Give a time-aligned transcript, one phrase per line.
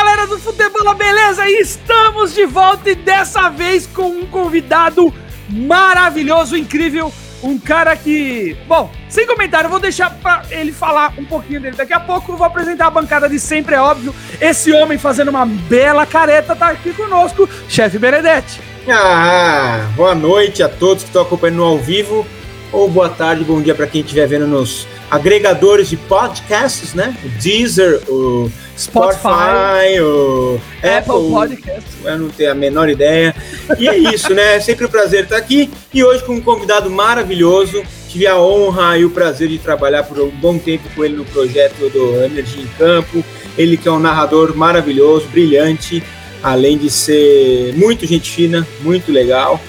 [0.00, 1.46] galera do Futebol, beleza?
[1.50, 5.12] Estamos de volta e dessa vez com um convidado
[5.46, 7.12] maravilhoso, incrível,
[7.42, 11.76] um cara que, bom, sem comentário, vou deixar para ele falar um pouquinho dele.
[11.76, 14.14] Daqui a pouco eu vou apresentar a bancada de sempre, é óbvio.
[14.40, 18.58] Esse homem fazendo uma bela careta tá aqui conosco, chefe Benedetti.
[18.88, 22.26] Ah, boa noite a todos que estão acompanhando ao vivo,
[22.72, 27.16] ou boa tarde, bom dia para quem estiver vendo nos agregadores de podcasts, né?
[27.24, 31.94] O Deezer, o Spotify, Spotify o Apple, Apple Podcasts.
[32.04, 33.34] Eu não tenho a menor ideia.
[33.78, 34.56] E é isso, né?
[34.56, 37.82] É sempre um prazer estar aqui e hoje com um convidado maravilhoso.
[38.08, 41.24] Tive a honra e o prazer de trabalhar por um bom tempo com ele no
[41.24, 43.24] projeto do Energia em Campo.
[43.58, 46.02] Ele que é um narrador maravilhoso, brilhante,
[46.42, 49.60] além de ser muito gente fina, muito legal.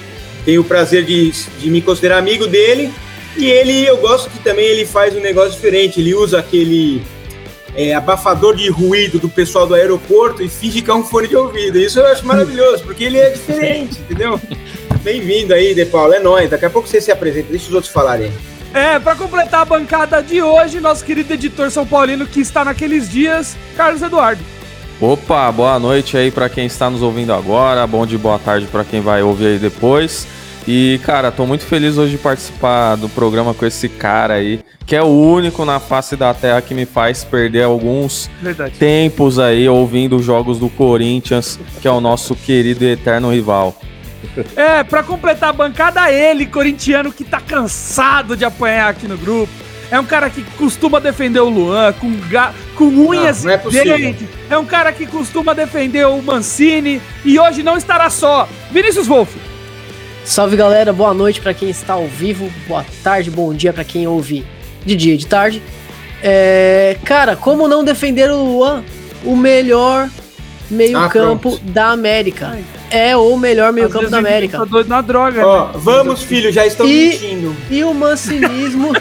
[0.45, 2.91] Tenho o prazer de, de me considerar amigo dele
[3.35, 5.99] e ele, eu gosto que também ele faz um negócio diferente.
[5.99, 7.01] Ele usa aquele
[7.76, 11.35] é, abafador de ruído do pessoal do aeroporto e finge que é um fone de
[11.35, 11.79] ouvido.
[11.79, 14.40] Isso eu acho maravilhoso, porque ele é diferente, entendeu?
[15.01, 16.13] Bem-vindo aí, De Paulo.
[16.13, 16.49] É nóis.
[16.49, 18.32] Daqui a pouco você se apresenta, deixa os outros falarem.
[18.73, 23.10] É, para completar a bancada de hoje, nosso querido editor São Paulino que está naqueles
[23.10, 24.41] dias, Carlos Eduardo.
[24.99, 28.85] Opa, boa noite aí para quem está nos ouvindo agora, bom dia, boa tarde para
[28.85, 30.26] quem vai ouvir aí depois.
[30.67, 34.95] E, cara, tô muito feliz hoje de participar do programa com esse cara aí, que
[34.95, 38.77] é o único na face da Terra que me faz perder alguns Verdade.
[38.77, 43.76] tempos aí ouvindo os jogos do Corinthians, que é o nosso querido e eterno rival.
[44.55, 49.51] É, pra completar a bancada, ele, corintiano, que tá cansado de apanhar aqui no grupo.
[49.89, 52.54] É um cara que costuma defender o Luan com, ga...
[52.76, 54.29] com unhas não, não é dentes.
[54.49, 58.48] É um cara que costuma defender o Mancini e hoje não estará só.
[58.71, 59.51] Vinícius Wolff.
[60.23, 64.07] Salve galera, boa noite para quem está ao vivo, boa tarde, bom dia para quem
[64.07, 64.45] ouve
[64.85, 65.61] de dia e de tarde.
[66.22, 68.83] É, cara, como não defender o Luan,
[69.25, 70.09] o melhor
[70.69, 72.49] meio-campo ah, da América?
[72.53, 72.63] Ai.
[72.91, 74.59] É o melhor meio-campo da América.
[74.59, 75.45] Tá doido na droga.
[75.45, 75.73] Ó, né?
[75.75, 77.55] vamos, filho, já estão e, mentindo.
[77.69, 78.91] E o mancinismo.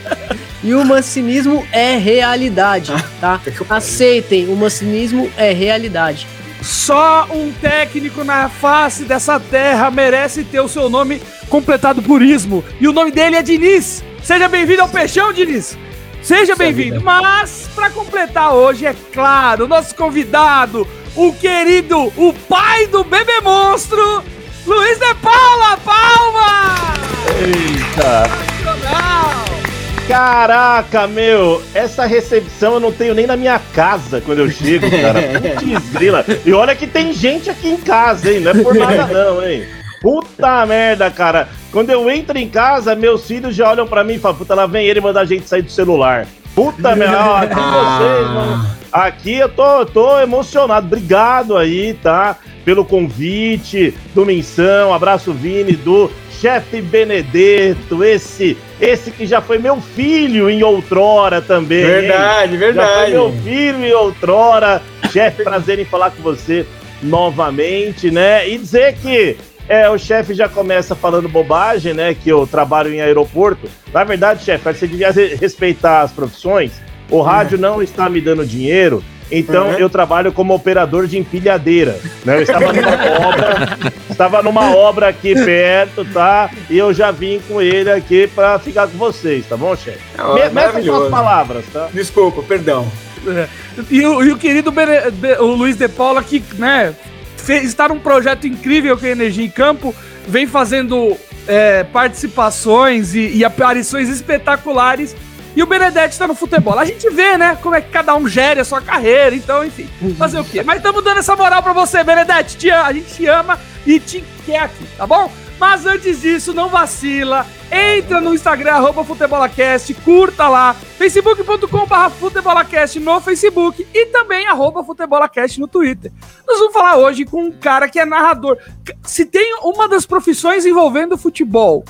[0.64, 3.40] e o mancinismo é realidade, tá?
[3.70, 6.26] Aceitem, o mancinismo é realidade.
[6.66, 12.64] Só um técnico na face dessa terra merece ter o seu nome completado por ismo.
[12.80, 14.02] E o nome dele é Diniz.
[14.20, 15.78] Seja bem-vindo ao Peixão, Diniz.
[16.20, 17.00] Seja bem-vindo.
[17.00, 24.24] Mas, para completar hoje, é claro, nosso convidado, o querido, o pai do bebê monstro,
[24.66, 25.76] Luiz de Paula.
[25.84, 26.94] Palma!
[27.38, 28.28] Eita!
[28.64, 29.65] Nacional.
[30.08, 35.20] Caraca, meu, essa recepção eu não tenho nem na minha casa quando eu chego, cara.
[35.58, 36.24] Putz, grila.
[36.44, 38.40] E olha que tem gente aqui em casa, hein?
[38.40, 39.66] Não é por nada não, hein?
[40.00, 41.48] Puta merda, cara.
[41.72, 44.66] Quando eu entro em casa, meus filhos já olham para mim e falam, puta, lá
[44.66, 46.26] vem ele mandar a gente sair do celular.
[46.54, 48.66] Puta merda, ó, aqui vocês, mano.
[48.92, 50.86] Aqui eu tô, tô emocionado.
[50.86, 52.36] Obrigado aí, tá?
[52.64, 54.94] Pelo convite do Menção.
[54.94, 56.10] Abraço, Vini, do
[56.40, 61.84] chefe Benedetto, esse esse que já foi meu filho em outrora também.
[61.84, 62.58] Verdade, hein?
[62.58, 62.88] verdade.
[62.88, 64.82] Já foi meu filho em outrora.
[65.10, 66.66] Chefe, prazer em falar com você
[67.02, 68.48] novamente, né?
[68.48, 69.36] E dizer que
[69.68, 72.14] é, o chefe já começa falando bobagem, né?
[72.14, 73.68] Que eu trabalho em aeroporto.
[73.92, 76.72] Na verdade, chefe, você devia respeitar as profissões.
[77.10, 79.02] O rádio não está me dando dinheiro.
[79.30, 79.78] Então uhum.
[79.78, 81.98] eu trabalho como operador de empilhadeira.
[82.24, 82.38] Né?
[82.38, 83.78] Eu estava numa obra,
[84.10, 86.50] estava numa obra aqui perto, tá?
[86.70, 89.98] E eu já vim com ele aqui para ficar com vocês, tá bom, chefe?
[90.40, 91.88] É, Meça suas palavras, tá?
[91.92, 92.86] Desculpa, perdão.
[93.26, 93.48] É.
[93.90, 94.92] E, o, e o querido Bene,
[95.40, 96.94] o Luiz de Paula, que né,
[97.36, 99.94] fez, está num projeto incrível que é Energia em Campo,
[100.28, 101.16] vem fazendo
[101.48, 105.16] é, participações e, e aparições espetaculares
[105.56, 106.78] e o Benedetti tá no futebol.
[106.78, 109.88] A gente vê, né, como é que cada um gere a sua carreira, então, enfim,
[110.18, 110.62] fazer o quê?
[110.62, 112.70] Mas estamos dando essa moral pra você, Benedetti.
[112.70, 115.32] A gente te ama e te quer aqui, tá bom?
[115.58, 117.46] Mas antes disso, não vacila.
[117.72, 125.58] Entra no Instagram, arroba Futebolacast, curta lá, facebook.com.br Futebolacast no Facebook e também arroba Futebolacast
[125.58, 126.12] no Twitter.
[126.46, 128.58] Nós vamos falar hoje com um cara que é narrador.
[129.02, 131.84] Se tem uma das profissões envolvendo futebol,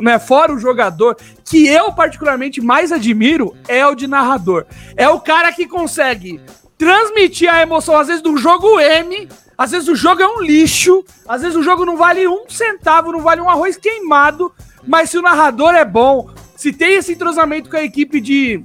[0.00, 1.16] né, fora o jogador,
[1.52, 4.64] que eu particularmente mais admiro é o de narrador.
[4.96, 6.40] É o cara que consegue
[6.78, 9.28] transmitir a emoção, às vezes, do jogo M,
[9.58, 13.12] às vezes o jogo é um lixo, às vezes o jogo não vale um centavo,
[13.12, 14.50] não vale um arroz queimado,
[14.88, 18.64] mas se o narrador é bom, se tem esse entrosamento com a equipe de,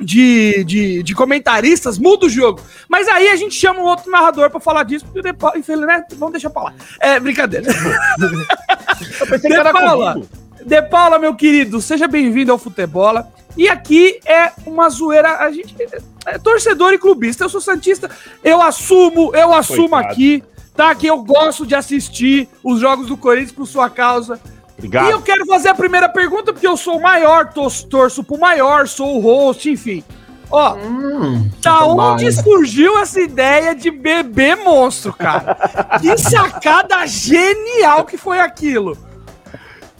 [0.00, 2.58] de, de, de, comentaristas, muda o jogo.
[2.88, 6.32] Mas aí a gente chama um outro narrador para falar disso, porque depois, né, vamos
[6.32, 6.74] deixar pra lá.
[7.00, 7.66] É brincadeira.
[9.20, 9.72] Eu pensei que era
[10.68, 13.32] De Paula, meu querido, seja bem-vindo ao Futebola.
[13.56, 15.38] E aqui é uma zoeira.
[15.38, 15.74] A gente
[16.26, 17.44] é torcedor e clubista.
[17.44, 18.10] Eu sou Santista,
[18.44, 20.12] eu assumo, eu assumo Coitado.
[20.12, 20.44] aqui,
[20.76, 20.94] tá?
[20.94, 24.38] Que eu gosto de assistir os jogos do Corinthians por sua causa.
[24.76, 25.08] Obrigado.
[25.08, 28.38] E eu quero fazer a primeira pergunta, porque eu sou o maior, torço, torço pro
[28.38, 30.04] maior, sou o host, enfim.
[30.50, 32.36] Ó, hum, da onde mais.
[32.42, 35.56] surgiu essa ideia de bebê monstro, cara?
[35.98, 39.07] que sacada genial que foi aquilo!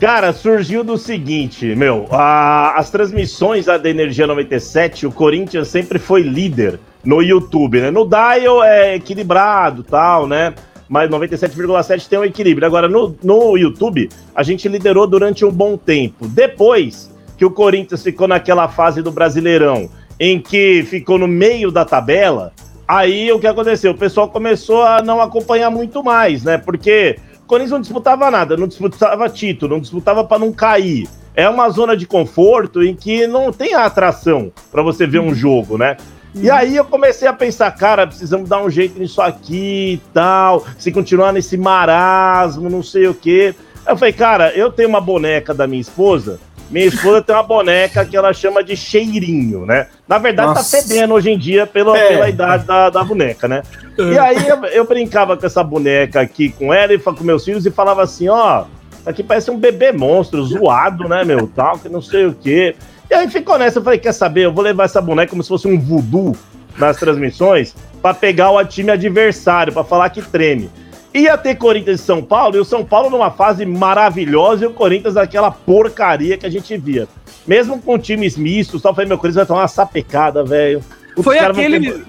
[0.01, 6.23] Cara, surgiu do seguinte, meu, a, as transmissões da Energia 97, o Corinthians sempre foi
[6.23, 7.91] líder no YouTube, né?
[7.91, 10.55] No Dial é equilibrado tal, né?
[10.89, 12.65] Mas 97,7 tem um equilíbrio.
[12.65, 16.29] Agora, no, no YouTube, a gente liderou durante um bom tempo.
[16.29, 21.85] Depois que o Corinthians ficou naquela fase do Brasileirão, em que ficou no meio da
[21.85, 22.53] tabela,
[22.87, 23.91] aí o que aconteceu?
[23.91, 26.57] O pessoal começou a não acompanhar muito mais, né?
[26.57, 27.17] Porque
[27.49, 31.09] Corinthians não disputava nada, não disputava título, não disputava para não cair.
[31.35, 35.79] É uma zona de conforto em que não tem atração para você ver um jogo,
[35.79, 35.97] né?
[36.35, 40.65] E aí eu comecei a pensar, cara, precisamos dar um jeito nisso aqui e tal,
[40.79, 43.55] se continuar nesse marasmo, não sei o quê.
[43.87, 46.39] Eu falei, cara, eu tenho uma boneca da minha esposa,
[46.71, 49.87] minha esposa tem uma boneca que ela chama de cheirinho, né?
[50.07, 50.77] Na verdade, tá Nossa.
[50.77, 52.09] tá fedendo hoje em dia pela, é.
[52.09, 53.63] pela idade da, da boneca, né?
[53.99, 54.19] E é.
[54.19, 57.71] aí eu, eu, brincava com essa boneca aqui com ela e com meus filhos e
[57.71, 58.65] falava assim: ó,
[59.07, 61.47] aqui parece um bebê monstro, zoado, né, meu?
[61.47, 62.77] Tal, que não sei o quê.
[63.11, 64.45] E aí ficou nessa, eu falei: quer saber?
[64.45, 66.37] Eu vou levar essa boneca como se fosse um voodoo
[66.77, 70.71] nas transmissões para pegar o time adversário, para falar que treme.
[71.15, 74.73] Ia ter Corinthians e São Paulo, e o São Paulo numa fase maravilhosa, e o
[74.73, 77.09] Corinthians aquela porcaria que a gente via.
[77.47, 80.83] Mesmo com times mistos, só falei, meu Corinthians vai tomar uma sapecada, velho.
[81.23, 82.05] Foi aquele.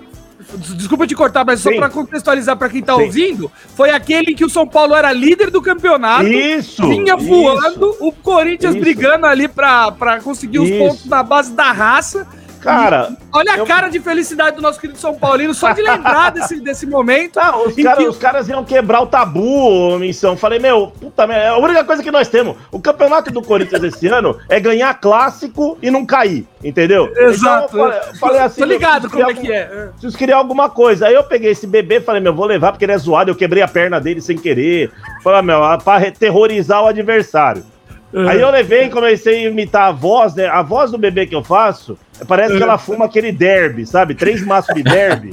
[0.75, 1.71] Desculpa te cortar, mas Sim.
[1.71, 3.03] só para contextualizar para quem tá Sim.
[3.03, 6.27] ouvindo, foi aquele que o São Paulo era líder do campeonato.
[6.27, 6.87] Isso!
[6.87, 8.81] Vinha voando, isso, o Corinthians isso.
[8.81, 10.79] brigando ali para conseguir os isso.
[10.79, 12.27] pontos na base da raça.
[12.61, 13.15] Cara.
[13.31, 13.65] Olha a eu...
[13.65, 17.37] cara de felicidade do nosso querido São Paulino, só de lembrar desse, desse momento.
[17.37, 18.07] Não, os, cara, que...
[18.07, 20.35] os caras iam quebrar o tabu, missão.
[20.35, 22.57] Falei, meu, puta merda, é a única coisa que nós temos.
[22.71, 27.11] O campeonato do Corinthians esse ano é ganhar clássico e não cair, entendeu?
[27.15, 27.77] Exato.
[27.77, 28.61] Então, eu falei, assim.
[28.61, 29.65] Tô ligado como é que é.
[29.91, 31.07] Preciso criar alguma coisa.
[31.07, 33.31] Aí eu peguei esse bebê e falei, meu, vou levar porque ele é zoado.
[33.31, 34.91] Eu quebrei a perna dele sem querer.
[35.23, 37.63] Falei, meu, pra terrorizar o adversário.
[38.11, 38.27] Uhum.
[38.27, 40.47] Aí eu levei e comecei a imitar a voz, né?
[40.47, 41.97] A voz do bebê que eu faço,
[42.27, 44.15] parece que ela fuma aquele derby, sabe?
[44.15, 45.29] Três maços de derby.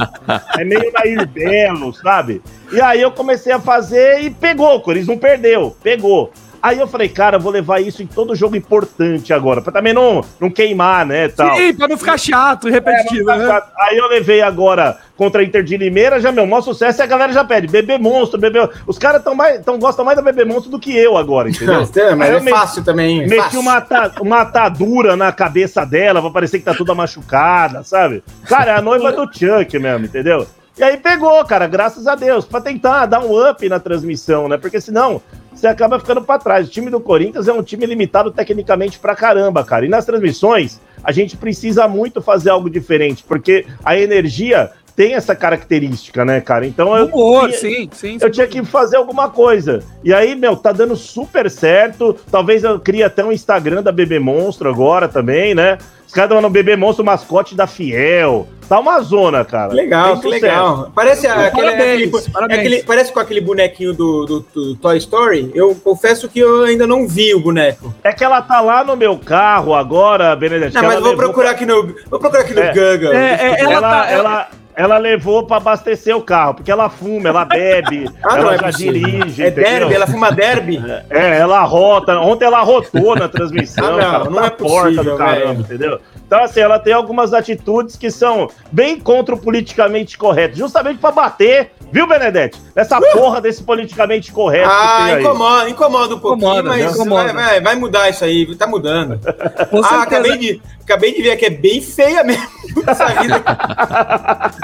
[0.59, 2.43] é meio Nair Belo, sabe?
[2.73, 6.33] E aí eu comecei a fazer e pegou, o Corinthians não perdeu, pegou.
[6.67, 10.25] Aí eu falei, cara, vou levar isso em todo jogo importante agora, pra também não,
[10.41, 11.55] não queimar, né, tal.
[11.57, 13.63] Sim, pra não ficar chato e repetitivo, é, né?
[13.79, 17.07] Aí eu levei agora contra a Inter de Limeira, já, meu, maior sucesso e a
[17.07, 18.69] galera já pede, bebê monstro, bebê...
[18.85, 21.87] Os caras tão mais, tão, gostam mais da bebê monstro do que eu agora, entendeu?
[22.19, 23.21] mas é fácil também.
[23.21, 23.61] Meti fácil.
[23.61, 23.87] Uma,
[24.21, 28.25] uma atadura na cabeça dela, pra parecer que tá toda machucada, sabe?
[28.49, 30.45] Cara, é a noiva do Chuck mesmo, entendeu?
[30.79, 34.59] E aí pegou, cara, graças a Deus, pra tentar dar um up na transmissão, né?
[34.59, 36.69] Porque senão você acaba ficando para trás.
[36.69, 39.87] O time do Corinthians é um time limitado tecnicamente pra caramba, cara.
[39.87, 45.35] E nas transmissões, a gente precisa muito fazer algo diferente, porque a energia tem essa
[45.35, 46.67] característica, né, cara?
[46.67, 47.07] Então eu.
[47.07, 48.19] Humor, tinha, sim, sim.
[48.21, 49.83] Eu tinha que fazer alguma coisa.
[50.03, 52.15] E aí, meu, tá dando super certo.
[52.31, 55.79] Talvez eu crie até um Instagram da Bebê Monstro agora também, né?
[56.17, 58.49] Caras estão no Bebê Monstro mascote da Fiel.
[58.67, 59.75] Tá uma zona, cara.
[59.75, 60.91] Legal, que legal.
[60.95, 62.59] Parece, aquele, parabéns, aquele, parabéns.
[62.59, 65.53] Aquele, parece com aquele bonequinho do, do, do, Toy Story.
[65.55, 67.95] Eu confesso que eu ainda não vi o boneco.
[68.03, 70.75] É que ela tá lá no meu carro agora, Benedete.
[70.75, 72.73] Não, mas vou procurar, aqui no, vou procurar aqui no é.
[72.73, 73.13] Google.
[73.13, 77.31] É, é, ela, ela, tá, ela, ela levou para abastecer o carro, porque ela fuma,
[77.31, 79.43] ela bebe, ah, ela é já dirige.
[79.43, 79.71] É entendeu?
[79.71, 80.85] derby, ela fuma derby?
[81.09, 82.19] É, ela rota.
[82.19, 85.61] Ontem ela rotou na transmissão, ah, não, cara, não é possível, porta do caramba, véio.
[85.61, 86.01] entendeu?
[86.27, 91.13] Então, assim, ela tem algumas atitudes que são bem contra o politicamente correto, justamente para
[91.13, 92.66] bater, viu, Benedetti?
[92.77, 93.13] Nessa uh!
[93.15, 94.69] porra desse politicamente correto.
[94.71, 97.33] Ah, incomoda, incomoda um pouquinho, incomoda, mas incomoda.
[97.33, 99.19] Vai, vai, vai, mudar isso aí, tá mudando.
[99.83, 102.47] ah, acabei de, acabei de ver que é bem feia mesmo
[102.87, 103.43] essa vida.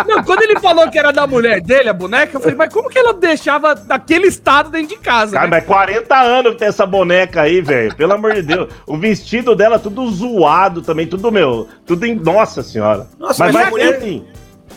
[0.07, 2.91] Não, quando ele falou que era da mulher dele, a boneca, eu falei, mas como
[2.91, 5.33] que ela deixava daquele estado dentro de casa?
[5.33, 5.57] Cara, né?
[5.57, 7.97] mas 40 anos que tem essa boneca aí, velho.
[7.97, 8.69] Pelo amor de Deus.
[8.87, 11.67] O vestido dela tudo zoado também, tudo meu.
[11.87, 12.15] Tudo em.
[12.15, 13.09] Nossa senhora.
[13.19, 13.97] Nossa, mas, mas vai mulher...
[13.97, 14.23] assim.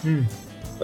[0.05, 0.23] Hum.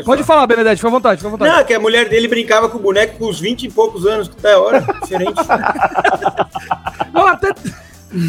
[0.04, 1.56] Pode, Pode falar, Benedete, fica à vontade, fica à vontade.
[1.56, 4.28] Não, que a mulher dele brincava com o boneco com uns 20 e poucos anos,
[4.28, 5.34] que tá hora, diferente.
[7.14, 7.54] Não, até.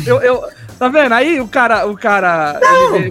[0.07, 0.45] Eu, eu,
[0.79, 1.13] tá vendo?
[1.13, 2.61] Aí o cara, o cara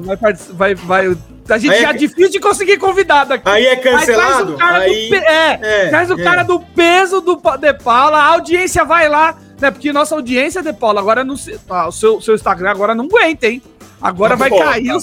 [0.03, 1.17] vai, vai, vai,
[1.49, 3.49] a gente aí já é, é difícil de conseguir convidado aqui.
[3.49, 4.55] Aí é cancelado.
[4.59, 6.23] Aí, aí é, é, traz o é.
[6.23, 9.71] cara do peso do De Paula, a audiência vai lá, né?
[9.71, 11.35] Porque nossa audiência, De Paula, agora não,
[11.69, 13.61] ah, o seu, seu Instagram agora não aguenta, hein?
[14.01, 14.99] Agora vai Pô, cair tá.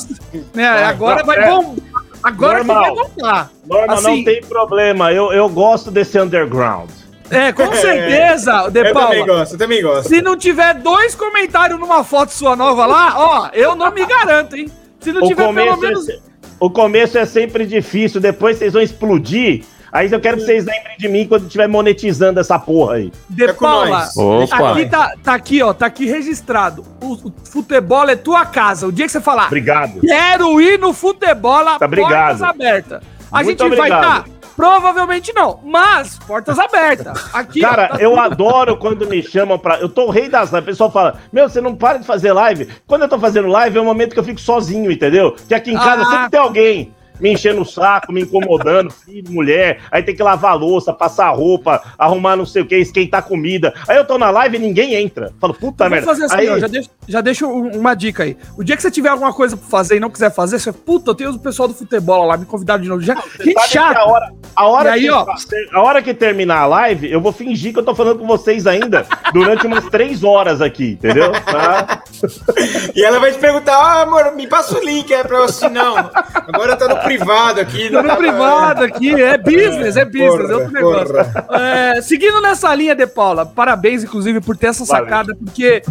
[0.54, 1.48] Né, Vai, agora vai é.
[1.48, 1.97] bombar.
[2.22, 2.94] Agora que Normal.
[2.94, 3.50] vai bombar.
[3.66, 5.12] Norma, Assim- não tem problema.
[5.12, 6.90] Eu, eu gosto desse underground.
[7.30, 9.26] É, com certeza, De Eu também Paula.
[9.26, 10.08] gosto, eu também gosto.
[10.08, 14.56] Se não tiver dois comentários numa foto sua nova lá, ó, eu não me garanto,
[14.56, 14.70] hein?
[15.00, 16.08] Se não O tiver pelo começo, menos.
[16.08, 16.18] é,
[16.58, 19.64] o começo é sempre difícil, depois vocês vão explodir.
[19.92, 23.12] Aí eu quero que vocês lembrem de mim quando estiver monetizando essa porra aí.
[23.30, 24.08] De É Paula,
[24.70, 26.84] aqui tá, tá aqui, ó, tá aqui registrado.
[27.02, 28.86] O, o futebol é tua casa.
[28.86, 30.00] O dia que você falar, Obrigado.
[30.00, 32.38] quero ir no futebol, Tá, obrigado.
[32.38, 33.02] portas abertas.
[33.32, 34.26] A Muito gente vai obrigado.
[34.28, 34.38] estar?
[34.56, 37.30] Provavelmente não, mas portas abertas.
[37.32, 39.76] Aqui, ó, Cara, tá eu tudo- adoro quando me chamam pra.
[39.78, 40.62] Eu tô o rei das lives.
[40.64, 42.68] O pessoal fala: Meu, você não para de fazer live.
[42.84, 45.36] Quando eu tô fazendo live, é o momento que eu fico sozinho, entendeu?
[45.46, 46.10] Que aqui em casa Ah.
[46.10, 49.80] sempre tem alguém me enchendo o saco, me incomodando, filho, mulher.
[49.90, 53.72] Aí tem que lavar a louça, passar roupa, arrumar não sei o que, esquentar comida.
[53.86, 55.32] Aí eu tô na live e ninguém entra.
[55.40, 56.06] Falo, puta Vamos merda.
[56.06, 56.68] fazer assim, aí, ó, já
[57.46, 58.36] um- uma dica aí.
[58.56, 61.10] O dia que você tiver alguma coisa pra fazer e não quiser fazer, você, puta,
[61.10, 63.00] eu tenho o pessoal do futebol lá, me convidaram de novo.
[63.02, 63.98] Já, que chata.
[64.00, 65.26] a hora, a hora aí, que, ó.
[65.72, 68.66] a hora que terminar a live, eu vou fingir que eu tô falando com vocês
[68.66, 71.32] ainda durante umas três horas aqui, entendeu?
[71.32, 72.02] Tá?
[72.94, 75.68] E ela vai te perguntar, ah, amor, me passa o link, é pra eu assim,
[75.68, 75.96] não.
[76.34, 77.90] Agora tá no privado aqui.
[77.90, 81.14] Tô no tá- privado aqui, é business, é business, é Porra, outro negócio.
[81.54, 85.04] É, seguindo nessa linha, De Paula, parabéns, inclusive, por ter essa Valeu.
[85.04, 85.82] sacada, porque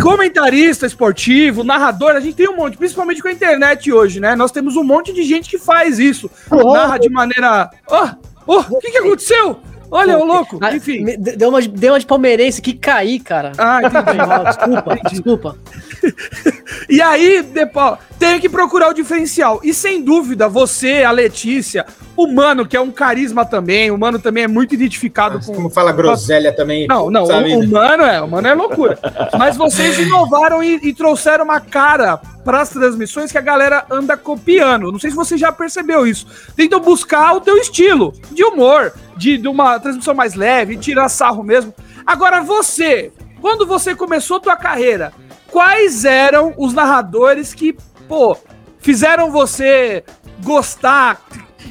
[0.00, 4.34] comentarista esportivo, narrador, a gente tem um monte, principalmente com a internet hoje, né?
[4.34, 6.30] Nós temos um monte de gente que faz isso.
[6.50, 7.70] Narra de maneira.
[7.88, 8.08] Ó,
[8.46, 9.60] ó, o que, que aconteceu?
[9.94, 10.58] Olha, o louco.
[10.62, 11.04] Ah, Enfim.
[11.18, 13.52] Deu uma, deu uma de palmeirense que caí, cara.
[13.58, 14.04] Ah, entendi.
[14.04, 15.58] Foi mal, desculpa, desculpa.
[16.88, 19.60] E aí, De Paula, tem que procurar o diferencial.
[19.62, 24.18] E sem dúvida, você, a Letícia, o Mano, que é um carisma também, o Mano
[24.18, 25.54] também é muito identificado com.
[25.54, 26.86] Como fala groselha também.
[26.86, 28.98] Não, não, o, o Mano é, o Mano é loucura.
[29.38, 34.16] Mas vocês inovaram e, e trouxeram uma cara para as transmissões que a galera anda
[34.16, 34.92] copiando.
[34.92, 36.26] Não sei se você já percebeu isso.
[36.54, 41.42] Tentam buscar o teu estilo de humor, de, de uma transmissão mais leve, tirar sarro
[41.42, 41.72] mesmo.
[42.04, 45.12] Agora você, quando você começou tua carreira,
[45.50, 47.76] quais eram os narradores que,
[48.08, 48.36] pô,
[48.80, 50.04] fizeram você
[50.42, 51.22] gostar,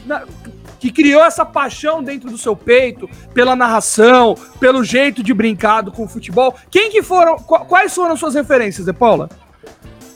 [0.05, 0.23] na-
[0.79, 6.03] que criou essa paixão dentro do seu peito pela narração, pelo jeito de brincado com
[6.05, 6.55] o futebol.
[6.71, 9.29] Quem que foram, qu- quais foram suas referências, De Paula?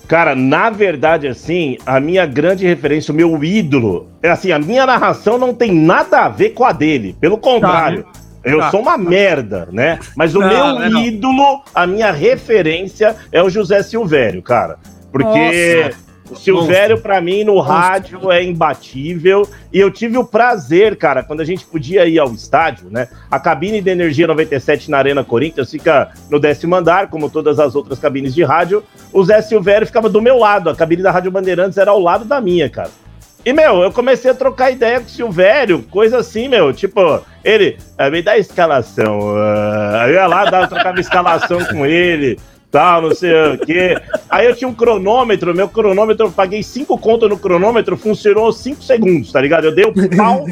[0.08, 4.86] Cara, na verdade, assim, a minha grande referência, o meu ídolo, é assim, a minha
[4.86, 7.15] narração não tem nada a ver com a dele.
[7.20, 8.05] Pelo contrário.
[8.44, 8.70] Eu Tá.
[8.70, 9.98] sou uma merda, né?
[10.15, 11.01] Mas o Não, meu não é não.
[11.01, 14.77] ídolo, a minha referência é o José Silvério, cara.
[15.12, 15.89] Porque
[16.29, 19.48] o Silvério, pra mim, no rádio é imbatível.
[19.72, 23.08] E eu tive o prazer, cara, quando a gente podia ir ao estádio, né?
[23.29, 27.75] A cabine de Energia 97 na Arena Corinthians fica no décimo andar, como todas as
[27.75, 28.84] outras cabines de rádio.
[29.13, 30.70] O Zé Silvério ficava do meu lado.
[30.70, 32.89] A cabine da Rádio Bandeirantes era ao lado da minha, cara.
[33.46, 36.74] E, meu, eu comecei a trocar ideia com o Silvério, coisa assim, meu.
[36.74, 39.20] Tipo, ele, ah, me dá a escalação.
[39.38, 40.05] ah.
[40.08, 42.39] Eu ia lá, dava, trocava escalação com ele,
[42.75, 43.98] tal, não sei o quê.
[44.29, 48.84] Aí eu tinha um cronômetro, meu cronômetro, eu paguei cinco contas no cronômetro, funcionou cinco
[48.84, 49.63] segundos, tá ligado?
[49.65, 50.46] Eu dei o pau.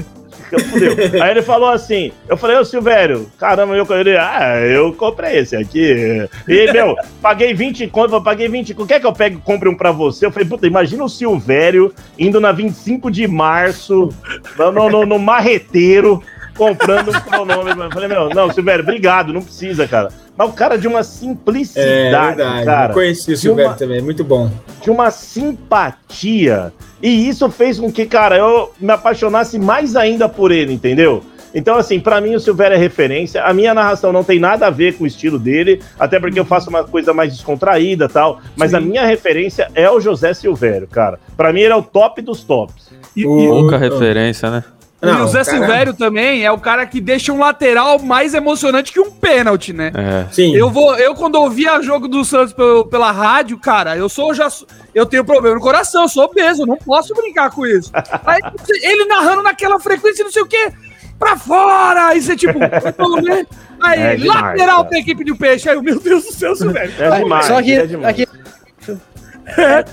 [0.70, 0.94] Fudeu.
[1.24, 5.56] Aí ele falou assim: eu falei, ô Silvério, caramba, eu, ele, ah, eu comprei esse
[5.56, 6.28] aqui.
[6.48, 8.88] E, meu, paguei 20 conto, paguei 20 conto.
[8.88, 10.28] Quer que eu pegue compre um pra você?
[10.28, 14.10] Eu falei, puta, imagina o Silvério indo na 25 de março,
[14.58, 16.22] no, no, no- no marreteiro,
[16.56, 17.84] comprando um cronômetro.
[17.84, 20.10] Eu falei, meu, não, Silvério, obrigado, não precisa, cara.
[20.38, 22.66] Mas o cara de uma É simplicidade, verdade.
[22.66, 24.50] cara Eu conheci o Silvério uma- também, muito bom.
[24.82, 26.72] de uma simpatia.
[27.02, 31.24] E isso fez com que, cara, eu me apaixonasse mais ainda por ele, entendeu?
[31.56, 33.44] Então, assim, pra mim o Silvério é referência.
[33.44, 36.46] A minha narração não tem nada a ver com o estilo dele, até porque eu
[36.46, 38.40] faço uma coisa mais descontraída tal.
[38.56, 38.78] Mas Sim.
[38.78, 41.20] a minha referência é o José Silvério, cara.
[41.38, 42.92] Pra mim ele é o top dos tops.
[43.16, 44.64] E, e- Pouca referência, né?
[45.04, 48.92] E o Zé cara, Silvério também é o cara que deixa um lateral mais emocionante
[48.94, 49.92] que um pênalti, né?
[49.96, 50.26] É.
[50.32, 50.56] Sim.
[50.56, 54.48] Eu vou, eu quando ouvia jogo do Santos pelo- pela rádio, cara, eu sou já
[54.96, 57.92] eu tenho problema no coração, eu sou obeso, não posso brincar com isso.
[58.26, 58.40] Aí
[58.84, 60.72] ele narrando naquela frequência, não sei o quê,
[61.20, 62.58] pra fora, aí você tipo,
[63.82, 64.90] aí É demais, lateral cara.
[64.90, 66.94] pra equipe do peixe, aí, meu Deus do céu, velho.
[67.00, 67.46] É demais.
[67.46, 68.10] Só que é demais.
[68.10, 68.28] aqui.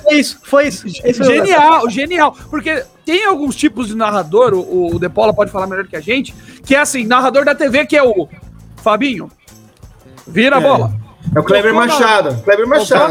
[0.02, 0.86] Foi isso, foi isso.
[0.86, 1.50] Esse foi o lance.
[1.52, 2.36] Genial, genial.
[2.50, 6.00] Porque tem alguns tipos de narrador, o, o De Paula pode falar melhor que a
[6.00, 6.32] gente,
[6.64, 8.28] que é assim, narrador da TV, que é o
[8.82, 9.30] Fabinho.
[10.26, 10.62] Vira a É.
[10.62, 10.92] bola.
[11.34, 12.42] É o Kleber Tocou na- Machado.
[12.42, 13.10] Kleber Tocou Machado.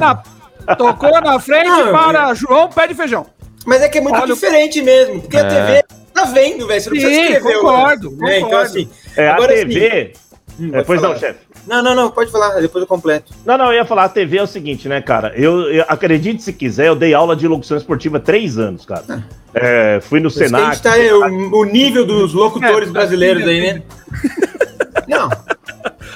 [0.66, 3.26] na, tocou na frente Não, para João Pé de Feijão.
[3.66, 5.48] Mas é que é muito Olha diferente mesmo, porque a É.
[5.48, 6.82] TV tá vendo, velho.
[6.82, 7.56] Você não Sim, precisa escrever.
[7.60, 8.38] concordo, né?
[8.38, 8.66] Então, concordo.
[8.70, 10.14] assim, É, Agora, a TV,
[10.60, 11.14] Hum, É, pois falar.
[11.14, 11.40] não, chefe.
[11.68, 13.32] Não, não, não, pode falar, depois eu completo.
[13.46, 15.32] Não, não, eu ia falar, a TV é o seguinte, né, cara?
[15.36, 19.24] Eu, eu- acredite se quiser, eu dei aula de locução esportiva há três anos, cara.
[19.54, 21.20] É, fui no que a gente tá, é, o,
[21.60, 23.82] o nível dos locutores É, brasileiros aí, né?
[25.08, 25.28] Não,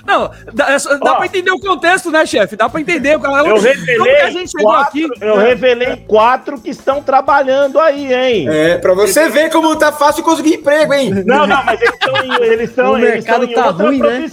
[0.05, 1.15] Não, dá, é dá Ó.
[1.15, 2.55] pra entender o contexto, né, chefe?
[2.55, 3.13] Dá pra entender.
[3.15, 5.09] Eu que a revelei, gente chegou quatro, aqui?
[5.21, 8.47] eu revelei quatro que estão trabalhando aí, hein?
[8.49, 11.23] é pra você ver como tá fácil conseguir emprego, hein?
[11.25, 13.85] Não, não, mas eles estão em, eles estão, O eles mercado estão em tá outra
[13.85, 14.29] ruim, né?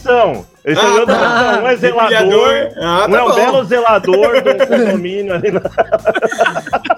[0.65, 1.61] Eles estão em Ah, tá.
[1.63, 2.69] Um é zelador.
[2.83, 5.51] Ah, um tá é um belo zelador do condomínio ali.
[5.53, 5.61] Na...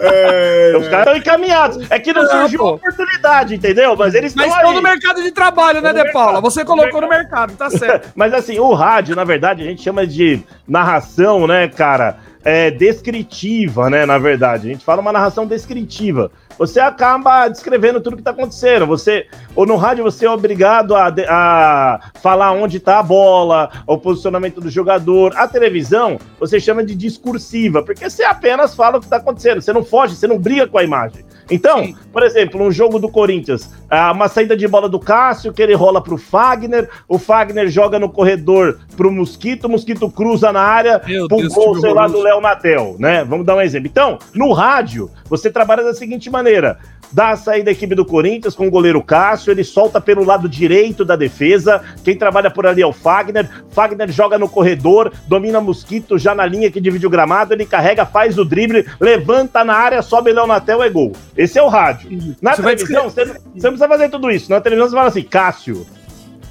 [0.01, 1.91] É, Os caras estão encaminhados.
[1.91, 2.71] É que não Não, surgiu pô.
[2.75, 3.97] oportunidade, entendeu?
[3.97, 4.77] Mas eles Mas estão estão aí.
[4.77, 6.33] no mercado de trabalho, né, No De Paula?
[6.33, 6.51] mercado.
[6.51, 8.11] Você No colocou no mercado, tá certo.
[8.15, 12.17] Mas assim, o rádio, na verdade, a gente chama de narração, né, cara?
[12.45, 14.05] É descritiva, né?
[14.05, 16.31] Na verdade, a gente fala uma narração descritiva.
[16.63, 18.87] Você acaba descrevendo tudo que tá acontecendo.
[18.87, 19.27] Você,
[19.57, 24.61] ou no rádio, você é obrigado a, a falar onde tá a bola, o posicionamento
[24.61, 25.33] do jogador.
[25.37, 29.61] A televisão, você chama de discursiva, porque você apenas fala o que tá acontecendo.
[29.61, 31.25] Você não foge, você não briga com a imagem.
[31.51, 35.61] Então, por exemplo, um jogo do Corinthians, ah, uma saída de bola do Cássio, que
[35.61, 40.63] ele rola pro Fagner, o Fagner joga no corredor pro Mosquito, o Mosquito cruza na
[40.63, 43.25] área, Meu pro Deus, gol, sei lá, do Léo Natel, né?
[43.25, 43.89] Vamos dar um exemplo.
[43.89, 46.52] Então, no rádio, você trabalha da seguinte maneira:
[47.13, 50.49] dá a saída da equipe do Corinthians com o goleiro Cássio, ele solta pelo lado
[50.49, 55.61] direito da defesa, quem trabalha por ali é o Fagner, Fagner joga no corredor, domina
[55.61, 59.75] Mosquito já na linha que divide o gramado, ele carrega, faz o drible, levanta na
[59.75, 61.13] área, sobe Léo Natel, é gol.
[61.37, 62.35] Esse é o rádio.
[62.41, 64.51] Na Você vai televisão, você, você não precisa fazer tudo isso.
[64.51, 65.87] Na televisão você fala assim, Cássio.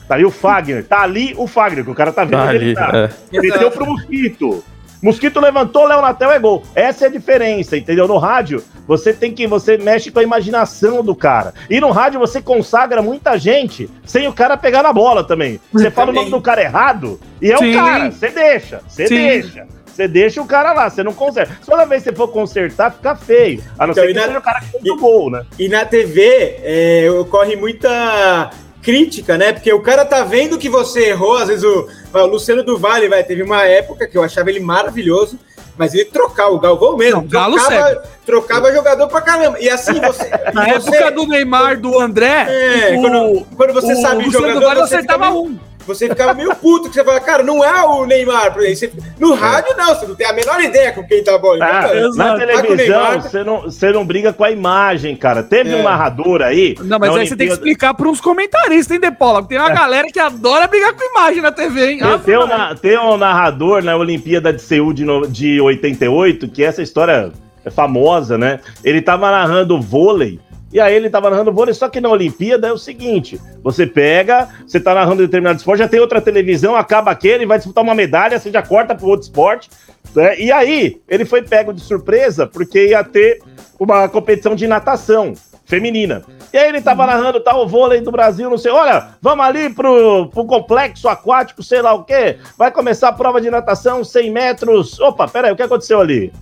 [0.08, 0.86] Tá ali o Fagner.
[0.86, 2.92] Tá ali o Fagner, que o cara tá vendo Tá onde ele ali, tá.
[2.94, 3.40] é.
[3.40, 4.64] Meteu pro Mosquito.
[5.02, 6.62] Mosquito levantou, Léo Natel é gol.
[6.76, 8.08] Essa é a diferença, entendeu?
[8.08, 9.48] No rádio, você tem que.
[9.48, 11.54] Você mexe com a imaginação do cara.
[11.70, 15.60] E no rádio você consagra muita gente sem o cara pegar na bola também.
[15.74, 16.30] Você fala o Também.
[16.30, 17.72] nome do cara errado e é Sim.
[17.72, 18.12] o cara.
[18.12, 19.68] Você deixa, você deixa.
[19.88, 21.54] Você deixa o cara lá, você não conserta.
[21.66, 23.62] Toda vez que você for consertar, fica feio.
[23.78, 25.44] A não Então, ser e que na- seja o cara que fez o gol, né?
[25.60, 28.50] E na TV é, ocorre muita
[28.82, 29.54] crítica, né?
[29.54, 31.38] Porque o cara tá vendo que você errou.
[31.38, 34.60] Às vezes o, o Luciano do Vale, vai, teve uma época que eu achava ele
[34.60, 35.38] maravilhoso,
[35.78, 37.22] mas ele trocava o Galvão mesmo.
[37.22, 39.60] Não, Galo trocava, trocava jogador pra caramba.
[39.60, 40.30] E assim você.
[40.54, 44.48] Na você- época do Neymar, do André, É, o, quando, quando você o sabe Luciano
[44.48, 45.58] do jogador, Vale você acertava um.
[45.88, 48.54] Você ficava meio puto, que você fala, cara, não é o Neymar.
[48.54, 48.76] por aí.
[48.76, 51.32] Você- no rádio, não, você não tem a menor ideia com quem tá.
[51.34, 52.18] Ah, Então, exato.
[52.18, 53.22] na televisão, Neymar.
[53.22, 55.44] você não, você não briga com a imagem, cara.
[55.44, 55.76] Teve É.
[55.76, 56.76] um narrador aí.
[56.82, 59.44] Não, mas aí você tem que Olimpíada- explicar para uns comentaristas, hein, De Paula?
[59.48, 62.00] Tem uma galera que adora brigar com imagem na TV, hein?
[62.00, 65.60] Tem, Ave tem um, na- tem um narrador na Olimpíada de Seul de, no- de
[65.62, 67.32] 88, que essa história
[67.64, 68.60] é famosa, né?
[68.84, 70.40] Ele tava narrando vôlei,
[70.72, 74.48] e aí ele tava narrando vôlei, só que na Olimpíada é o seguinte: você pega,
[74.66, 78.40] você tá narrando determinado esporte, já tem outra televisão, acaba aquele, vai disputar uma medalha,
[78.40, 79.70] você já corta pro outro esporte.
[80.16, 80.40] né?
[80.40, 83.42] E aí, ele foi pego de surpresa, porque ia ter
[83.80, 85.34] uma competição de natação
[85.66, 86.24] feminina.
[86.54, 89.70] E aí ele tava narrando tal, o vôlei do Brasil, não sei, olha, vamos ali
[89.70, 94.32] pro, pro complexo aquático, sei lá o quê, vai começar a prova de natação, 100
[94.32, 96.34] metros, opa, peraí, o que aconteceu ali?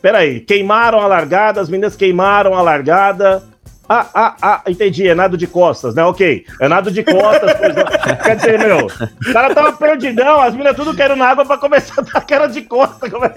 [0.00, 3.42] Peraí, queimaram a largada, as meninas queimaram a largada,
[3.92, 6.04] ah, ah, ah, entendi, é nado de costas, né?
[6.04, 7.84] Ok, é nado de costas, pois não.
[8.22, 11.94] Quer dizer, meu, o cara tava perdidão, as meninas tudo querendo na água pra começar
[11.98, 13.10] a dar aquela de costas.
[13.10, 13.32] Como é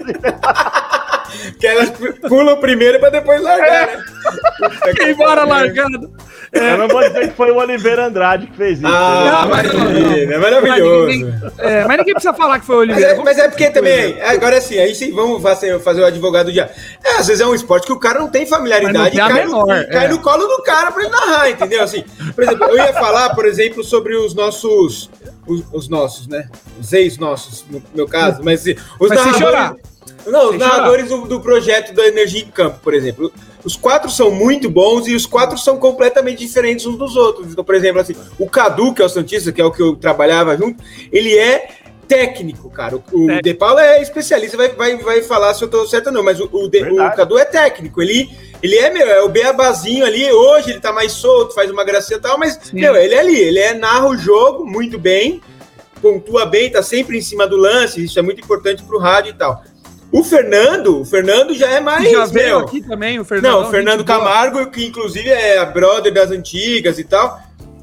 [1.58, 1.66] que...
[1.66, 1.90] Elas
[2.28, 4.04] pulam primeiro pra depois largar, né?
[4.58, 5.74] Puta que Queimaram a pariu.
[5.74, 6.10] largada.
[6.52, 8.86] Eu não vou dizer que foi o Oliveira Andrade que fez isso.
[8.86, 11.06] Ah, Não, mas- maravilha, Mas maravilhoso.
[11.08, 13.12] ninguém, é, mas ninguém precisa falar que foi o Mas Oliveira.
[13.20, 16.60] é, mas é porque também, agora assim, aí sim, vamos fazer, fazer o advogado de.
[16.60, 16.70] É,
[17.18, 19.28] às vezes é um esporte que o cara não tem Mas não familiaridade tem e
[19.28, 20.08] cai, no, menor, e cai é.
[20.08, 21.82] no colo do cara pra ele narrar, entendeu?
[21.82, 25.10] Assim, por exemplo, eu ia falar, por exemplo, sobre os nossos.
[25.46, 26.48] Os, os nossos, né?
[26.80, 29.82] Os ex-nossos, no meu caso, mas assim, os Mas narradores.
[30.26, 33.32] Não, os narradores do, do projeto da Energia em Campo, por exemplo.
[33.64, 37.50] Os quatro são muito bons e os quatro são completamente diferentes uns dos outros.
[37.50, 39.96] Então, por exemplo, assim, o Cadu, que é o Santista, que é o que eu
[39.96, 41.68] trabalhava junto, ele é
[42.06, 42.96] técnico, cara.
[42.96, 43.42] O, o.
[43.42, 46.38] De Paulo é especialista, vai, vai, vai falar se eu tô certo ou não, mas
[46.40, 46.96] o, o, De- o.
[47.16, 48.02] Cadu é técnico.
[48.02, 48.30] Ele,
[48.62, 50.30] ele é, meu, é o beabazinho ali.
[50.30, 52.80] Hoje ele tá mais solto, faz uma gracinha e tal, mas, Sim.
[52.80, 53.38] meu, ele é ali.
[53.38, 55.40] Ele é, narra o jogo muito bem,
[56.02, 58.04] pontua bem, tá sempre em cima do lance.
[58.04, 59.62] Isso é muito importante pro rádio e tal.
[60.16, 62.08] O Fernando, o Fernando já é mais.
[62.08, 63.52] já veio meu, aqui também, o Fernando.
[63.52, 67.36] não, o Fernando Camargo, que inclusive é a brother das antigas e tal.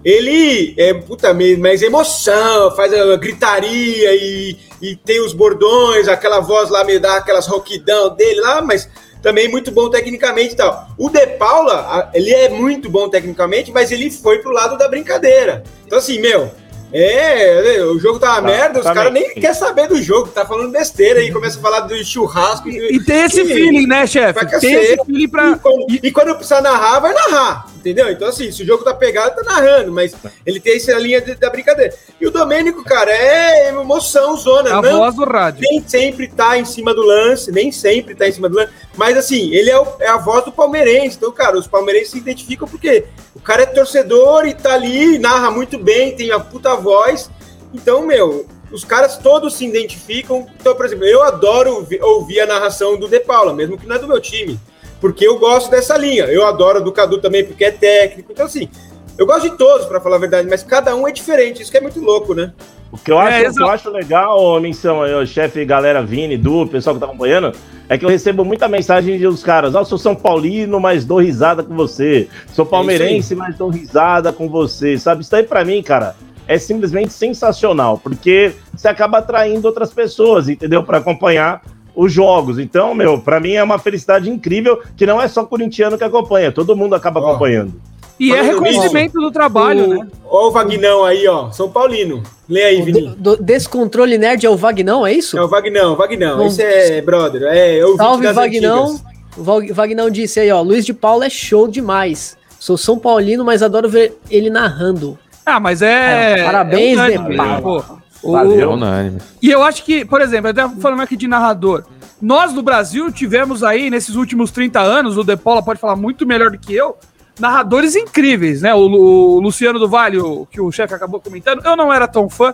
[0.03, 6.39] Ele é, puta, me- mais emoção, faz a gritaria e, e tem os bordões, aquela
[6.39, 8.89] voz lá me dá aquelas roquidão dele lá, mas
[9.21, 10.87] também muito bom tecnicamente e tal.
[10.97, 15.63] O De Paula, ele é muito bom tecnicamente, mas ele foi pro lado da brincadeira.
[15.85, 16.49] Então, assim, meu,
[16.93, 20.45] É, o jogo tá uma merda, os tá caras nem querem saber do jogo, tá
[20.45, 22.69] falando besteira aí, começa a falar do churrasco.
[22.69, 24.45] E, e tem esse feeling, né, chefe?
[24.59, 25.57] Tem esse feeling E pra.
[25.57, 28.09] quando, e quando precisar narrar, vai narrar, entendeu?
[28.09, 30.15] Então, assim, se o jogo tá pegado, tá narrando, mas
[30.45, 31.93] ele tem essa linha de- da brincadeira.
[32.19, 34.75] E o Domênico, cara, é emoção, zona.
[34.77, 35.61] A não, voz do rádio.
[35.69, 39.17] nem sempre tá em cima do lance, nem sempre tá em cima do lance, mas
[39.17, 41.17] assim, ele é, o- é a voz do palmeirense.
[41.17, 45.51] Então, cara, os palmeirenses se identificam porque o cara é torcedor e tá ali, narra
[45.51, 47.29] muito bem, tem a puta voz.
[47.73, 50.47] Então, meu, os caras todos se identificam.
[50.59, 53.95] Então, por exemplo, eu adoro ouvi- ouvir a narração do De Paula, mesmo que não
[53.95, 54.59] é do meu time,
[55.01, 56.25] porque eu gosto dessa linha.
[56.25, 58.31] Eu adoro a do Cadu também, porque é técnico.
[58.31, 58.69] Então, assim,
[59.17, 61.61] eu gosto de todos, pra falar a verdade, mas cada um é diferente.
[61.61, 62.53] Isso que é muito louco, né?
[62.91, 66.37] O que eu É, acho, o que eu acho legal, menção aí, chefe, galera, Vini,
[66.37, 67.53] Du, pessoal que tá acompanhando,
[67.87, 71.19] é que eu recebo muita mensagem dos caras, ó, eu sou São Paulino, mas dou
[71.19, 72.27] risada com você.
[72.53, 74.97] Sou palmeirense, mas dou risada com você.
[74.97, 76.15] Sabe, isso daí pra mim, cara,
[76.47, 80.83] é simplesmente sensacional, porque você acaba atraindo outras pessoas, entendeu?
[80.83, 81.61] Pra acompanhar
[81.95, 82.59] os jogos.
[82.59, 86.51] Então, meu, pra mim é uma felicidade incrível, que não é só corintiano que acompanha,
[86.51, 87.29] todo mundo acaba Ó.
[87.29, 87.73] acompanhando.
[88.19, 90.07] E é reconhecimento do trabalho, o, né?
[90.29, 91.49] Ó o Vagnão aí, ó.
[91.49, 92.21] São Paulino.
[92.47, 93.15] Lê aí, Vini.
[93.39, 95.35] Descontrole Nerd é o Vagnão, é isso?
[95.35, 96.37] É o Vagnão, Vagnão.
[96.37, 97.41] Bom, Esse é brother.
[97.43, 98.99] É, é ouvinte Salve, Vagnão.
[99.35, 100.61] O Vagnão disse aí, ó.
[100.61, 102.37] Luiz de Paula é show demais.
[102.59, 105.17] Sou São Paulino, mas adoro ver ele narrando.
[105.43, 106.41] Ah, mas é.
[106.41, 107.61] É, parabéns, é De unânime, Paula.
[107.61, 108.00] pô.
[108.23, 108.59] O- Valeu.
[108.61, 109.19] É unânime.
[109.41, 111.83] E eu acho que, por exemplo, até falando aqui de narrador,
[112.21, 116.25] nós no Brasil tivemos aí, nesses últimos 30 anos, o De Paula pode falar muito
[116.25, 116.95] melhor do que eu,
[117.39, 118.73] narradores incríveis, né?
[118.75, 122.29] O, o Luciano do Vale, o- que o chefe acabou comentando, eu não era tão
[122.29, 122.53] fã.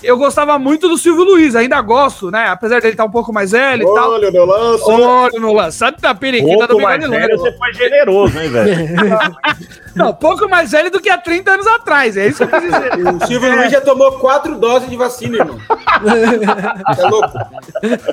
[0.00, 2.46] Eu gostava muito do Silvio Luiz, ainda gosto, né?
[2.48, 4.12] Apesar dele estar um pouco mais velho e tal.
[4.12, 4.84] Olha no lance.
[4.86, 8.96] Olha no lançado da periquita do mais velho, você foi generoso, hein, velho?
[9.96, 12.70] Não, pouco mais velho do que há 30 anos atrás, é isso que eu quis
[12.70, 13.14] dizer.
[13.14, 15.58] O Silvio Luiz já tomou quatro doses de vacina, irmão.
[15.66, 17.38] Tá louco?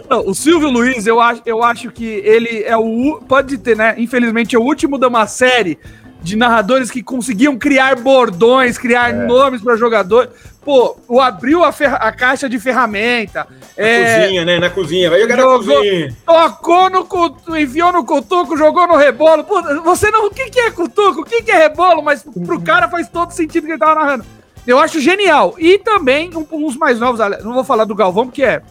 [0.09, 3.21] Não, o Silvio Luiz, eu acho, eu acho que ele é o.
[3.27, 3.93] Pode ter, né?
[3.99, 5.77] Infelizmente, é o último de uma série
[6.25, 10.31] de narradores que conseguiam criar bordões, criar nomes para jogador.
[10.65, 13.47] Pô, o abriu a, a caixa de ferramenta.
[13.77, 14.59] Na é, cozinha, né?
[14.59, 15.09] Na cozinha.
[15.11, 16.15] Vai jogar na Jogou- cozinha.
[16.25, 19.43] Tocou no cutuco, enfiou no cutuco, jogou no rebolo.
[19.43, 20.25] Pô, você não.
[20.25, 21.21] O que, que é cutuco?
[21.21, 22.01] O que, que é rebolo?
[22.01, 24.25] Mas pro cara faz todo sentido que ele tava narrando.
[24.65, 25.53] Eu acho genial.
[25.59, 28.61] E também um- uns mais novos, não vou falar do Galvão, porque é.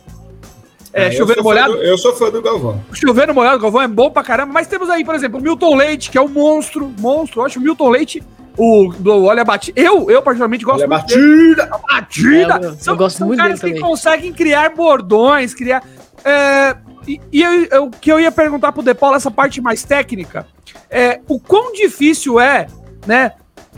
[0.92, 1.72] É, eu chovendo molhado.
[1.74, 2.80] do- eu sou fã do Galvão.
[2.92, 6.10] Chovendo molhado, Galvão é bom pra caramba, mas temos aí, por exemplo, o Milton Leite,
[6.10, 7.40] que é um monstro, monstro.
[7.40, 8.22] Eu acho o Milton Leite,
[8.56, 9.80] o do Olha Batida.
[9.80, 11.54] Eu, eu particularmente gosto Olha a muito dele.
[11.56, 11.78] batida.
[11.90, 12.60] Batida.
[12.62, 13.90] É, eu- eu gosto muito caras dele que também.
[13.90, 15.82] conseguem criar bordões, criar.
[16.24, 19.60] é, e e eu- eu- o que eu ia perguntar pro De Paula, essa parte
[19.60, 20.46] mais técnica,
[20.90, 22.66] é o quão difícil é,
[23.06, 23.32] né,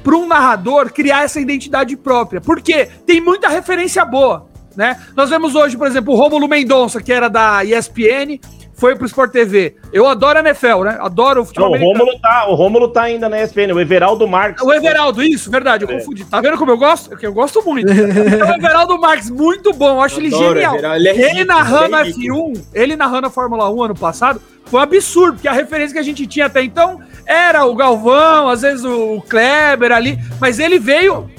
[0.05, 2.41] para um narrador criar essa identidade própria.
[2.41, 5.01] Porque tem muita referência boa, né?
[5.17, 8.39] Nós vemos hoje, por exemplo, o Rômulo Mendonça, que era da ESPN,
[8.77, 9.75] foi pro Sport TV.
[9.93, 10.99] Eu adoro a NFL, né?
[11.01, 11.83] Adoro o futebol Não, o.
[11.93, 14.63] Rômulo tá, o Rômulo tá ainda na ESPN, o Everaldo Marques.
[14.63, 15.95] O Everaldo, isso, verdade, eu É.
[15.99, 16.25] confundi.
[16.27, 17.17] Tá vendo como eu gosto?
[17.17, 17.91] Que eu gosto muito.
[18.37, 20.77] Então, o Everaldo Marques, muito bom, eu acho ele Adoro, genial.
[20.97, 22.53] Ele é Ele, narrando a ele é ridículo.
[22.53, 25.99] F1, ele narrando a Fórmula 1 ano passado, foi um absurdo, porque a referência que
[25.99, 30.79] a gente tinha até então era o Galvão, às vezes o Kleber ali, mas ele
[30.79, 31.31] veio,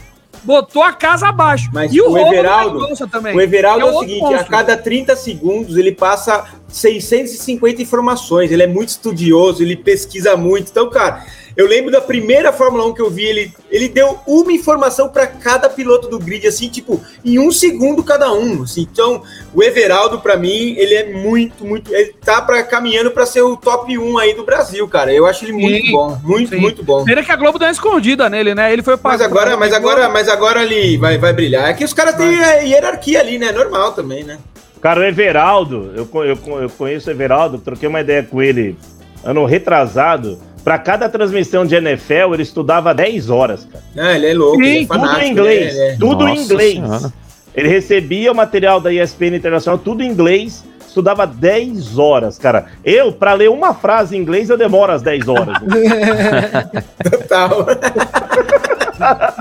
[0.48, 1.70] botou a casa abaixo.
[1.74, 3.36] Mas e o Rômulo Everaldo- Mendonça também.
[3.36, 4.50] O Everaldo é, o outro seguinte, a monstro.
[4.50, 10.72] cada 30 segundos ele passa 650 informações, ele é muito estudioso, ele pesquisa muito.
[10.72, 11.26] Então, cara,
[11.58, 15.26] eu lembro da primeira Fórmula 1 que eu vi, ele, ele deu uma informação para
[15.26, 18.62] cada piloto do grid, assim, tipo, em um segundo cada um.
[18.62, 18.88] Assim.
[18.89, 19.24] Então,
[19.56, 21.91] o Everaldo, para mim, ele é muito, muito.
[21.91, 25.12] Ele tá pra, caminhando para ser o top 1 aí do Brasil, cara.
[25.12, 26.62] Eu acho ele muito Sim, bom, muito, sim.
[26.62, 27.04] muito bom.
[27.04, 28.72] Pena que a Globo deu uma escondida nele, né?
[28.72, 31.72] Ele foi Mas agora, mas agora, mas agora ele vai, vai brilhar.
[31.72, 33.52] É que os caras têm a hierarquia ali, né?
[33.52, 34.38] Normal também, né?
[34.80, 38.78] Cara, o Everaldo, eu, eu, eu conheço o Everaldo, troquei uma ideia com ele
[39.24, 40.38] ano retrasado.
[40.68, 43.82] Pra cada transmissão de NFL, ele estudava 10 horas, cara.
[44.10, 45.80] Ah, ele é louco, Sim, ele é Tudo fanático, em inglês, né?
[45.86, 46.74] Ele é- tudo em Nossa inglês.
[46.74, 47.14] Senhora.
[47.56, 52.66] Ele recebia o material da ESPN Internacional, tudo em inglês, estudava 10 horas, cara.
[52.84, 55.56] Eu, pra ler uma frase em inglês, eu demoro as 10 horas.
[57.10, 57.66] Total.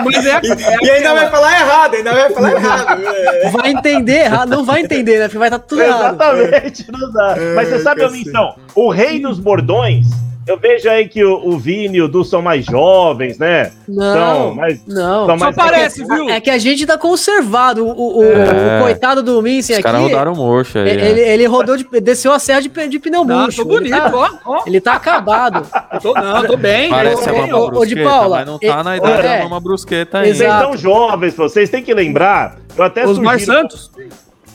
[0.04, 3.02] Mas é, E, e ainda vai falar errado, ainda vai falar errado.
[3.04, 3.50] É.
[3.50, 5.24] Vai entender errado, não vai entender, né?
[5.24, 6.14] Porque vai estar tudo errado.
[6.14, 7.34] Exatamente, não dá.
[7.56, 8.26] Mas você sabe a cacete.
[8.26, 8.54] missão?
[8.76, 10.06] O rei dos bordões
[10.46, 13.72] eu vejo aí que o, o Vini e o Du são mais jovens, né?
[13.88, 15.26] Não, São mais- não.
[15.26, 16.28] são Só mais- parece, viu?
[16.30, 17.84] É que a gente tá conservado.
[17.84, 18.78] O, o- É.
[18.78, 19.82] o coitado do Minsen Os aqui.
[19.82, 20.88] caras rodaram murcho aí.
[20.90, 21.32] ele, né?
[21.34, 23.62] ele rodou de, desceu a serra de, de pneu Não, murcho.
[23.62, 24.62] tô bonito, Ele tá, ó, ó.
[24.66, 25.66] ele tá acabado.
[26.00, 26.90] Tô, não, tô bem.
[26.90, 27.50] Parece tô a bem.
[27.50, 29.38] Mama ô, de Brusqueta, Paula, mas não tá na é- idade é.
[29.38, 30.34] da Mama Brusqueta ainda.
[30.36, 32.56] Vocês são jovens, pô, vocês têm que lembrar.
[32.76, 33.90] Eu até Osmar sugiro- Santos?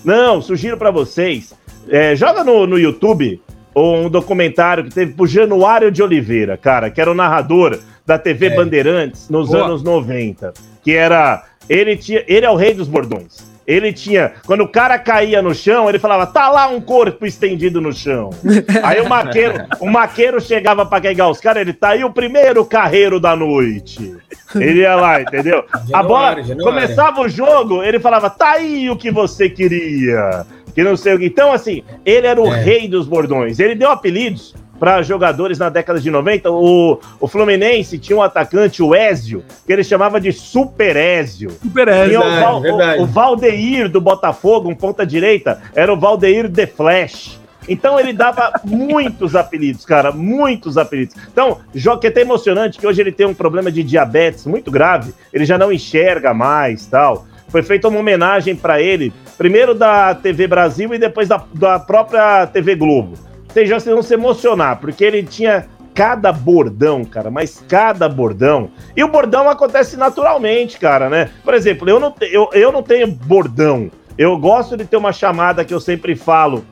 [0.03, 1.53] Não, sugiro pra vocês.
[1.89, 3.41] é, joga no, no YouTube
[3.75, 8.47] um documentário que teve pro Januário de Oliveira, cara, que era o narrador da TV
[8.47, 8.55] É.
[8.55, 9.65] Bandeirantes nos Boa.
[9.65, 10.53] anos 90.
[10.83, 11.43] Que era.
[11.69, 12.23] Ele tinha.
[12.27, 13.49] Ele é o rei dos bordões.
[13.65, 14.33] Ele tinha.
[14.45, 18.31] Quando o cara caía no chão, ele falava: tá lá um corpo estendido no chão.
[18.83, 22.65] Aí o maqueiro, o maqueiro chegava pra pegar os caras, ele tá aí o primeiro
[22.65, 24.17] carreiro da noite.
[24.55, 25.63] Ele ia lá, entendeu?
[25.93, 26.63] A bola Januário, Januário.
[26.63, 30.43] começava o jogo, ele falava: tá aí o que você queria.
[30.73, 31.25] Que não sei o que.
[31.25, 32.61] Então, assim, ele era o É.
[32.61, 33.59] rei dos bordões.
[33.59, 36.49] Ele deu apelidos para jogadores na década de 90.
[36.49, 41.51] O, o Fluminense tinha um atacante, o Ézio, que ele chamava de Super Ézio.
[41.61, 42.19] Super Ezio.
[42.19, 46.65] o, Verdade, Val- o- o Valdeir do Botafogo, um ponta direita, era o Valdeir The
[46.65, 47.39] Flash.
[47.69, 51.15] Então ele dava muitos apelidos, cara, muitos apelidos.
[51.31, 51.59] Então,
[51.99, 55.45] que é até emocionante que hoje ele tem um problema de diabetes muito grave, ele
[55.45, 57.27] já não enxerga mais, tal.
[57.51, 62.47] Foi feita uma homenagem para ele, primeiro da TV Brasil e depois da, da própria
[62.47, 63.15] TV Globo.
[63.47, 68.71] Vocês já vão se emocionar, porque ele tinha cada bordão, cara, mas cada bordão.
[68.95, 71.29] E o bordão acontece naturalmente, cara, né?
[71.43, 73.91] Por exemplo, eu não, eu, eu não tenho bordão.
[74.17, 76.63] Eu gosto de ter uma chamada que eu sempre falo,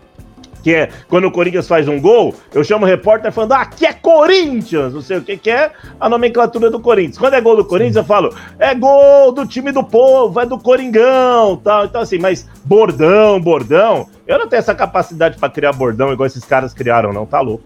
[0.64, 3.86] que é quando o Corinthians faz um gol, eu chamo o repórter falando, ah, aqui
[3.86, 7.18] é Corinthians, não sei o que, que é a nomenclatura do Corinthians.
[7.18, 10.58] Quando é gol do Corinthians, eu falo, é gol do time do povo, é do
[10.58, 11.86] Coringão, tal.
[11.86, 16.44] Então, assim, mas bordão, bordão, eu não tenho essa capacidade pra criar bordão igual esses
[16.44, 17.64] caras criaram, não, tá louco.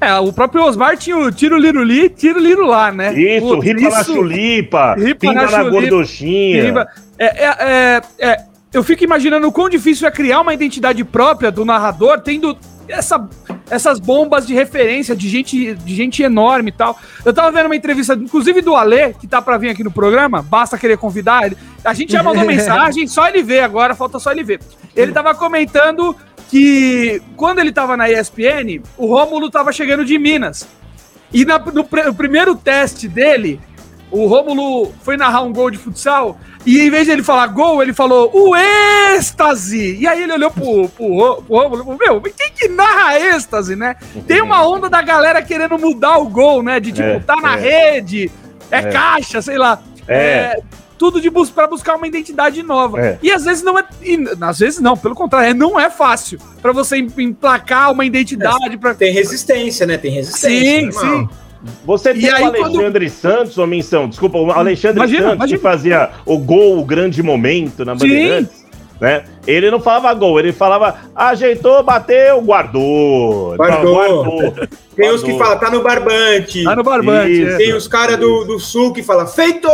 [0.00, 3.12] É, o próprio Osmar tinha o tiro liruli, tiro liru lá, né?
[3.12, 6.62] Isso, Putz, ripa na isso- chulipa, ripa na na, gorduchinha.
[6.64, 6.88] Riba-
[7.18, 11.50] É, é, é, é, eu fico imaginando o quão difícil é criar uma identidade própria
[11.50, 12.56] do narrador, tendo
[12.88, 13.28] essa,
[13.68, 16.98] essas bombas de referência de gente, de gente enorme e tal.
[17.24, 20.42] Eu tava vendo uma entrevista, inclusive do Alê, que tá pra vir aqui no programa,
[20.42, 21.56] basta querer convidar ele.
[21.84, 24.60] A gente já mandou mensagem, só ele ver agora, falta só ele ver.
[24.94, 26.16] Ele tava comentando
[26.48, 30.66] que quando ele tava na ESPN, o Rômulo tava chegando de Minas.
[31.32, 33.60] E na- no, no primeiro teste dele,
[34.10, 37.82] o Rômulo foi narrar um gol de futsal e em vez de ele falar gol,
[37.82, 39.96] ele falou o êxtase.
[39.96, 43.18] E aí ele olhou pro, pro, Rô- pro Rômulo e falou: Meu, quem que narra
[43.18, 43.96] êxtase, né?
[44.26, 46.78] Tem uma onda da galera querendo mudar o gol, né?
[46.80, 47.60] De tipo, É, tá na é.
[47.92, 48.30] rede,
[48.70, 48.82] é, É.
[48.90, 49.80] caixa, sei lá.
[50.08, 50.60] É.
[50.98, 53.00] tudo de bus para buscar uma identidade nova.
[53.00, 53.18] É.
[53.22, 53.84] E às vezes não é.
[54.02, 58.04] e, às vezes não, pelo contrário, é- não é fácil para você em- emplacar uma
[58.04, 58.76] identidade.
[58.76, 58.92] Pra...
[58.92, 59.96] Tem resistência, né?
[59.96, 60.60] Tem resistência.
[60.60, 61.18] Sim, normal.
[61.20, 61.28] sim.
[61.84, 65.58] Você E tem aí, o Alexandre Santos, ô menção, desculpa, o Alexandre Imagina, Santos imagina.
[65.58, 68.48] que fazia o gol, o grande momento na Sim.
[69.00, 69.24] Né?
[69.46, 73.56] Ele não falava gol, ele falava ajeitou, bateu, guardou.
[73.56, 73.94] Guardou.
[73.94, 74.54] guardou.
[74.94, 75.46] Tem os que Guardou.
[75.46, 76.62] falam, tá no barbante.
[76.62, 77.32] Tá no barbante.
[77.32, 77.50] Isso.
[77.54, 77.56] é.
[77.56, 79.66] Tem os caras do, do sul que falam, feito!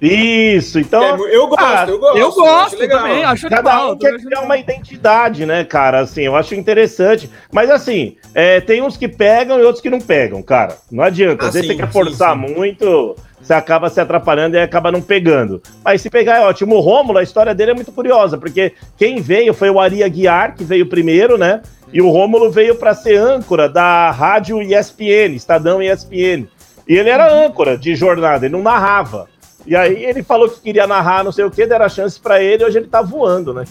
[0.00, 1.02] Isso, então.
[1.02, 2.18] É, eu gosto, Ah, eu gosto.
[2.18, 3.00] Eu acho gosto legal.
[3.02, 3.92] também, acho Cada legal.
[3.92, 6.00] um quer criar uma identidade, né, cara?
[6.00, 7.28] Assim, eu acho interessante.
[7.52, 10.76] Mas assim, é, tem uns que pegam e outros que não pegam, cara.
[10.90, 11.46] Não adianta.
[11.46, 12.54] Ah, Às vezes sim, você quer sim, forçar sim.
[12.54, 15.62] muito, você acaba se atrapalhando e acaba não pegando.
[15.84, 16.76] Mas se pegar é ótimo.
[16.76, 20.54] O Rômulo, a história dele é muito curiosa, porque quem veio foi o Ari Aguiar,
[20.54, 21.62] que veio primeiro, né?
[21.92, 26.46] E o Rômulo veio para ser âncora da rádio ESPN, Estadão ESPN.
[26.86, 29.28] E ele era âncora de jornada, ele não narrava.
[29.66, 32.42] E aí ele falou que queria narrar não sei o que, deram a chance pra
[32.42, 33.64] ele, hoje ele tá voando, né?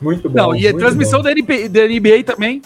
[0.00, 0.36] Muito bom.
[0.36, 1.24] Não, e a muito transmissão bom.
[1.24, 2.62] da NBA, da NBA também,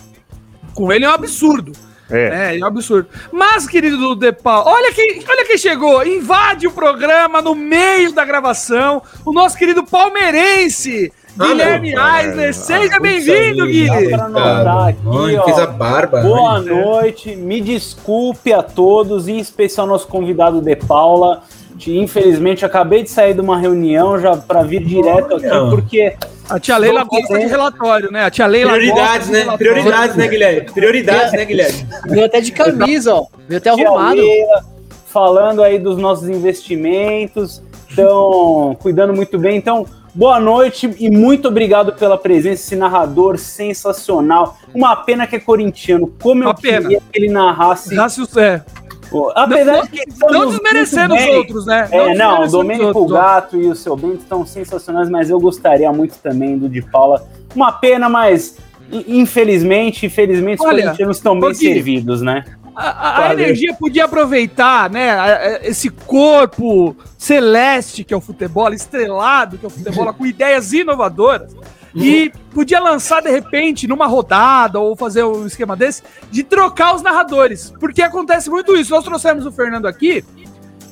[0.74, 1.72] com ele é um absurdo.
[2.10, 2.52] É.
[2.54, 3.08] É, é um absurdo.
[3.30, 6.04] Mas, querido De Paulo, olha quem, olha quem chegou.
[6.06, 9.02] Invade o programa no meio da gravação.
[9.26, 12.24] O nosso querido palmeirense, Ah, Guilherme cara.
[12.24, 12.48] Eisler.
[12.48, 13.86] Ah, Seja bem-vindo, aí, Gui.
[13.86, 15.44] Dá pra anotar aqui, Olha, ó.
[15.44, 16.20] fez a barba.
[16.22, 16.74] Boa olha.
[16.74, 21.42] noite, me desculpe a todos, em especial nosso convidado De Paula.
[21.86, 26.16] Infelizmente, acabei de sair de uma reunião já para vir direto aqui, porque
[26.48, 28.24] A tia Leila gosta de relatório, né?
[28.24, 29.56] A tia Leila Prioridades, né?
[29.56, 30.70] Prioridades, né, Guilherme?
[30.72, 31.86] Prioridades, né, Guilherme?
[32.06, 33.26] Veio até de camisa, ó.
[33.46, 34.20] Veio até arrumado.
[34.20, 39.56] Leila falando aí dos nossos investimentos, estão cuidando muito bem.
[39.56, 44.58] Então, boa noite e muito obrigado pela presença, esse narrador sensacional.
[44.74, 46.82] Uma pena que é corintiano, como Uma eu pena.
[46.82, 47.94] queria que ele narrasse.
[47.94, 48.62] Já se, é,
[49.10, 51.88] Pô, Apesar não, de que não desmerecendo os outros, né?
[51.90, 53.06] É, não, o os Domênico.
[53.06, 57.26] Gato e o seu Bento estão sensacionais, mas eu gostaria muito também do de Paula.
[57.54, 58.56] Uma pena, mas
[58.92, 62.44] in- infelizmente, infelizmente, os Olha, corintianos estão bem servidos, né?
[62.80, 69.64] a, a energia podia aproveitar, né, esse corpo celeste que é o futebol, estrelado que
[69.64, 71.56] é o futebol, com ideias inovadoras.
[71.94, 77.02] E podia lançar de repente numa rodada ou fazer um esquema desse de trocar os
[77.02, 78.90] narradores, porque acontece muito isso.
[78.90, 80.24] Nós trouxemos o Fernando aqui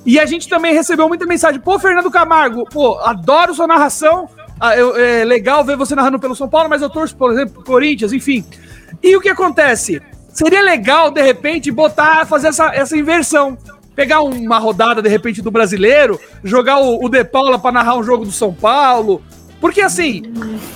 [0.05, 1.61] e a gente também recebeu muita mensagem.
[1.61, 4.29] Pô, Fernando Camargo, pô, adoro sua narração.
[4.59, 8.13] Ah, é legal ver você narrando pelo São Paulo, mas eu torço, por exemplo, Corinthians,
[8.13, 8.45] enfim.
[9.03, 10.01] E o que acontece?
[10.33, 13.59] Seria legal, de repente, botar, fazer essa, essa inversão.
[13.95, 18.03] Pegar uma rodada, de repente, do brasileiro, jogar o, o De Paula para narrar um
[18.03, 19.23] jogo do São Paulo.
[19.61, 20.23] Porque, assim,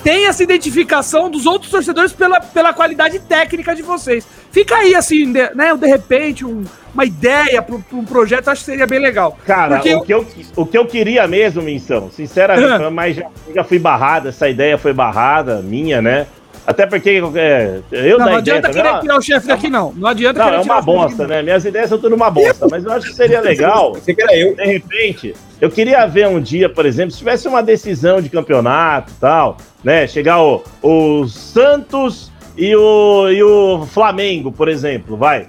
[0.02, 4.26] tem essa identificação dos outros torcedores pela, pela qualidade técnica de vocês.
[4.50, 6.64] Fica aí, assim, de, né, de repente, um,
[6.94, 9.38] uma ideia para um projeto, acho que seria bem legal.
[9.46, 10.02] Cara, o, eu...
[10.02, 14.48] Que eu, o que eu queria mesmo, Minção, sinceramente, mas já, já fui barrada, essa
[14.48, 16.26] ideia foi barrada, minha, né?
[16.66, 19.92] Até porque é, eu não, não adianta ideia, querer tirar o chefe daqui, não.
[19.92, 21.42] Não adianta não, é uma bosta, né?
[21.42, 23.94] Minhas ideias são tudo uma bosta, mas eu acho que seria legal.
[24.00, 24.54] Você que era eu.
[24.54, 29.12] De repente, eu queria ver um dia, por exemplo, se tivesse uma decisão de campeonato
[29.12, 30.06] e tal, né?
[30.06, 35.48] Chegar o, o Santos e o, e o Flamengo, por exemplo, vai.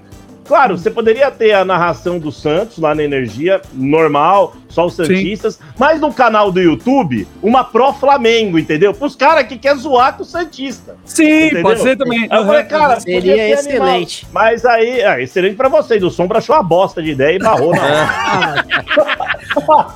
[0.52, 5.56] Claro, você poderia ter a narração do Santos lá na Energia, normal, só os Santistas,
[5.56, 5.64] Sim.
[5.80, 8.94] mas no canal do YouTube, uma pró-Flamengo, entendeu?
[8.94, 10.98] Pros caras que quer zoar com o Santista.
[11.06, 11.64] Sim, entendeu?
[11.64, 12.28] pode ser também.
[12.30, 14.26] Eu falei, cara, seria excelente.
[14.26, 14.44] Animal.
[14.44, 16.04] Mas aí, é, excelente pra vocês.
[16.04, 18.66] O Sombra achou uma bosta de ideia e barrou na hora.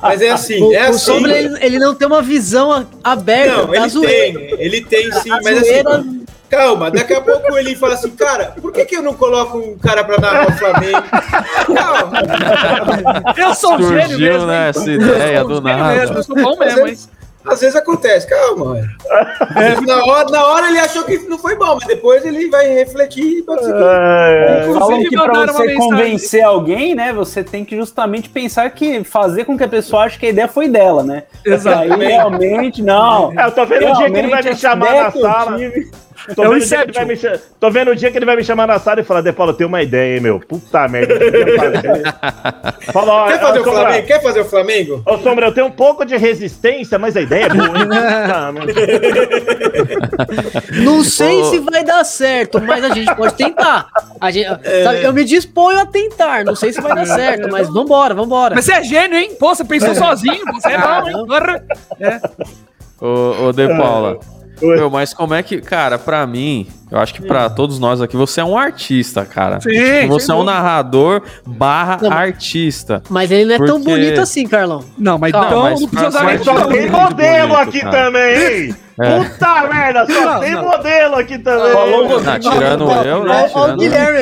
[0.00, 0.98] mas é assim, o, é o assim.
[1.00, 3.66] Sombra, ele, ele, não tem uma visão aberta.
[3.66, 5.98] Não, ele tem, ele tem sim, a mas zoeira...
[5.98, 9.58] assim Calma, daqui a pouco ele fala assim, cara, por que, que eu não coloco
[9.58, 11.02] um cara pra narrar o Flamengo?
[11.74, 12.22] Calma.
[13.36, 14.46] Eu sou um gênio mesmo.
[14.46, 15.94] Né, essa ideia do nada.
[15.94, 16.96] Mesmo, eu sou bom mesmo, hein?
[17.48, 18.76] Às vezes acontece, calma.
[19.54, 22.66] É, na, hora, na hora ele achou que não foi bom, mas depois ele vai
[22.66, 23.52] refletir e que...
[23.52, 29.44] É, Falam que para você convencer alguém, né, você tem que justamente pensar que fazer
[29.44, 31.22] com que a pessoa ache que a ideia foi dela, né?
[31.44, 32.02] Exatamente.
[32.02, 33.32] Aí, realmente, não.
[33.38, 35.56] É, eu tô vendo o dia que ele vai me chamar na sala.
[35.56, 35.90] Tive...
[36.34, 37.16] Tô, é vendo o dia que ele vai me,
[37.60, 39.52] tô vendo o dia que ele vai me chamar na sala e falar, De Paulo,
[39.52, 40.40] eu tenho uma ideia, hein, meu.
[40.40, 41.14] Puta merda.
[42.92, 44.06] Fala, quer, fazer o Sombra, Flamengo?
[44.06, 45.02] quer fazer o Flamengo?
[45.06, 47.88] Ô, Sombra, eu tenho um pouco de resistência, mas a ideia é boa, hein?
[50.84, 53.88] Não sei se vai dar certo, mas a gente pode tentar.
[54.20, 54.84] A gente, é...
[54.84, 56.44] sabe, eu me disponho a tentar.
[56.44, 58.54] Não sei se vai dar certo, mas vambora, vambora.
[58.54, 59.36] Mas você é gênio, hein?
[59.38, 60.44] Pô, você pensou sozinho.
[60.54, 61.16] Você é bom, hein?
[62.00, 62.20] É.
[63.00, 64.18] Ô, ô De Paula.
[64.60, 68.16] Meu, mas como é que, cara, pra mim, eu acho que pra todos nós aqui,
[68.16, 69.60] você é um artista, cara.
[69.60, 73.02] Sim, tipo, você é um narrador barra não, artista.
[73.10, 73.72] Mas ele não é porque...
[73.72, 74.84] tão bonito assim, Carlão.
[74.96, 76.10] Não, mas Calma, então mas não precisa
[76.44, 78.04] só tem modelo bonito, aqui cara.
[78.04, 78.76] também, hein?
[78.98, 79.18] É.
[79.18, 80.64] Puta merda, só não, tem não.
[80.64, 81.72] modelo aqui também.
[81.72, 83.50] Falou, não, tirando eu, né?
[83.52, 84.20] Ó, o Guilherme.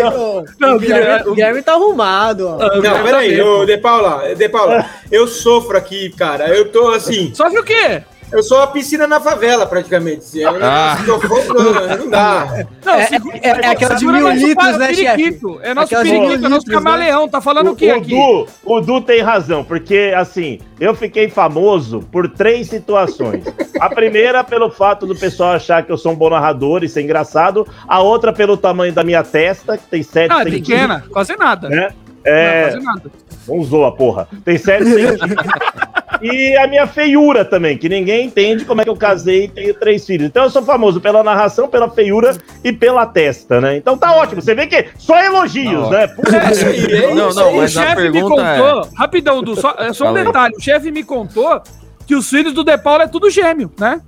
[0.59, 2.49] Não, o Guilherme, o Guilherme tá arrumado.
[2.49, 2.59] Ó.
[2.59, 6.49] Não, peraí, tá De Paula, De Paula, eu sofro aqui, cara.
[6.49, 7.33] Eu tô assim.
[7.35, 8.03] Sofre o quê?
[8.35, 10.43] Eu sou a piscina na favela, praticamente.
[10.43, 10.99] É um ah.
[11.05, 12.67] que eu não dá.
[12.85, 13.09] Não, é,
[13.43, 15.41] é, é aquela de mil litros, né, chefe?
[15.63, 16.75] É nosso periquito, é nosso né?
[16.75, 17.29] camaleão.
[17.29, 18.11] Tá falando o, que aqui?
[18.11, 23.45] Du, o Du tem razão, porque, assim, eu fiquei famoso por três situações.
[23.79, 27.03] A primeira, pelo fato do pessoal achar que eu sou um bom narrador e ser
[27.03, 27.65] engraçado.
[27.87, 30.69] A outra, pelo tamanho da minha testa, que tem sete ah, centímetros.
[30.69, 31.69] pequena, quase nada.
[31.69, 31.91] Né?
[32.25, 32.63] É...
[32.63, 33.11] Não, quase nada.
[33.47, 34.27] Não zoa, porra.
[34.45, 35.31] Tem sete centímetros.
[36.23, 39.75] E a minha feiura também, que ninguém entende como é que eu casei e tenho
[39.75, 40.27] três filhos.
[40.27, 43.77] Então eu sou famoso pela narração, pela feiura e pela testa, né?
[43.77, 44.41] Então tá ótimo.
[44.41, 46.05] Você vê que só elogios, né?
[46.05, 48.89] É é não, não, mas o chefe me contou, é...
[48.97, 50.55] rapidão, do, só, é só um detalhe.
[50.57, 51.63] O chefe me contou
[52.07, 54.01] que os filhos do De Paulo é tudo gêmeo, né?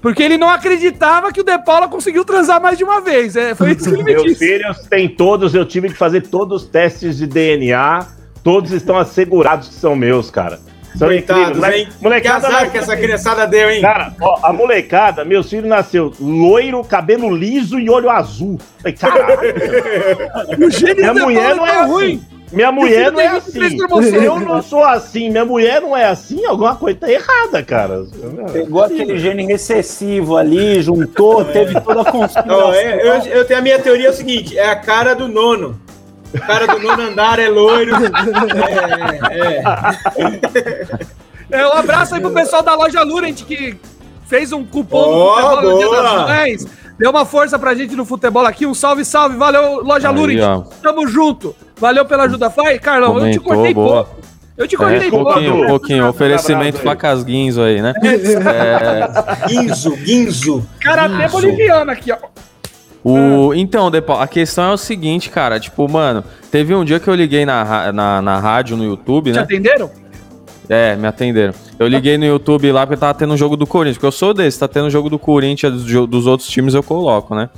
[0.00, 3.36] Porque ele não acreditava que o De Paula conseguiu transar mais de uma vez.
[3.36, 4.46] É, foi isso que ele me Meus disse.
[4.46, 8.06] filhos têm todos, eu tive que fazer todos os testes de DNA.
[8.42, 10.58] Todos estão assegurados que são meus, cara.
[10.96, 11.88] São Coitados, hein?
[12.00, 13.80] Molecada que azar que essa criançada deu, hein?
[13.80, 18.58] Cara, ó, a molecada, meus filhos nasceu loiro, cabelo liso e olho azul.
[18.98, 19.38] Caralho.
[20.96, 21.90] minha mulher não é assim.
[21.90, 22.22] ruim.
[22.52, 23.78] Minha mulher não é assim.
[24.24, 25.30] Eu não sou assim.
[25.30, 26.44] Minha mulher não é assim.
[26.44, 28.04] Alguma coisa tá errada, cara.
[28.52, 32.74] Pegou aquele gene recessivo ali, juntou, teve toda a conspiração.
[32.74, 35.80] eu, eu tenho a minha teoria é o seguinte: é a cara do nono.
[36.34, 37.92] O cara do nono andar é loiro.
[39.30, 39.62] É,
[41.50, 41.60] é.
[41.60, 43.76] é, um abraço aí pro pessoal da loja Lurent que
[44.26, 46.66] fez um cupom oh, no Dia das Mães.
[46.98, 48.66] Deu uma força pra gente no futebol aqui.
[48.66, 49.36] Um salve, salve.
[49.36, 50.66] Valeu, loja Lurent.
[50.82, 51.54] Tamo junto.
[51.76, 52.48] Valeu pela ajuda.
[52.48, 53.14] Vai, Carlão.
[53.14, 54.04] Comentou, eu te cortei boa.
[54.04, 54.20] pouco.
[54.56, 55.24] Eu te cortei é, pouco.
[55.24, 56.08] pouquinho, um pouquinho.
[56.08, 57.94] Oferecimento facas guinzo aí, né?
[58.04, 59.48] É.
[59.48, 60.66] Guinzo, guinzo.
[60.80, 62.18] Cara, até boliviano aqui, ó.
[63.02, 65.58] O, Então, Depo, a questão é o seguinte, cara.
[65.58, 69.36] Tipo, mano, teve um dia que eu liguei na, na, na rádio, no YouTube, Te
[69.36, 69.42] né?
[69.42, 69.90] atenderam?
[70.68, 71.52] É, me atenderam.
[71.78, 73.96] Eu liguei no YouTube lá porque tava tendo um jogo do Corinthians.
[73.96, 77.34] Porque eu sou desse, tá tendo jogo do Corinthians, dos, dos outros times eu coloco,
[77.34, 77.48] né?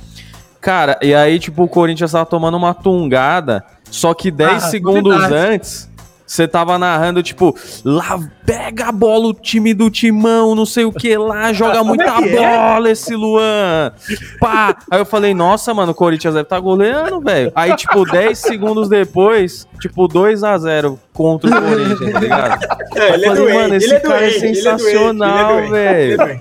[0.61, 5.13] Cara, e aí, tipo, o Corinthians tava tomando uma tungada, só que 10 Ah, segundos
[5.13, 5.35] novidade.
[5.53, 5.89] antes,
[6.25, 10.91] você tava narrando, tipo, lá pega a bola o time do timão, não sei o
[10.91, 12.37] que lá, joga muita que é?
[12.37, 13.91] bola esse Luan.
[14.39, 14.75] Pá!
[14.89, 17.51] Aí eu falei, nossa, mano, o Corinthians deve estar tá goleando, velho.
[17.55, 22.83] Aí, tipo, 10 segundos depois, tipo, 2 a 0 contra o Corinthians, tá ligado?
[22.95, 26.21] É, ele é falei, doente, mano, esse ele é cara é é sensacional, é velho.
[26.21, 26.39] é.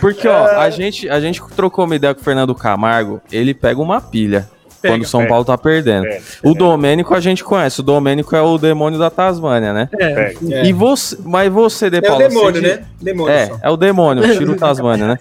[0.00, 3.80] Porque, ó, a gente, a gente trocou uma ideia com o Fernando Camargo, ele pega
[3.80, 4.46] uma pilha.
[4.80, 5.30] Pega, quando o São pega.
[5.30, 6.04] Paulo tá perdendo.
[6.04, 7.80] Pega, o Domênico a gente conhece.
[7.80, 9.88] O Domênico é o demônio da Tasmânia, né?
[9.98, 10.34] É.
[10.50, 10.66] É.
[10.66, 12.84] E você, mas você, De É o Paula, demônio, você- né?
[13.00, 13.58] Demônio É, só.
[13.62, 15.18] é o demônio, tira o Tasmânia, né?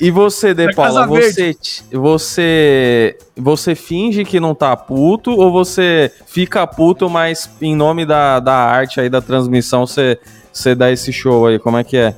[0.00, 1.54] E você, De Paula, você,
[1.92, 8.40] você, você finge que não tá puto ou você fica puto, mas em nome da,
[8.40, 10.18] da arte aí, da transmissão, você,
[10.52, 11.58] você dá esse show aí?
[11.58, 12.14] Como é que é?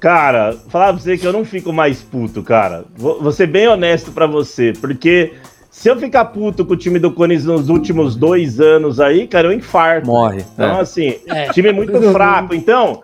[0.00, 2.84] Cara, falar pra você que eu não fico mais puto, cara.
[2.96, 5.32] Vou, vou ser bem honesto pra você, porque
[5.78, 9.46] se eu ficar puto com o time do Corinthians nos últimos dois anos aí, cara,
[9.46, 10.08] eu infarto.
[10.08, 10.44] Morre.
[10.54, 10.80] Então, É.
[10.80, 11.52] assim, É.
[11.52, 12.52] time muito fraco.
[12.52, 13.00] Então,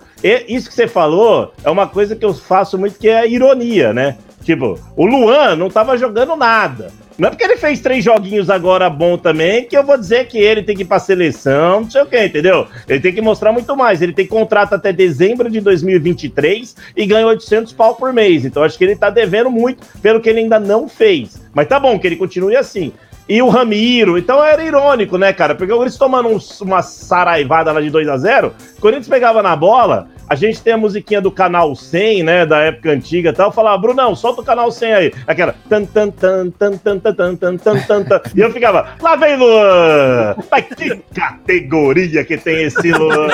[0.49, 3.93] isso que você falou é uma coisa que eu faço muito, que é a ironia,
[3.93, 4.17] né?
[4.43, 6.91] Tipo, o Luan não tava jogando nada.
[7.17, 10.37] Não é porque ele fez três joguinhos agora bom também que eu vou dizer que
[10.39, 12.67] ele tem que ir pra seleção, não sei o que, entendeu?
[12.89, 14.03] Ele tem que mostrar muito mais.
[14.03, 18.45] Ele tem contrato até dezembro de 2023 e ganha 800 pau por mês.
[18.45, 21.41] Então acho que ele tá devendo muito pelo que ele ainda não fez.
[21.55, 22.93] Mas tá bom que ele continue assim.
[23.29, 25.55] E o Ramiro, então era irônico, né, cara?
[25.55, 29.57] Porque Corinthians tomando um- uma saraivada lá de 2 a 0 o Corinthians pegava na
[29.57, 33.53] bola, a gente tem a musiquinha do canal 100, né, da época antiga e tal,
[33.53, 35.13] falava, Brunão, solta o canal 100 aí.
[35.27, 38.21] Aquela tan tan tan tan tan tan tan tan tan tan.
[38.35, 40.37] E eu ficava, lá vem Luan!
[40.51, 43.29] Mas que categoria que tem esse Luan!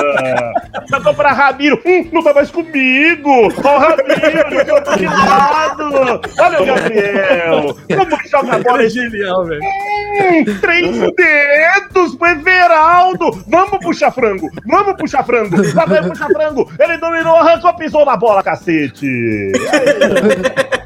[0.89, 3.29] Cantou pra Ramiro, hum, não tá mais comigo!
[3.63, 6.21] Ó o Ramiro, que eu tô de lado!
[6.39, 7.77] Olha o Gabriel!
[7.97, 9.61] Como joga a bola esse genial, velho.
[9.61, 13.43] Hum, três dedos pro Everaldo!
[13.47, 14.49] Vamos puxar frango!
[14.65, 15.55] Vamos puxar frango!
[15.73, 16.71] Lá vai puxar frango!
[16.81, 19.51] Ele dominou, arrancou, pisou na bola, cacete!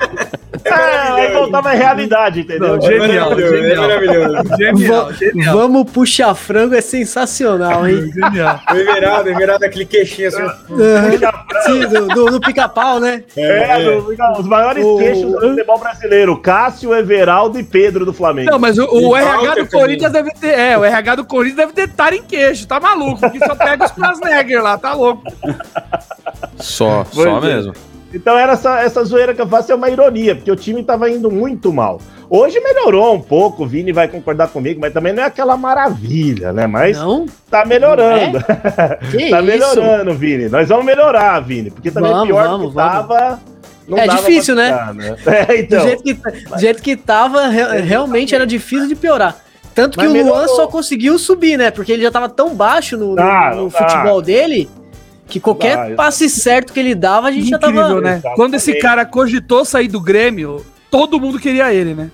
[0.65, 0.71] É,
[1.27, 2.75] aí voltava a realidade, entendeu?
[2.75, 3.53] Não, genial, genial.
[3.63, 4.57] é maravilhoso.
[4.57, 5.55] Genial, genial.
[5.57, 8.11] Vamos puxar frango é sensacional, hein?
[8.13, 8.59] Genial.
[8.73, 10.43] O Everaldo, o Everaldo, aquele queixinho assim.
[11.65, 13.23] Sim, do, do, do pica-pau, né?
[13.37, 14.09] É, do-
[14.39, 18.49] os maiores O- queixos do futebol brasileiro: Cássio, Everaldo e Pedro do Flamengo.
[18.51, 20.57] Não, mas o, o E RH Walter do Corinthians deve ter.
[20.59, 23.19] É, o RH do Corinthians deve ter tar em queixo, tá maluco?
[23.21, 25.23] Porque só pega os Plasnegger lá, tá louco.
[26.57, 27.41] Só, Pois só é.
[27.41, 27.73] mesmo.
[28.15, 31.09] Então era essa, essa zoeira que eu faço é uma ironia, porque o time tava
[31.09, 31.99] indo muito mal.
[32.29, 36.51] Hoje melhorou um pouco, o Vini vai concordar comigo, mas também não é aquela maravilha,
[36.53, 36.65] né?
[36.65, 37.25] Mas Não?
[37.51, 38.39] tá melhorando.
[39.11, 39.43] Que tá isso?
[39.43, 40.49] melhorando, Vini.
[40.49, 43.39] Nós vamos melhorar, Vini, porque também Vamos, pior vamos, que tava.
[43.87, 44.71] Não É difícil, né?
[44.95, 45.15] né?
[45.27, 45.81] É, Do, então.
[45.81, 49.35] jeito que, do jeito que tava, re- realmente era difícil de piorar.
[49.75, 50.55] Tanto que Mas o Luan melhorou.
[50.55, 51.69] só conseguiu subir, né?
[51.69, 53.69] Porque ele já tava tão baixo no, no- no dá.
[53.69, 54.69] futebol dele
[55.27, 55.95] que qualquer dá.
[55.95, 58.01] passe certo que ele dava, a gente já Incrível, tava.
[58.01, 58.11] né?
[58.13, 58.35] Exatamente.
[58.35, 62.09] Quando esse cara cogitou sair do Grêmio, todo mundo queria ele, né?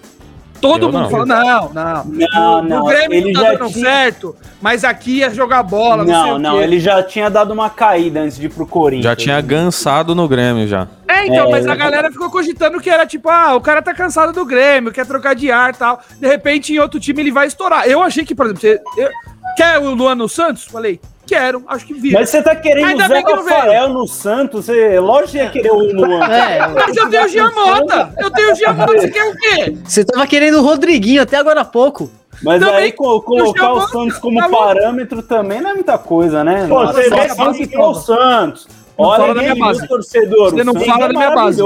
[0.62, 1.10] Todo Eu mundo não.
[1.10, 2.06] falou, não, não.
[2.06, 2.84] Não, não.
[2.84, 3.84] o Grêmio Ele não tá já dando tinha...
[3.86, 6.64] certo, mas aqui ia jogar bola, não, sei Não, o não, quê.
[6.64, 9.06] ele já tinha dado uma caída antes de ir pro Corinthians.
[9.06, 10.88] Já tinha gansado no Grêmio já.
[11.08, 13.92] É, então, É, mas a galera ficou cogitando que era tipo, ah, o cara tá
[13.92, 16.00] cansado do Grêmio, quer trocar de ar e tal.
[16.20, 17.88] De repente, em outro time, ele vai estourar.
[17.88, 18.80] Eu achei que, por exemplo, você.
[18.98, 19.10] eu-
[19.58, 20.66] quer o Luan no Santos?
[20.66, 21.00] Falei,
[21.32, 22.20] quero, acho que vira.
[22.20, 25.72] Mas você tá querendo Ainda o Zé Rafael no Santos, você, lógico que ia querer
[25.72, 26.26] o Luan.
[26.26, 28.14] É, Mas eu tenho o Gia Mota!
[28.18, 29.78] Eu tenho o Gia Mota, você quer o quê?
[29.84, 32.12] você tava querendo o Rodriguinho até agora há pouco.
[32.44, 36.44] Mas Também- aí co- colocar o Santos como tá parâmetro também não é muita coisa,
[36.44, 36.66] né?
[36.68, 38.68] Pô, você vê assim que- é o Santos.
[39.02, 39.88] Não Olha, fala da minha base.
[39.88, 40.52] torcedor.
[40.52, 41.62] Você não fala é da minha base.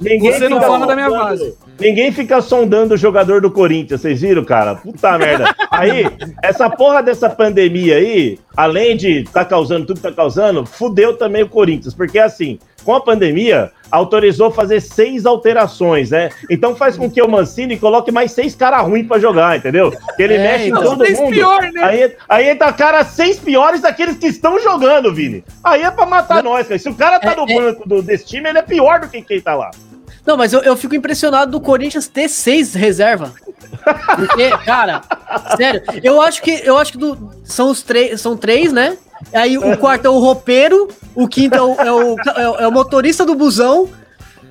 [0.00, 1.54] Ninguém Você não fala da minha base.
[1.78, 4.74] Ninguém fica sondando o jogador do Corinthians, vocês viram, cara?
[4.74, 5.54] Puta merda.
[5.70, 6.06] Aí,
[6.42, 11.42] essa porra dessa pandemia aí, além de tá causando tudo que tá causando, fudeu também
[11.42, 11.94] o Corinthians.
[11.94, 16.30] Porque assim, com a pandemia, autorizou fazer seis alterações, né?
[16.50, 19.92] Então faz com que o Mancini coloque mais seis caras ruins pra jogar, entendeu?
[20.16, 20.82] Que ele É, mexe em então.
[20.82, 21.30] todo mundo.
[21.30, 21.82] pior, né?
[21.84, 25.44] Aí, aí tá cara seis piores daqueles que estão jogando, Vini.
[25.62, 26.78] Aí é pra matar nós, cara.
[26.78, 27.54] Se o cara tá É, no é.
[27.54, 29.70] banco do, desse time, ele é pior do que quem tá lá.
[30.24, 33.32] Não, mas eu, eu fico impressionado do Corinthians ter seis reserva.
[34.16, 35.02] Porque, cara,
[35.56, 38.96] sério, eu acho que eu acho que do- são os três, são três, né?
[39.32, 42.68] Aí o quarto é o roupeiro, o quinto é o, é o, é o- é
[42.68, 43.88] o motorista do busão,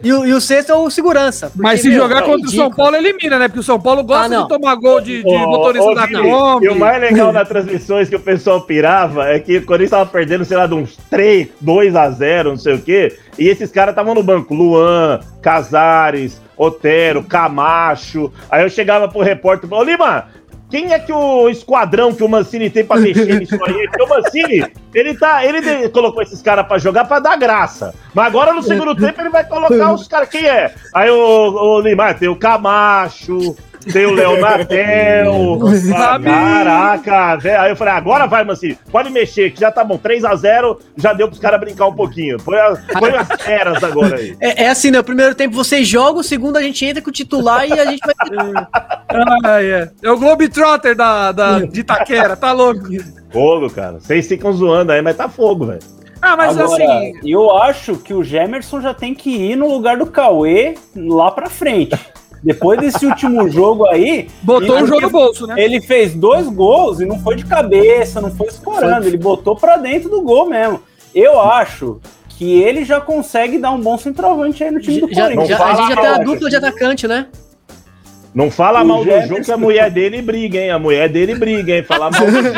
[0.04, 1.52] E, o- e o sexto é o segurança.
[1.56, 2.72] Mas se meu, jogar é contra o São.
[2.72, 3.48] Paulo, elimina, né?
[3.48, 6.08] Porque o São Paulo gosta Ah, de tomar gol de, de Ô, motorista ô, da
[6.08, 6.66] Kombi.
[6.66, 10.08] E o mais legal das transmissões que o pessoal pirava é que o Corinthians tava
[10.10, 13.16] perdendo, sei lá, de uns 3, 2 a 0, não sei o quê.
[13.42, 14.54] E esses caras estavam no banco.
[14.54, 18.32] Luan, Casares, Otero, Camacho.
[18.52, 20.28] Aí eu chegava pro repórter e ô Lima,
[20.70, 23.88] quem é que o esquadrão que o Mancini tem pra mexer nisso aí?
[23.90, 25.44] Porque o Mancini, ele tá.
[25.44, 27.96] Ele colocou esses caras pra jogar pra dar graça.
[28.14, 30.30] Mas agora no segundo tempo ele vai colocar os caras.
[30.30, 30.76] Quem é?
[30.94, 33.58] Aí o, o Lima, ah, tem o Camacho,
[33.92, 35.60] tem o Léo Natel.
[35.66, 36.26] Ah, Sabe?
[36.26, 37.62] Caraca, velho.
[37.62, 39.98] Aí eu falei, agora vai, Mancini, pode mexer, que já tá bom.
[39.98, 42.38] 3x0, já deu pros caras brincar um pouquinho.
[42.44, 44.36] Põe, a- põe as feras agora aí.
[44.40, 45.00] É, é assim, né?
[45.00, 47.86] O primeiro tempo vocês jogam, o segundo a gente entra com o titular e a
[47.86, 48.66] gente vai.
[49.44, 49.90] Ah, é.
[50.02, 52.88] é o Globetrotter da, da, de Itaquera, tá louco.
[53.30, 54.00] Fogo, cara.
[54.00, 55.80] Vocês ficam zoando aí, mas tá fogo, velho.
[56.22, 59.98] Ah, mas Agora, assim, eu acho que o Gemerson já tem que ir no lugar
[59.98, 62.00] do Cauê lá pra frente.
[62.44, 65.56] Depois desse último jogo aí, botou o jogo porque no bolso, né?
[65.58, 69.78] Ele fez dois gols e não foi de cabeça, não foi escorando, ele botou pra
[69.78, 70.82] dentro do gol mesmo.
[71.14, 75.24] Eu acho que ele já consegue dar um bom centroavante aí no time do Já,
[75.24, 75.48] Corinthians.
[75.50, 77.28] já- a fala gente já tem a mal, dupla de atacante, né?
[78.34, 80.72] Não fala O mal do Jefferson- jogo que a mulher dele briga, hein?
[80.72, 81.84] A mulher dele briga, hein?
[81.84, 82.56] Falar mal do jogo.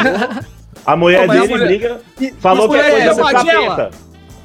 [0.85, 2.33] A mulher Não, mas a dele mulher- briga.
[2.39, 3.89] Falou que é coisa é do capeta.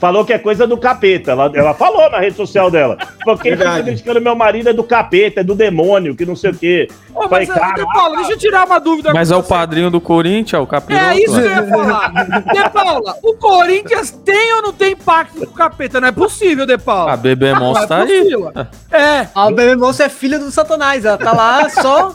[0.01, 1.33] Falou que é coisa do capeta.
[1.33, 2.97] Ela, ela falou na rede social dela.
[3.25, 6.51] Falou, quem fica criticando meu marido é do capeta, é do demônio, que não sei
[6.53, 6.89] o quê.
[7.13, 9.13] Ô, Falei, mas, é, cara, De Paula, deixa eu tirar uma dúvida.
[9.13, 11.05] Mas é o padrinho do Corinthians, o capiroto.
[11.05, 12.13] É isso que eu ia falar.
[12.13, 16.01] De Paula, o Corinthians tem ou não tem pacto com o capeta?
[16.01, 17.15] Não é possível, De Paula.
[17.15, 18.07] A Bebê Monstro é tá aí.
[18.07, 18.53] possível.
[18.93, 22.15] É, A Bebê Moça é filha do Satanás, ela tá lá só.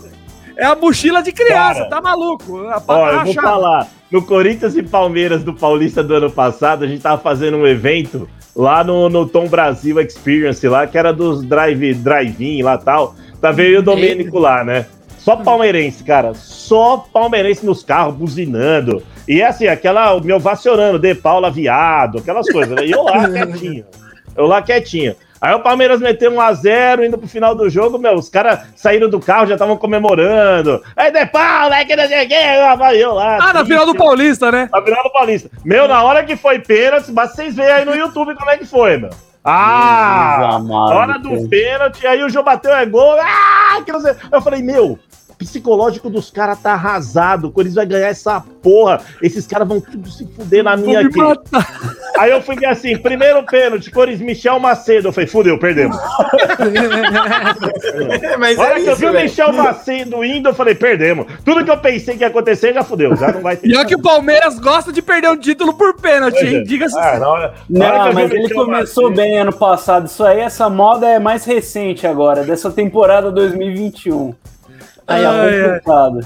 [0.56, 1.90] é a mochila de criança, Cara.
[1.90, 2.60] tá maluco?
[2.68, 3.42] A Ó, eu vou rachada.
[3.42, 3.88] falar.
[4.14, 8.30] No Corinthians e Palmeiras do Paulista do ano passado, a gente tava fazendo um evento
[8.56, 13.16] lá no, no Tom Brasil Experience, lá, que era dos drive, drive-in lá tal.
[13.42, 14.86] Tá veio o Domênico lá, né?
[15.18, 16.36] Só palmeirense, cara.
[16.36, 19.02] Só palmeirense nos carros, buzinando.
[19.28, 22.76] E assim, aquela, me ovacionando, De Paula viado, aquelas coisas.
[22.76, 22.86] né?
[22.86, 23.84] E eu lá quietinho.
[24.38, 25.16] Eu lá quietinho.
[25.44, 29.20] Aí o Palmeiras meteu 1x0, indo pro final do jogo, meu, os caras saíram do
[29.20, 30.82] carro, já estavam comemorando.
[30.96, 33.40] Aí De Paula, é que não sei o que, eu lá.
[33.42, 34.70] Ah, na final do Paulista, né?
[34.72, 35.50] Na final do Paulista.
[35.66, 38.66] Meu, na hora que foi pênalti, basta vocês verem aí no YouTube como é que
[38.66, 39.10] foi, meu.
[39.44, 40.56] Ah!
[40.56, 43.18] Amado, hora do pênalti, aí o João bateu, é gol.
[43.20, 43.82] Ah!
[43.86, 44.16] Que não sei.
[44.32, 44.98] Eu falei, meu,
[45.44, 47.48] psicológico dos caras tá arrasado.
[47.48, 49.02] O Corinthians vai ganhar essa porra.
[49.22, 51.18] Esses caras vão tudo se fuder na minha aqui.
[51.18, 51.68] matar.
[52.18, 55.10] Aí eu fui ver assim, primeiro pênalti, Corinthians, Michel Macedo.
[55.10, 55.98] Eu falei, fudeu, perdemos.
[58.40, 59.22] Mas hora é que eu vi isso, o.
[59.22, 61.26] Michel Macedo indo, eu falei, perdemos.
[61.44, 63.68] Tudo que eu pensei que ia acontecer já fudeu, já não vai ter.
[63.68, 66.64] E é que o Palmeiras gosta de perder um título por pênalti, hein?
[66.64, 66.98] Diga-se.
[66.98, 70.06] Ah, Não, eu vi mas ele começou Macedo- bem ano passado.
[70.06, 74.34] Isso aí, essa moda é mais recente agora, dessa temporada 2021.
[75.08, 76.20] Aí Ai, complicado.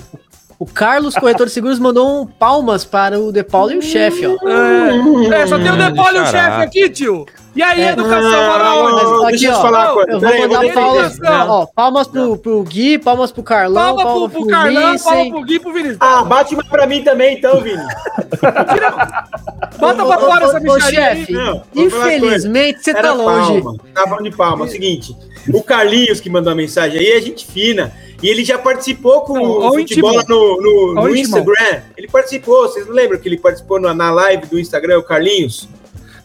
[0.60, 4.26] O Carlos, corretor de seguros, mandou um palmas para o De Paulo e o chefe,
[4.26, 4.32] ó.
[4.50, 7.28] É, é, só tem o De Paula e o chefe aqui, tio.
[7.56, 7.90] E aí, É.
[7.92, 9.04] educação para onde?
[9.04, 10.12] não, deixa eu ó, te falar uma coisa.
[10.12, 11.20] Eu vou mandar palmas.
[11.20, 11.50] Não.
[11.50, 14.92] ó, palmas pro, pro Gui, palmas pro Carlão, Palma pro, palmas pro pro Carlão, palma
[14.94, 15.32] Lissen.
[15.32, 15.98] pro Gui e pro Vinícius.
[16.00, 17.84] Ah, bate uma pra mim também, então, Vini.
[19.80, 21.34] Bota pra fora essa bicharia chefe,
[21.76, 23.62] infelizmente você tá longe.
[23.62, 23.78] palma.
[23.94, 24.66] Tava falando de palma.
[24.66, 25.16] É o seguinte,
[25.54, 27.92] o Carlinhos que mandou a mensagem aí é gente fina.
[28.22, 31.15] E ele já participou com Não, o futebol no, no, no.
[31.15, 31.82] Instagram.
[31.95, 35.68] Ele participou, vocês não lembram que ele participou na, na live do Instagram, o Carlinhos?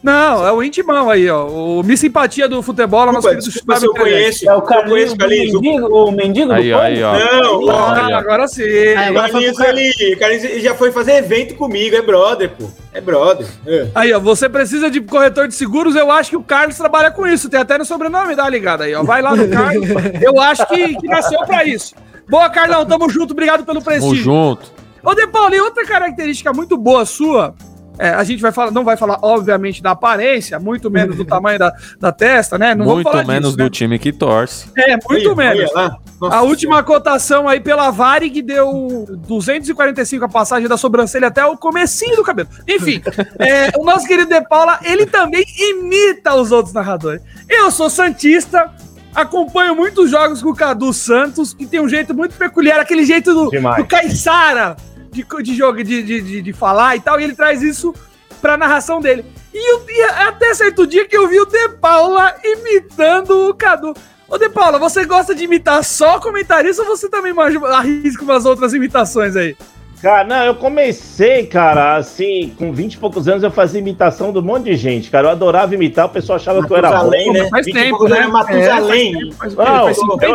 [0.03, 1.47] Não, é o intimão aí, ó.
[1.47, 4.51] O Miss Simpatia do futebol, nosso Desculpa, querido se eu conheço.
[4.51, 5.55] É o Carlinhos, Carlinhos.
[5.55, 7.13] O mendigo, o mendigo Aí, do ó, aí, ó.
[7.13, 8.17] Não, Ah, aí, ó.
[8.17, 8.63] agora sim.
[8.65, 12.69] Aí, agora Carlinhos, pro ele, Carlinhos ele já foi fazer evento comigo, é brother, pô.
[12.93, 13.47] É brother.
[13.65, 13.87] É.
[13.95, 17.25] Aí, ó, você precisa de corretor de seguros, eu acho que o Carlos trabalha com
[17.25, 17.49] isso.
[17.49, 19.05] Tem até no sobrenome, dá ligado aí, ó.
[19.05, 19.89] Vai lá no Carlos.
[20.21, 21.95] Eu acho que, que nasceu pra isso.
[22.29, 24.17] Boa, Carlão, tamo junto, obrigado pelo Tamo prestígio.
[24.25, 24.73] junto.
[25.05, 27.55] Ô, De Paulo, e outra característica muito boa sua,
[27.99, 31.59] é, a gente vai falar, não vai falar, obviamente, da aparência, muito menos do tamanho
[31.59, 32.75] da, da testa, né?
[32.75, 33.71] Não vamos Muito falar menos disso, do né?
[33.71, 34.67] time que torce.
[34.77, 35.73] É, muito Olha, menos.
[35.75, 41.57] Nossa A última cotação aí pela Varig deu 245 a passagem da sobrancelha até o
[41.57, 42.49] comecinho do cabelo.
[42.67, 43.03] Enfim,
[43.39, 47.23] é, o nosso querido De Paula, ele também imita os outros narradores.
[47.49, 48.71] Eu sou santista,
[49.15, 53.35] acompanho muitos jogos com o Cadu Santos, que tem um jeito muito peculiar, aquele jeito
[53.35, 53.77] do, Demais.
[53.77, 54.77] do Caissara
[55.13, 57.95] de, de jogo, de, de, de, falar e tal, e ele traz isso
[58.41, 59.25] pra narração dele.
[59.53, 63.95] E, eu, e até certo dia que eu vi o De Paula imitando o Cadu.
[64.27, 67.35] Ô, De Paula, você gosta de imitar só comentarista ou você também
[67.71, 69.55] arrisca umas outras imitações aí?
[70.03, 74.39] Cara, não, eu comecei, cara, assim, com 20 e poucos anos eu fazia imitação de
[74.41, 75.29] um monte de gente, cara.
[75.29, 76.95] Eu adorava imitar, o pessoal achava que eu era bom.
[76.97, 77.49] Matusalém, né?
[77.49, 78.27] Faz 20 tempo, né?
[78.27, 79.15] Matusalém.
[79.31, 80.27] É, faz, Não, faz eu- 50.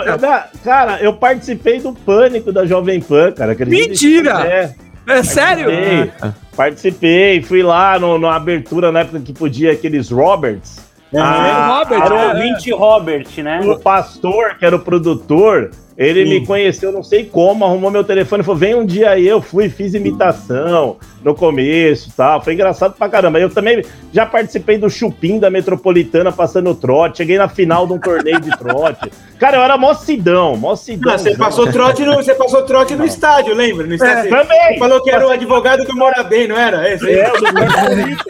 [0.52, 3.52] eu- cara, eu participei do Pânico da Jovem Pan, cara.
[3.52, 3.90] acredita?
[3.90, 4.32] Mentira!
[4.48, 4.74] É,
[5.06, 5.66] É sério?
[5.66, 10.78] participei, participei, fui lá no, na abertura na época que podia aqueles Roberts.
[11.14, 12.28] Ah, Robert, Era o é.
[12.34, 13.62] ouvinte Robert, né?
[13.66, 16.30] O pastor, que era o produtor, ele Sim.
[16.30, 19.42] me conheceu, não sei como, arrumou meu telefone e falou: vem um dia aí, eu
[19.42, 22.42] fui, fiz imitação no começo e tal.
[22.44, 23.40] Foi engraçado pra caramba.
[23.40, 23.84] Eu também
[24.14, 28.56] já participei do chupim da metropolitana passando trote, cheguei na final de um torneio de
[28.58, 29.12] trote.
[29.40, 31.14] Cara, eu era mocidão, mocidão.
[31.14, 33.86] Ah, você passou trote no, você passou trote no estádio, lembra?
[33.86, 34.30] No estádio.
[34.32, 34.74] Também!
[34.74, 36.92] Você falou que era o advogado do Mora Bem, não era?
[36.92, 37.20] Esse aí?
[37.20, 38.24] É, o doutor Laurito.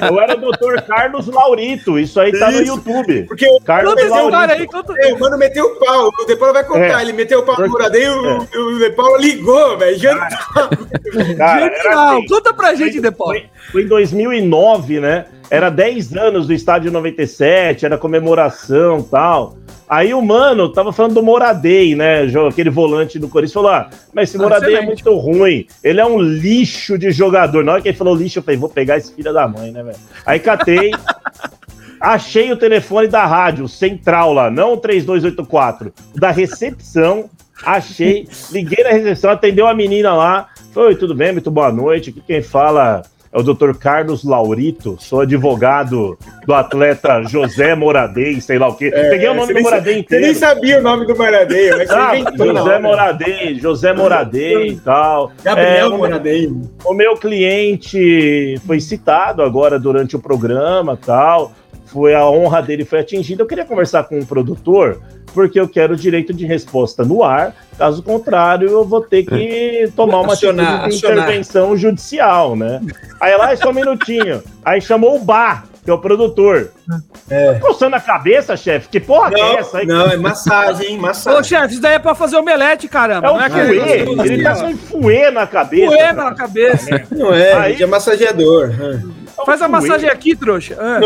[0.00, 1.98] Eu era o doutor Carlos Laurito.
[1.98, 2.76] Isso aí tá no Isso.
[2.76, 3.24] YouTube.
[3.24, 4.30] Porque o, Carlos Laurito.
[4.30, 4.94] cara aí, conta.
[4.98, 6.10] é, o mano meteu o pau.
[6.20, 7.00] O De Paula vai contar.
[7.00, 7.02] É.
[7.02, 8.08] Ele meteu o pau no Mora Bem e
[8.58, 9.98] o, De Paula ligou, velho.
[9.98, 10.28] Jantou.
[11.36, 12.16] Cara, era Genial.
[12.18, 12.26] assim.
[12.26, 13.42] Conta pra gente depois.
[13.42, 15.26] Foi, foi em 2009, né?
[15.50, 19.56] Era 10 anos do estádio 97, era comemoração e tal.
[19.88, 22.22] Aí o mano tava falando do Moradei, né?
[22.48, 25.66] Aquele volante do Corinthians falou: ah, mas esse Ah, Moradei é muito ruim.
[25.84, 27.62] Ele é um lixo de jogador.
[27.62, 29.82] Na hora que ele falou lixo, eu falei: vou pegar esse filho da mãe, né,
[29.82, 29.98] velho?
[30.24, 30.92] Aí catei.
[32.02, 37.30] Achei o telefone da rádio, central lá, não o 3284, da recepção.
[37.64, 40.48] Achei, liguei na recepção, atendeu a menina lá.
[40.74, 41.30] Oi, tudo bem?
[41.30, 42.10] Muito boa noite.
[42.10, 43.72] Aqui quem fala é o Dr.
[43.78, 48.90] Carlos Laurito, sou advogado do atleta José Moradei, sei lá o quê.
[48.90, 50.34] Peguei o nome do Moradei sa- Você nem inteiro.
[50.34, 52.80] sabia o nome do Moradei, mas você Ah, inventou José hora.
[52.80, 55.30] Moradei, José Moradei e tal.
[55.44, 56.52] Gabriel É, o- Moradei.
[56.84, 61.52] o meu cliente foi citado agora durante o programa tal.
[61.92, 63.42] Foi a honra dele foi atingida.
[63.42, 65.00] Eu queria conversar com um produtor,
[65.34, 67.54] porque eu quero o direito de resposta no ar.
[67.76, 71.24] Caso contrário, eu vou ter que tomar uma Acionar, atitude de acionar.
[71.24, 72.80] intervenção judicial, né?
[73.20, 74.42] Aí lá, só um minutinho.
[74.64, 76.70] Aí chamou o Bar, que é o produtor.
[77.28, 77.54] É.
[77.54, 78.88] Coçando a cabeça, chefe.
[78.88, 79.86] Que porra que é essa aí?
[79.86, 80.98] Não, não, é massagem, hein?
[80.98, 81.44] Ô, Massagem.
[81.44, 83.28] chefe, isso daí é pra fazer omelete, caramba.
[83.28, 83.98] É um não é fuê.
[84.32, 85.86] Ele tá com um fuê na cabeça.
[85.94, 87.02] Fuê na cabeça.
[87.10, 88.70] Não é, Aí- gente, é massageador.
[89.44, 90.76] Faz a massagem aqui, trouxa.
[90.78, 91.00] Ah.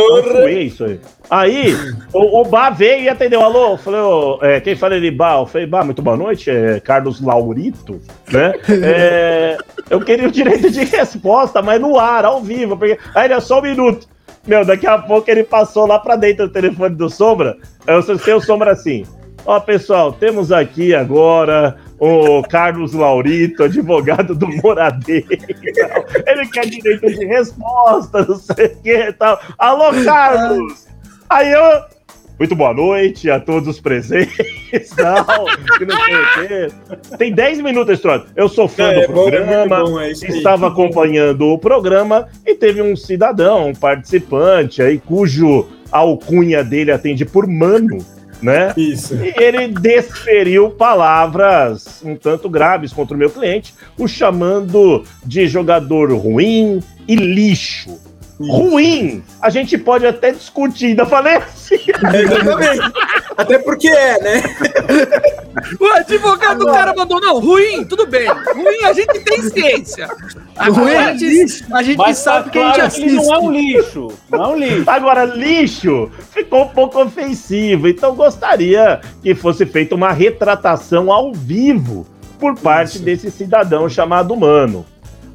[0.45, 1.01] É isso aí.
[1.30, 1.74] Aí,
[2.12, 3.43] o, o Bá veio e atendeu.
[3.43, 5.34] Alô, eu falei, ô, é, quem fala ele, Bá?
[5.34, 8.55] Eu falei, Bá, muito boa noite, é Carlos Laurito, né?
[8.68, 9.59] É,
[9.91, 12.99] eu queria o direito de resposta, mas no ar, ao vivo, porque.
[13.14, 14.07] Aí ele é só um minuto.
[14.47, 17.57] Meu, daqui a pouco ele passou lá pra dentro do telefone do Sombra.
[17.87, 19.05] Eu sei o Sombra assim.
[19.45, 25.22] Ó, pessoal, temos aqui agora o Carlos Laurito, advogado do Moradei.
[25.22, 26.05] tal.
[26.26, 29.40] Ele quer direito de resposta, não sei o que e tal.
[29.59, 30.86] Alô, Carlos!
[31.28, 31.97] Aí eu.
[32.38, 35.47] Muito boa noite a todos os presentes, tal,
[35.78, 37.16] que não sei o quê.
[37.16, 38.26] Tem 10 minutos troço.
[38.36, 42.55] Eu sou fã É, do é é programa, bom, é estava acompanhando o programa e
[42.55, 47.97] teve um cidadão, um participante aí, cujo alcunha dele atende por mano,
[48.43, 48.72] né?
[48.76, 49.14] Isso.
[49.14, 56.12] E ele desferiu palavras um tanto graves contra o meu cliente, o chamando de jogador
[56.12, 58.05] ruim e lixo.
[58.39, 59.22] Ruim!
[59.41, 61.78] A gente pode até discutir, ainda falei assim.
[62.14, 62.93] Exatamente.
[63.37, 64.43] Até porque é, né?
[65.80, 68.28] O advogado do cara mandou, não, ruim, tudo bem.
[68.28, 70.07] Ruim, a gente tem ciência.
[70.07, 73.16] Ruim, Agora, a gente, a gente Mas tá sabe que a gente claro que ele
[73.16, 73.26] assiste.
[73.26, 74.09] não é um lixo.
[74.30, 74.91] Não é um lixo.
[74.91, 82.07] Agora, lixo ficou um pouco ofensivo, então gostaria que fosse feita uma retratação ao vivo
[82.39, 84.84] por parte desse cidadão chamado Mano.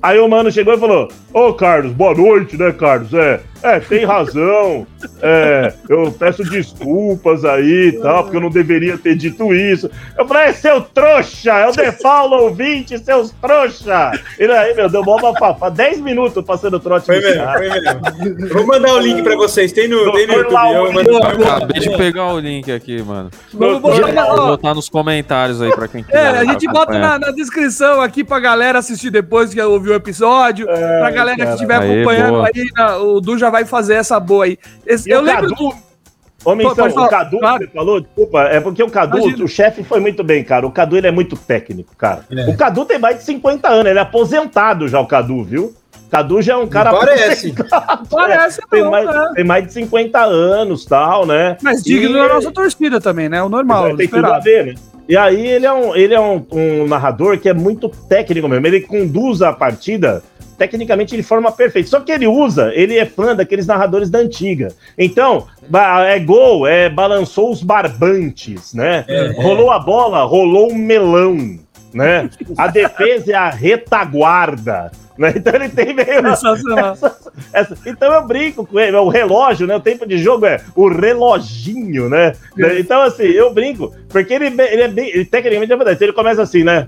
[0.01, 3.13] Aí o mano chegou e falou: Ô Carlos, boa noite, né, Carlos?
[3.13, 4.85] É, é, tem razão.
[5.21, 9.89] É, eu peço desculpas aí e tal, porque eu não deveria ter dito isso.
[10.17, 14.11] Eu falei, é seu trouxa, é o De Paulo ouvinte, seus trouxa.
[14.39, 15.69] Ele aí, meu, deu mó bafafá.
[15.69, 17.57] 10 minutos passando trote Foi mesmo, cara.
[17.59, 18.47] foi mesmo.
[18.47, 19.71] Eu Vou mandar o link pra vocês.
[19.71, 20.73] Tem no, tem no YouTube.
[20.73, 23.29] Eu Eu acabei de pegar o link aqui, mano.
[23.53, 26.17] Vamos Vou botar nos comentários aí pra quem quiser.
[26.35, 29.95] É, a gente bota na, na descrição aqui pra galera assistir depois que ouviu o
[29.95, 30.65] episódio.
[30.65, 31.53] pra galera que cara.
[31.55, 34.57] estiver Aê, acompanhando aí, na- o Du já vai fazer essa boa aí.
[34.87, 35.55] Esse- eu o lembro Cadu?
[35.69, 35.91] do.
[36.43, 37.59] Ô, Menção, Pode falar, o Cadu, claro.
[37.59, 39.45] que você falou, desculpa, é porque o Cadu, Imagina.
[39.45, 40.65] o chefe foi muito bem, cara.
[40.65, 42.25] O Cadu, ele é muito técnico, cara.
[42.31, 42.49] É.
[42.49, 45.65] O Cadu tem mais de 50 anos, ele é aposentado já, o Cadu, viu?
[46.07, 47.53] O Cadu já é um cara Parece.
[48.09, 49.31] Parece tem, não, mais, né?
[49.35, 51.57] tem mais de 50 anos, tal, né?
[51.61, 53.43] Mas digno da nossa torcida também, né?
[53.43, 54.43] O normal, tem tudo a esperado.
[54.43, 54.75] ver, né?
[55.07, 58.65] E aí ele é, um, ele é um, um narrador que é muito técnico mesmo.
[58.65, 60.23] Ele conduz a partida
[60.61, 61.89] tecnicamente de forma perfeita.
[61.89, 64.67] Só que ele usa, ele é fã daqueles narradores da antiga.
[64.95, 65.47] Então,
[66.07, 69.03] é gol, é balançou os barbantes, né?
[69.37, 71.57] rolou a bola, rolou um melão.
[71.91, 72.29] né?
[72.55, 74.91] A defesa é a retaguarda.
[75.17, 75.33] Né?
[75.35, 76.07] Então ele tem meio.
[76.31, 77.15] Essa,
[77.53, 78.95] essa, então eu brinco com ele.
[78.97, 79.75] O relógio, né?
[79.75, 82.33] O tempo de jogo é o reloginho, né?
[82.79, 85.09] Então, assim, eu brinco, porque ele, ele é bem.
[85.09, 86.03] Ele, tecnicamente é verdade.
[86.03, 86.87] Ele começa assim, né?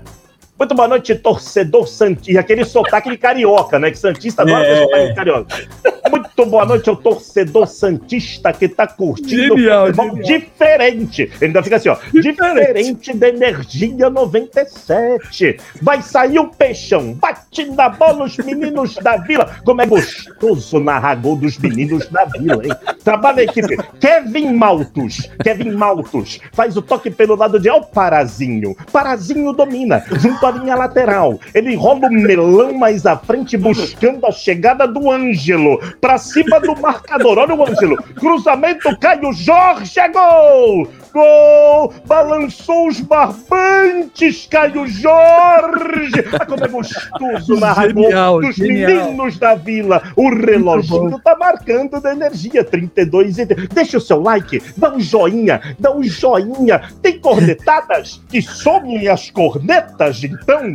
[0.58, 2.30] Muito boa noite, torcedor Santista.
[2.30, 3.90] E aquele sotaque de carioca, né?
[3.90, 5.68] Que Santista adora é, sotaque de carioca.
[6.10, 10.16] Muito boa noite ao torcedor Santista que tá curtindo genial, genial.
[10.16, 11.22] diferente.
[11.22, 11.96] Ele ainda fica assim, ó.
[12.12, 12.66] Diferente.
[12.66, 15.56] diferente da Energia 97.
[15.80, 17.14] Vai sair o peixão.
[17.14, 19.56] Bate na bola os meninos da vila.
[19.64, 22.72] Como é gostoso narrar gol dos meninos da vila, hein?
[23.02, 23.76] Trabalha a equipe.
[23.98, 25.30] Kevin Maltos.
[25.42, 26.38] Kevin Maltos.
[26.52, 27.70] Faz o toque pelo lado de.
[27.70, 28.76] Ó, o Parazinho.
[28.92, 30.04] Parazinho domina.
[30.18, 31.40] Junto a linha lateral.
[31.54, 35.80] Ele rola o melão mais à frente, buscando a chegada do Ângelo.
[36.00, 37.38] Pra cima do marcador.
[37.38, 37.96] Olha o Ângelo.
[38.14, 40.88] Cruzamento, Caio Jorge, é gol!
[41.12, 41.94] Gol!
[42.06, 46.24] Balançou os barbantes, Caio Jorge!
[46.32, 48.90] Ah, como é gostoso narrar gol dos genial.
[48.90, 50.02] meninos da vila.
[50.16, 52.64] O reloginho tá marcando da energia.
[52.64, 53.44] 32 e...
[53.46, 56.82] Deixa o seu like, dá um joinha, dá um joinha.
[57.00, 60.74] Tem cornetadas que somem as cornetas, então?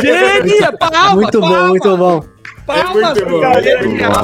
[0.00, 0.76] Genial!
[0.78, 1.56] Palma, muito palma.
[1.56, 2.35] bom, muito bom.
[2.66, 4.22] Palmas, é genial,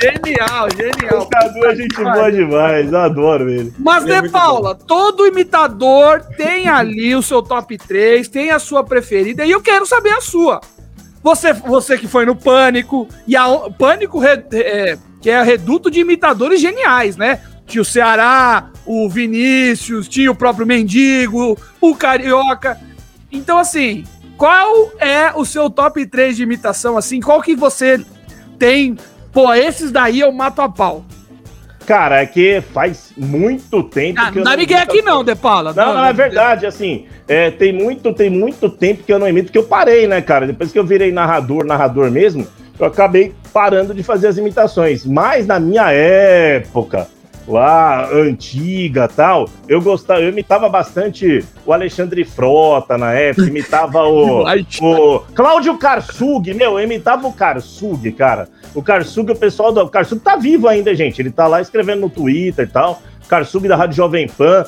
[0.00, 1.22] genial, genial.
[1.22, 3.74] O Cadu é gente boa demais, adoro ele.
[3.76, 4.84] Mas, De é Paula, bom.
[4.86, 9.84] todo imitador tem ali o seu top 3, tem a sua preferida, e eu quero
[9.84, 10.60] saber a sua.
[11.24, 13.46] Você, você que foi no Pânico, e a
[13.76, 17.40] Pânico é, que é reduto de imitadores geniais, né?
[17.66, 22.78] Tinha o Ceará, o Vinícius, tinha o próprio Mendigo, o Carioca.
[23.32, 24.04] Então, assim,
[24.36, 27.20] qual é o seu top 3 de imitação, assim?
[27.20, 28.04] Qual que você
[28.58, 28.96] tem?
[29.32, 31.04] Pô, esses daí eu mato a pau.
[31.86, 34.56] Cara, é que faz muito tempo ah, que eu não.
[34.56, 35.72] Não é aqui não, De Paula.
[35.72, 37.06] Não, não, não, é verdade, assim.
[37.28, 40.46] É, tem muito, tem muito tempo que eu não imito, que eu parei, né, cara?
[40.46, 42.46] Depois que eu virei narrador, narrador mesmo,
[42.78, 45.06] eu acabei parando de fazer as imitações.
[45.06, 47.08] Mas na minha época,
[47.46, 54.44] lá antiga tal, eu gostava, eu imitava bastante o Alexandre Frota na época, imitava o,
[54.80, 58.48] o Cláudio Karsug, meu, eu imitava o Karsug, cara.
[58.74, 61.20] O Karsug, o pessoal do o Karsug tá vivo ainda, gente.
[61.20, 63.00] Ele tá lá escrevendo no Twitter e tal.
[63.26, 64.64] Karsug da Rádio Jovem Pan,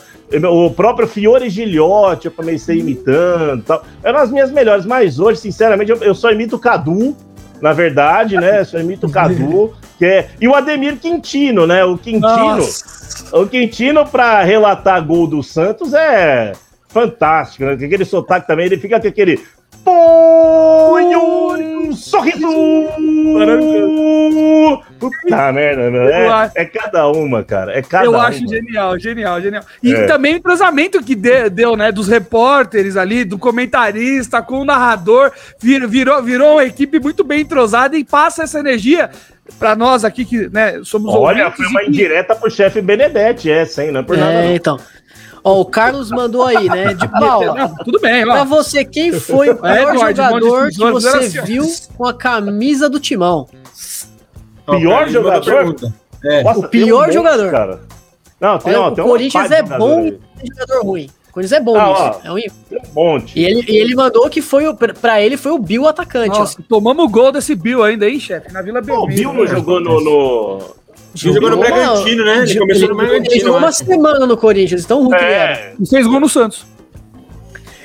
[0.51, 3.85] o próprio Fiore Gilhote, eu comecei imitando e tal.
[4.03, 7.17] Eram as minhas melhores, mas hoje, sinceramente, eu, eu só imito o Cadu,
[7.61, 8.65] na verdade, né?
[8.65, 9.75] Só imito o Cadu.
[9.99, 10.31] Que é...
[10.41, 11.85] E o Ademir Quintino, né?
[11.85, 12.57] O Quintino.
[12.57, 13.37] Nossa.
[13.37, 16.53] O Quintino, para relatar gol do Santos, é
[16.89, 17.73] fantástico, né?
[17.73, 19.41] Aquele sotaque também, ele fica com aquele.
[19.89, 22.47] Põe um sorriso!
[24.99, 26.03] Puta merda, meu.
[26.03, 27.73] É, é, cada uma, cara.
[27.73, 28.27] É cada Eu uma.
[28.27, 29.65] acho genial, genial, genial.
[29.83, 30.05] E é.
[30.05, 31.91] também o entrosamento que deu, né?
[31.91, 37.97] Dos repórteres ali, do comentarista com o narrador, virou, virou uma equipe muito bem entrosada
[37.97, 39.09] e passa essa energia
[39.59, 43.91] para nós aqui que né, somos Olha, foi uma indireta pro chefe Benedetti, essa, hein?
[43.91, 44.43] Não é por é, nada.
[44.43, 44.55] Não.
[44.55, 44.79] então.
[45.49, 46.95] Ó, o Carlos mandou aí, né?
[46.95, 47.55] De Paula.
[47.55, 48.33] Não, tudo bem, ó.
[48.33, 51.65] Pra você, quem foi o pior é, jogador que você assim, viu
[51.97, 53.49] com a camisa do Timão?
[54.67, 55.77] Pior jogador?
[56.25, 56.43] É.
[56.43, 57.51] Nossa, o pior um jogador.
[57.51, 57.81] Cara.
[58.41, 61.11] Não, tem, ó, o Corinthians é bom e jogador ruim.
[61.33, 62.37] Corinthians é bom ah, ó, é um...
[62.37, 63.39] um monte.
[63.39, 66.39] E ele, e ele mandou que foi o, pra ele foi o Bill atacante.
[66.39, 66.65] Nossa, ó.
[66.69, 68.53] tomamos gol desse Bill ainda, hein, chefe?
[68.53, 69.31] Na Vila Belmiro.
[69.31, 70.01] O Bill não jogou no...
[70.01, 70.78] no...
[71.25, 72.39] Ele jogou no Bragantino, né?
[72.39, 73.35] Ele, começou ele, no Bragantino.
[73.35, 75.19] Ele jogou uma semana no Corinthians, tão ruim é.
[75.19, 75.73] que ele era.
[75.81, 76.67] E fez gol no Santos.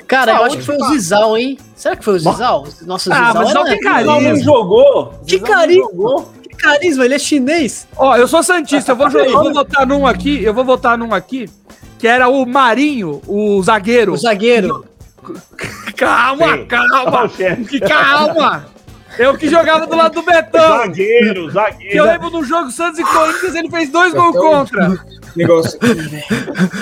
[0.06, 1.58] Cara, ah, eu acho que foi o Zizal, hein?
[1.74, 2.66] Será que foi o Zizal?
[2.82, 4.20] Nossa, o ah, Zizal, Zizal que carisma.
[4.20, 5.14] não jogou.
[5.26, 6.24] Que carisma.
[6.42, 7.88] Que carisma, ele é chinês.
[7.96, 11.14] Ó, eu sou santista, eu vou, eu vou votar num aqui, eu vou votar num
[11.14, 11.48] aqui
[12.04, 14.12] que era o Marinho, o zagueiro.
[14.12, 14.84] O zagueiro.
[15.96, 16.66] Calma, Sim.
[16.66, 17.28] calma.
[17.66, 18.66] Que calma.
[19.18, 20.78] Eu que jogava do lado do Betão.
[20.78, 21.92] Zagueiro, zagueiro.
[21.92, 24.98] Que eu lembro no jogo Santos e Corinthians, ele fez dois gols contra.
[25.36, 25.78] Negócio.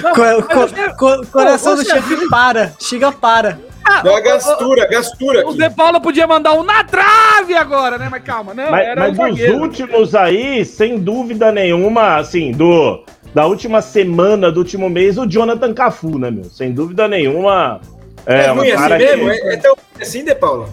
[0.02, 2.72] Não, coração do chefe para.
[2.78, 3.58] Chega para.
[3.84, 5.46] Ah, Deu uma gastura, gastura.
[5.48, 8.08] O De Paula podia mandar um na trave agora, né?
[8.10, 8.70] Mas calma, não.
[8.70, 13.04] Mas, mas um dos últimos aí, sem dúvida nenhuma, assim, do
[13.34, 16.44] da última semana, do último mês, o Jonathan Cafu, né, meu?
[16.44, 17.80] Sem dúvida nenhuma.
[18.26, 19.30] É, é ruim assim mesmo?
[19.30, 19.36] Que...
[19.36, 20.68] É, é tão assim, De Paula?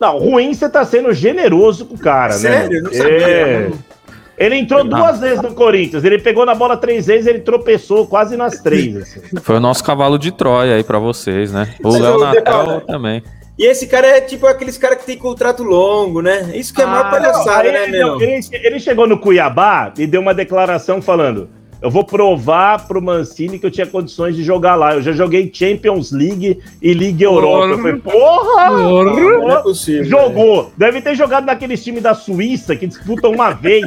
[0.00, 2.82] Não, ruim você tá sendo generoso com o cara, Sério?
[2.82, 2.90] né?
[2.90, 3.10] Sério?
[3.10, 3.36] Não sabia.
[3.36, 3.70] É...
[4.40, 4.98] Ele entrou não.
[4.98, 6.02] duas vezes no Corinthians.
[6.02, 8.96] Ele pegou na bola três vezes, ele tropeçou quase nas três.
[8.96, 9.20] Assim.
[9.42, 11.74] Foi o nosso cavalo de Troia aí para vocês, né?
[11.84, 13.22] O Léo Natal também.
[13.58, 16.52] E esse cara é tipo aqueles caras que tem contrato longo, né?
[16.54, 18.18] Isso que é ah, maior palhaçada, né, meu?
[18.18, 21.50] Ele, ele chegou no Cuiabá e deu uma declaração falando:
[21.82, 24.94] eu vou provar pro Mancini que eu tinha condições de jogar lá.
[24.94, 27.66] Eu já joguei Champions League e Liga Europa.
[27.68, 28.70] Eu falei, porra!
[28.70, 30.04] Não é possível.
[30.04, 30.72] Jogou.
[30.76, 33.86] Deve ter jogado naqueles times da Suíça que disputam uma vez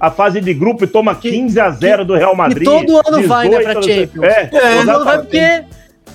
[0.00, 2.62] a fase de grupo e toma 15 a 0 do Real Madrid.
[2.62, 4.24] E todo ano vai, né, pra 18 não Champions.
[4.24, 5.64] É, Todo ano vai porque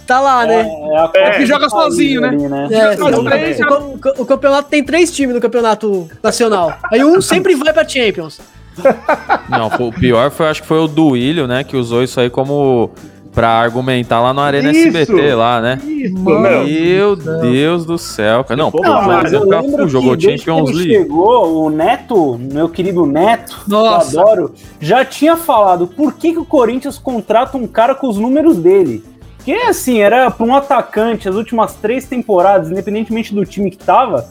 [0.06, 0.62] tá lá, né?
[0.96, 2.30] a É, que joga sozinho, né?
[2.30, 6.74] ali, É, três, o- o campeonato tem três times no campeonato nacional.
[6.92, 8.40] Aí um sempre vai pra Champions.
[9.50, 11.64] Não, o pior foi, acho que foi o Duílio, né?
[11.64, 12.92] Que usou isso aí como
[13.34, 14.88] pra argumentar lá no Arena Isso!
[14.98, 15.80] SBT lá, né?
[15.86, 16.40] Isso, Mano.
[16.42, 16.66] meu.
[16.66, 18.58] Meu Deus do céu, cara.
[18.62, 20.94] Não, pô, Não, mas eu lembro jogou que desde que Champions ele League.
[21.04, 24.10] chegou, o Neto, meu querido Neto, Nossa.
[24.12, 28.08] que eu adoro, já tinha falado por que, que o Corinthians contrata um cara com
[28.08, 29.04] os números dele.
[29.38, 34.28] Porque, assim, era para um atacante, as últimas três temporadas, independentemente do time que tava,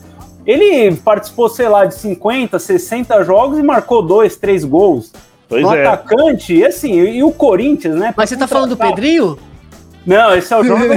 [0.51, 5.13] ele participou, sei lá, de 50, 60 jogos e marcou dois, três gols.
[5.49, 5.87] Pois um é.
[5.87, 8.13] atacante, e assim, e o Corinthians, né?
[8.17, 9.39] Mas você tá falando do Pedrinho?
[10.07, 10.83] Não, esse é o jogo.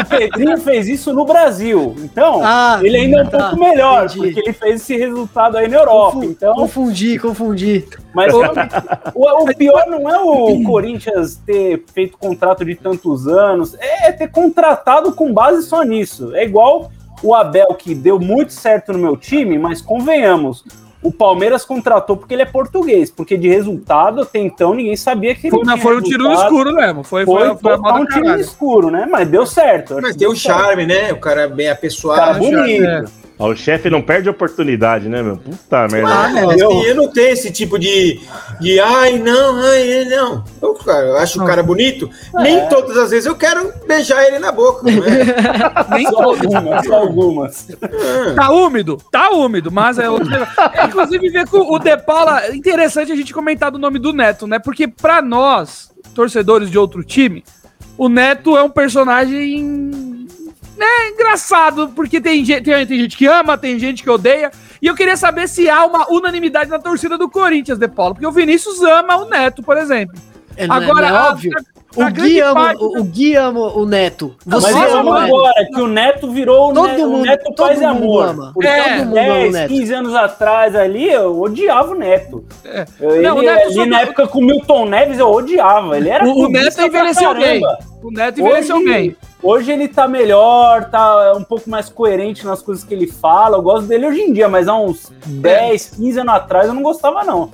[0.00, 1.94] O Pedrinho fez isso no Brasil.
[1.98, 4.32] Então, Ah, ele ainda é um tá, pouco melhor, entendi.
[4.34, 6.12] porque ele fez esse resultado aí na Europa.
[6.16, 7.84] Confu- Então, Confundi, confundi.
[8.14, 8.40] mas o,
[9.14, 14.28] o- o pior não é o Corinthians ter feito contrato de tantos anos, é ter
[14.28, 16.34] contratado com base só nisso.
[16.34, 16.90] É igual
[17.22, 20.64] o Abel, que deu muito certo no meu time, mas convenhamos.
[21.02, 25.46] O Palmeiras contratou porque ele é português, porque de resultado até então ninguém sabia que
[25.46, 27.02] ele Foi, não, tinha foi um tiro no escuro mesmo.
[27.02, 29.06] Foi, Foi, foi, foi moda um tiro no escuro, né?
[29.10, 29.96] Mas deu certo.
[30.02, 31.10] Mas tem o charme, né?
[31.12, 32.20] O cara é bem apessoado.
[32.20, 32.84] Cara bonito.
[32.84, 33.04] É.
[33.04, 35.36] Ó, o chefe não perde oportunidade, né, meu?
[35.36, 36.08] Puta merda.
[36.08, 36.44] Ah, né?
[36.44, 36.68] Entendeu?
[36.70, 38.20] Assim, eu não tenho esse tipo de,
[38.60, 40.44] de ai, não, ai, não.
[40.60, 42.10] Eu, cara, eu acho o cara bonito.
[42.34, 44.82] Nem todas as vezes eu quero beijar ele na boca.
[44.90, 45.96] Não é?
[45.96, 47.68] Nem Só algumas, só algumas.
[47.82, 48.98] Ah, Tá úmido?
[49.10, 50.28] Tá úmido, mas é outro.
[50.34, 54.12] É, Inclusive, ver com o De Paula, é interessante a gente comentar do nome do
[54.12, 54.58] Neto, né?
[54.58, 57.42] Porque pra nós, torcedores de outro time,
[57.96, 60.09] o Neto é um personagem
[60.80, 64.50] né, engraçado, porque tem gente, tem, tem gente que ama, tem gente que odeia.
[64.80, 68.26] E eu queria saber se há uma unanimidade na torcida do Corinthians, De Paula, porque
[68.26, 70.16] o Vinícius ama o Neto, por exemplo.
[70.56, 71.52] É, é- Agora, é a- óbvio.
[71.56, 71.60] a
[72.06, 74.36] O Gui, ama, parte o, o Gui ama o Neto.
[74.46, 75.34] Mas Você amo ama o Neto.
[75.34, 78.28] agora que o Neto virou o, Todo o mundo- Neto todo paz e mundo amor.
[78.28, 78.50] ama.
[78.54, 79.68] Porque É, todo mundo ama o 10, Neto.
[79.74, 82.44] 15 anos atrás ali, eu odiava o Neto.
[82.64, 82.84] É.
[83.00, 85.96] Eu, Não, o ele, Neto só- na época com o Milton Neves eu odiava.
[85.96, 87.60] Ele era O, o Neto envelheceu bem.
[88.02, 89.16] O Neto envelheceu Hoje- bem.
[89.42, 93.56] Hoje ele tá melhor, tá um pouco mais coerente nas coisas que ele fala.
[93.56, 96.82] Eu gosto dele hoje em dia, mas há uns 10, 15 anos atrás eu não
[96.82, 97.50] gostava, não.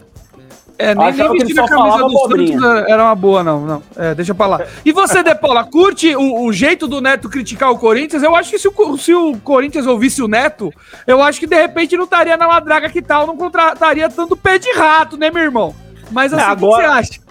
[0.79, 2.61] É, nem, nem vestir a camisa do abobrinha.
[2.61, 3.61] Santos era- uma boa, não.
[3.65, 3.83] não.
[3.97, 4.61] É, deixa pra lá.
[4.85, 8.23] E você, De Paula, curte o, o jeito do Neto criticar o Corinthians?
[8.23, 10.71] Eu acho que se o, se o Corinthians ouvisse o Neto,
[11.07, 14.59] eu acho que de repente não estaria na madraga que tal, não contrataria tanto pé
[14.59, 15.75] de rato, né, meu irmão?
[16.11, 17.26] Mas assim, É, o que agora- você acha?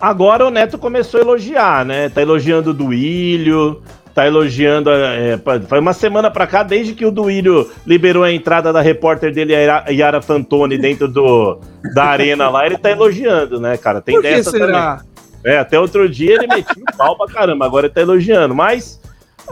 [0.00, 2.08] Agora o Neto começou a elogiar, né?
[2.08, 3.80] Tá elogiando o Duílio,
[4.14, 4.90] tá elogiando.
[4.90, 8.80] É, pa- foi uma semana pra cá, desde que o Duílio liberou a entrada da
[8.80, 11.58] repórter dele, a Yara- Fantoni, dentro do,
[11.94, 14.00] da arena lá, ele tá elogiando, né, cara?
[14.00, 14.66] Tem Por que dessa também.
[14.66, 15.00] será?
[15.44, 18.54] É, até outro dia ele metia o pau pra caramba, agora ele tá elogiando.
[18.54, 19.00] Mas,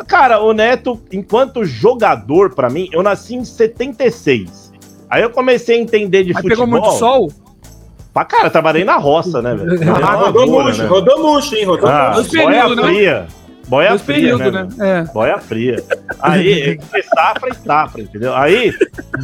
[0.09, 4.72] cara, o Neto, enquanto jogador, pra mim, eu nasci em 76.
[5.09, 6.51] Aí eu comecei a entender de Aí futebol.
[6.51, 7.30] pegou muito sol?
[8.13, 9.81] Pra cara, trabalhei na roça, né, velho?
[10.03, 10.89] Ah, rodou murcho, né?
[10.89, 11.65] rodou murcho, hein?
[11.65, 12.31] Rodou Ah, murcho.
[12.31, 12.83] boia períodos, né?
[12.93, 13.27] fria.
[13.69, 14.69] Boia Dois fria, períodos, né?
[14.77, 15.01] né?
[15.09, 15.13] É.
[15.15, 15.83] Boia fria.
[16.21, 16.79] Aí,
[17.15, 18.35] safra e safra, entendeu?
[18.35, 18.71] Aí,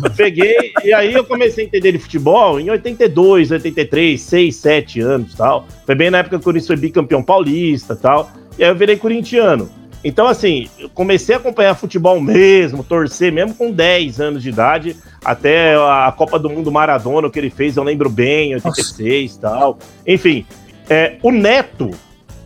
[0.04, 5.00] eu peguei, e aí eu comecei a entender de futebol em 82, 83, 6, 7
[5.00, 5.66] anos tal.
[5.84, 8.30] Foi bem na época que o Corinthians foi bicampeão paulista tal.
[8.56, 9.68] E aí eu virei corintiano.
[10.04, 14.96] Então, assim, eu comecei a acompanhar futebol mesmo, torcer mesmo com 10 anos de idade,
[15.24, 19.78] até a Copa do Mundo Maradona, que ele fez, eu lembro bem, 86 e tal.
[20.06, 20.46] Enfim,
[20.88, 21.90] é, o Neto,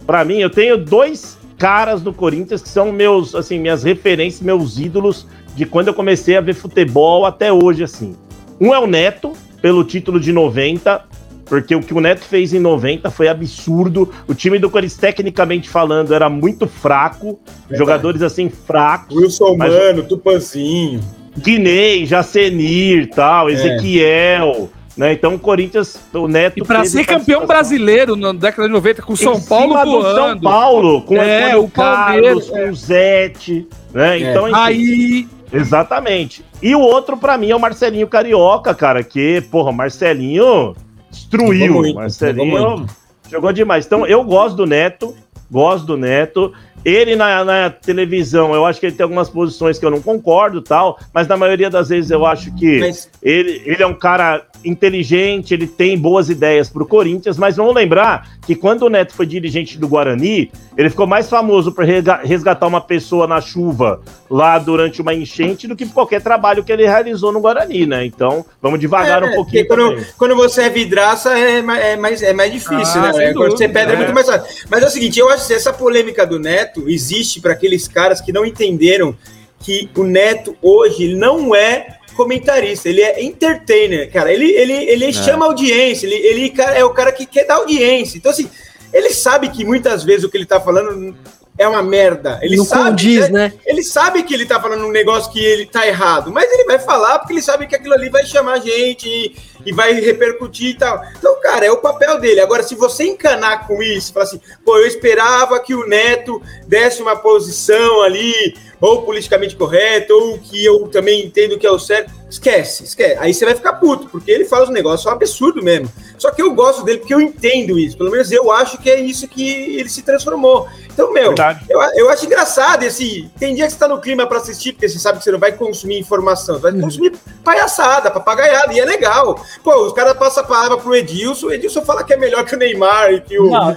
[0.07, 4.79] Pra mim, eu tenho dois caras do Corinthians que são meus, assim, minhas referências, meus
[4.79, 8.17] ídolos de quando eu comecei a ver futebol até hoje, assim.
[8.61, 11.05] Um é o Neto, pelo título de 90,
[11.45, 14.11] porque o que o Neto fez em 90 foi absurdo.
[14.27, 17.39] O time do Corinthians, tecnicamente falando, era muito fraco.
[17.71, 19.17] Jogadores, assim, fracos.
[19.17, 21.01] Wilson Mas- Mano, Tupanzinho.
[21.39, 25.15] Guinei, Jacenir, tal, Ezequiel, né?
[25.15, 26.59] Então o Corinthians, o Neto...
[26.59, 29.69] E pra teve ser campeão brasileiro na década de 90, com o São Em Paulo
[29.73, 30.43] cima do São voando.
[30.43, 34.21] Paulo, com É, o Palmeiras, Carlos, com o Zete, né?
[34.21, 34.31] É.
[34.31, 36.45] Então, enfim, Aí, exatamente.
[36.63, 40.75] E o outro, pra mim, é o Marcelinho Carioca, cara, que, porra, Marcelinho
[41.13, 41.95] destruiu.
[41.95, 42.87] Marcelinho
[43.31, 43.87] jogou demais.
[43.87, 45.15] Então, eu gosto do Neto,
[45.51, 46.53] gosto do Neto,
[46.85, 50.61] Ele na, na, televisão, eu acho que ele tem algumas posições que eu não concordo
[50.61, 53.09] tal, mas na maioria das vezes eu acho que mas...
[53.23, 57.75] ele, ele é um cara inteligente, ele tem boas ideias para o Corinthians, mas vamos
[57.75, 62.67] lembrar que quando o Neto foi dirigente do Guarani, ele ficou mais famoso por resgatar
[62.67, 67.33] uma pessoa na chuva lá durante uma enchente do que qualquer trabalho que ele realizou
[67.33, 68.05] no Guarani, né?
[68.05, 69.67] Então, vamos devagar é, um pouquinho.
[69.67, 73.33] Quando, quando, você é vidraça, é, é, mais, é mais difícil, ah, né?
[73.35, 74.67] Quando você pedra é muito mais fácil.
[74.71, 78.21] Mas é o seguinte, eu acho que essa polêmica do Neto existe para aqueles caras
[78.21, 79.17] que não entenderam
[79.59, 84.33] que o Neto hoje não é comentarista, ele é entertainer, cara.
[84.33, 85.13] Ele, ele, ele é.
[85.13, 88.19] chama audiência, ele, ele é o cara que quer dar audiência.
[88.19, 88.49] Então, assim,
[88.93, 91.17] ele sabe que muitas vezes o que ele tá falando
[91.59, 92.39] é uma merda.
[92.43, 93.49] Ele Não sabe, condiz, né?
[93.49, 93.53] né?
[93.67, 96.79] Ele sabe que ele tá falando um negócio que ele tá errado, mas ele vai
[96.79, 99.37] falar porque ele sabe que aquilo ali vai chamar gente e,
[99.67, 101.03] e vai repercutir e tal.
[101.19, 102.41] Então, cara, é o papel dele.
[102.41, 107.03] Agora, se você encanar com isso, falar assim, pô, eu esperava que o Neto desse
[107.03, 112.13] uma posição ali, ou politicamente correto, ou que eu também entendo que é o certo,
[112.29, 113.17] esquece, esquece.
[113.21, 115.89] Aí você vai ficar puto, porque ele fala os negócios, é um absurdo mesmo.
[116.23, 117.99] Só que eu gosto dele porque eu entendo isso.
[117.99, 119.45] Pelo menos eu acho que é isso que
[119.77, 120.69] ele se transformou.
[120.87, 121.35] Então, meu,
[121.69, 123.29] eu, eu acho engraçado esse.
[123.41, 125.41] Tem dia que você tá no clima para assistir, porque você sabe que você não
[125.41, 127.13] vai consumir informação, você vai consumir
[127.43, 129.35] palhaçada, papagaiada, e é legal.
[129.65, 132.55] Pô, os caras passam a palavra pro Edilson, o Edilson fala que é melhor que
[132.55, 133.51] o Neymar e que o.
[133.51, 133.77] Não, é,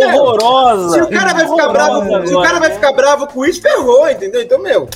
[0.00, 0.94] é, é, horrorosa.
[0.94, 4.08] Se o cara vai ficar bravo, se o cara vai ficar bravo com isso, ferrou,
[4.08, 4.40] entendeu?
[4.40, 4.88] Então, meu,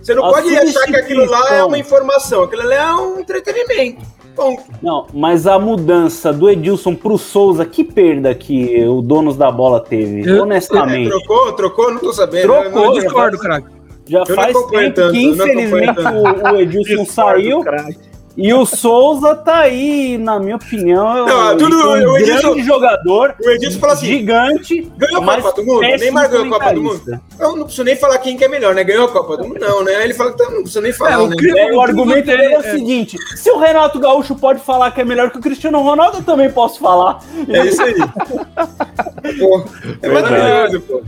[0.00, 3.20] você não a pode achar que aquilo lá é uma informação, aquilo lá é um
[3.20, 4.17] entretenimento.
[4.38, 4.62] Ponto.
[4.80, 9.80] Não, mas a mudança do Edilson pro Souza, que perda que o donos da bola
[9.80, 11.10] teve, eu, honestamente.
[11.10, 12.42] Trocou, trocou, não tô sabendo.
[12.42, 13.66] Trocou, eu discordo, craque.
[14.06, 17.62] Já faz tempo que, infelizmente, o, o Edilson saiu.
[17.62, 17.98] Crack.
[18.40, 23.34] E o Souza tá aí, na minha opinião, não, tudo, um o Edilson, grande jogador,
[23.44, 26.80] o Edilson fala assim, gigante, ganhou a Copa do Mundo, Neymar ganhou a Copa do
[26.80, 27.20] Mundo.
[27.36, 28.84] Eu não preciso nem falar quem que é melhor, né?
[28.84, 29.96] Ganhou a Copa do Mundo, não, né?
[29.96, 31.36] Aí ele fala que tá, não precisa nem falar, é, o, né?
[31.56, 35.00] é, o argumento dele é, é o seguinte, se o Renato Gaúcho pode falar que
[35.00, 37.18] é melhor que o Cristiano Ronaldo, eu também posso falar.
[37.48, 37.96] É isso aí.
[39.36, 39.64] pô,
[40.00, 41.02] é maravilhoso, pô.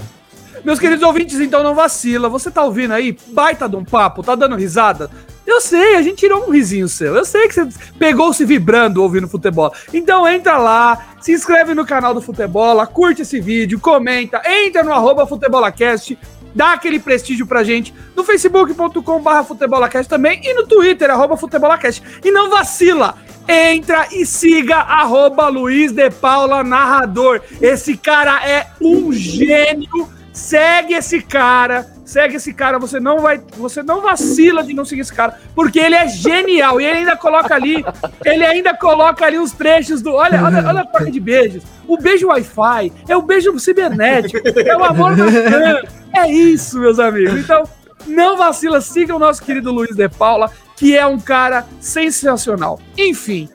[0.64, 2.28] Meus queridos ouvintes, então não vacila.
[2.28, 3.16] Você tá ouvindo aí?
[3.28, 5.10] Baita de um papo, tá dando risada?
[5.50, 7.16] Eu sei, a gente tirou um risinho seu.
[7.16, 9.74] Eu sei que você pegou-se vibrando ouvindo futebol.
[9.92, 14.92] Então entra lá, se inscreve no canal do Futebol, curte esse vídeo, comenta, entra no
[14.92, 16.16] arroba futebolacast,
[16.54, 22.00] dá aquele prestígio pra gente no facebook.com barra futebolacast também e no twitter, arroba futebolacast.
[22.24, 23.16] E não vacila,
[23.48, 27.40] entra e siga arroba Luiz de Paula Narrador.
[27.60, 30.08] Esse cara é um gênio
[30.40, 35.02] Segue esse cara, segue esse cara, você não vai, você não vacila de não seguir
[35.02, 37.84] esse cara, porque ele é genial e ele ainda coloca ali,
[38.24, 41.62] ele ainda coloca ali os trechos do, olha, olha, olha a troca de beijos.
[41.86, 45.82] O beijo Wi-Fi, é o beijo cibernético, é o amor bacana.
[46.14, 47.38] É isso, meus amigos.
[47.38, 47.62] Então,
[48.06, 52.80] não vacila, siga o nosso querido Luiz de Paula, que é um cara sensacional.
[52.96, 53.46] Enfim,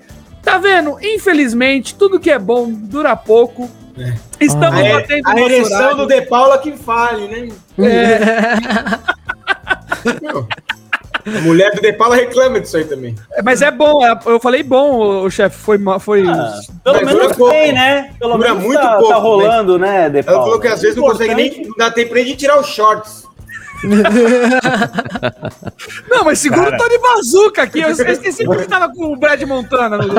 [0.44, 0.98] tá vendo?
[1.02, 3.70] Infelizmente, tudo que é bom dura pouco.
[3.98, 4.14] É.
[4.42, 7.48] Estamos ah, batendo A ereção do De Paula que fale, né?
[7.80, 8.20] É.
[11.26, 13.16] A mulher do De Paula reclama disso aí também.
[13.32, 15.80] É, mas é bom, é, eu falei bom, o chefe, foi...
[16.00, 16.28] foi...
[16.28, 18.14] Ah, pelo mas menos tem, né?
[18.20, 19.14] Pelo dura menos muito tá, pouco.
[19.14, 20.40] Tá rolando, né, De Paula?
[20.40, 21.66] Ela falou que às vezes não consegue nem...
[21.66, 23.26] Não dá tempo nem de tirar os shorts.
[26.10, 26.76] Não, mas segura Cara.
[26.76, 27.82] o Tony Bazuca aqui.
[27.82, 29.98] Eu esqueci porque tava com o Brad Montana.
[29.98, 30.16] No, no...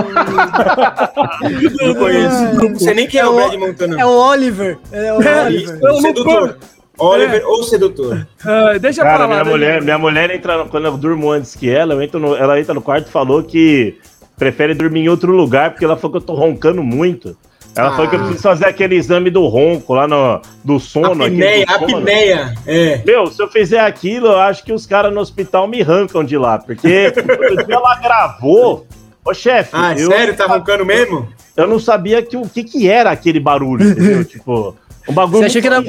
[1.80, 2.54] Não conheço.
[2.54, 4.00] Não sei nem quem é, é o Brad Montana.
[4.00, 4.78] É o Oliver.
[4.92, 5.78] É o é, Oliver.
[5.82, 6.58] É o sedutor.
[6.98, 7.44] Oliver é.
[7.44, 8.26] ou sedutor.
[8.40, 9.42] Uh, deixa Cara, pra lá.
[9.42, 12.58] Minha mulher, minha mulher entra, quando eu durmo antes que ela, eu entro no, ela
[12.58, 13.98] entra no quarto e falou que
[14.36, 17.36] prefere dormir em outro lugar porque ela falou que eu tô roncando muito.
[17.76, 17.92] Ela ah.
[17.92, 21.24] falou que eu preciso fazer aquele exame do ronco lá no do sono.
[21.24, 22.54] Apneia, apneia.
[22.66, 23.02] É.
[23.04, 26.38] Meu, se eu fizer aquilo, eu acho que os caras no hospital me arrancam de
[26.38, 27.12] lá, porque
[27.68, 28.86] ela gravou.
[29.22, 29.70] Ô, chefe.
[29.74, 30.34] Ah, eu, sério?
[30.34, 31.28] Tá roncando mesmo?
[31.54, 34.24] Eu não sabia que, o que, que era aquele barulho, entendeu?
[34.24, 34.74] tipo.
[35.08, 35.84] Um bagulho Você achou que, era,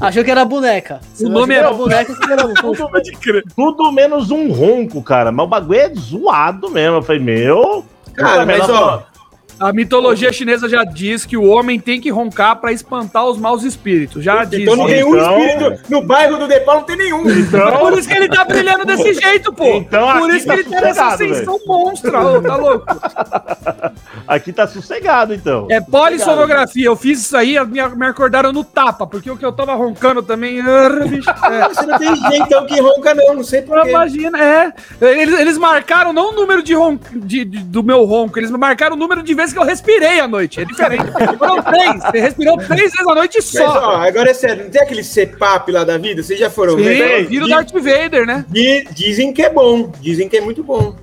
[0.00, 1.00] achou que era boneca.
[1.12, 2.88] Você o nome era boneca, que era tudo,
[3.56, 5.32] tudo menos um ronco, cara.
[5.32, 6.98] Mas o bagulho é zoado mesmo.
[6.98, 7.84] Eu falei, meu.
[8.14, 9.04] Cara, mas ó,
[9.60, 13.62] a mitologia chinesa já diz que o homem tem que roncar para espantar os maus
[13.62, 14.24] espíritos.
[14.24, 14.62] Já diz.
[14.62, 15.90] Então não tem um então- espírito.
[15.90, 17.30] No bairro do Nepal não tem nenhum.
[17.30, 17.78] Então...
[17.78, 19.76] Por isso que ele tá brilhando desse jeito, pô.
[19.76, 22.86] Então, Por isso tá que ele tem essa ascensão monstra, tá louco?
[24.26, 25.66] Aqui tá sossegado, então.
[25.70, 26.86] É polissonografia.
[26.86, 30.22] Eu fiz isso aí, me, me acordaram no tapa, porque o que eu tava roncando
[30.22, 30.60] também.
[30.60, 30.62] É.
[31.68, 33.34] Você não tem jeito que ronca, não.
[33.34, 33.90] Não sei porquê.
[33.90, 34.72] Imagina, é.
[35.00, 38.96] Eles, eles marcaram não o número de ronco de, de, do meu ronco, eles marcaram
[38.96, 40.60] o número de vezes vezes que eu respirei à noite.
[40.60, 41.04] É diferente.
[41.38, 42.02] Foram três.
[42.02, 43.90] Você respirou três vezes à noite Mas, ó, só.
[43.96, 46.22] agora é sério, não tem aquele CPAP lá da vida?
[46.22, 47.26] Vocês já foram Sim, ver?
[47.26, 48.44] vira o Darth Vader, né?
[48.48, 50.94] di- Dizem que é bom, dizem que é muito bom.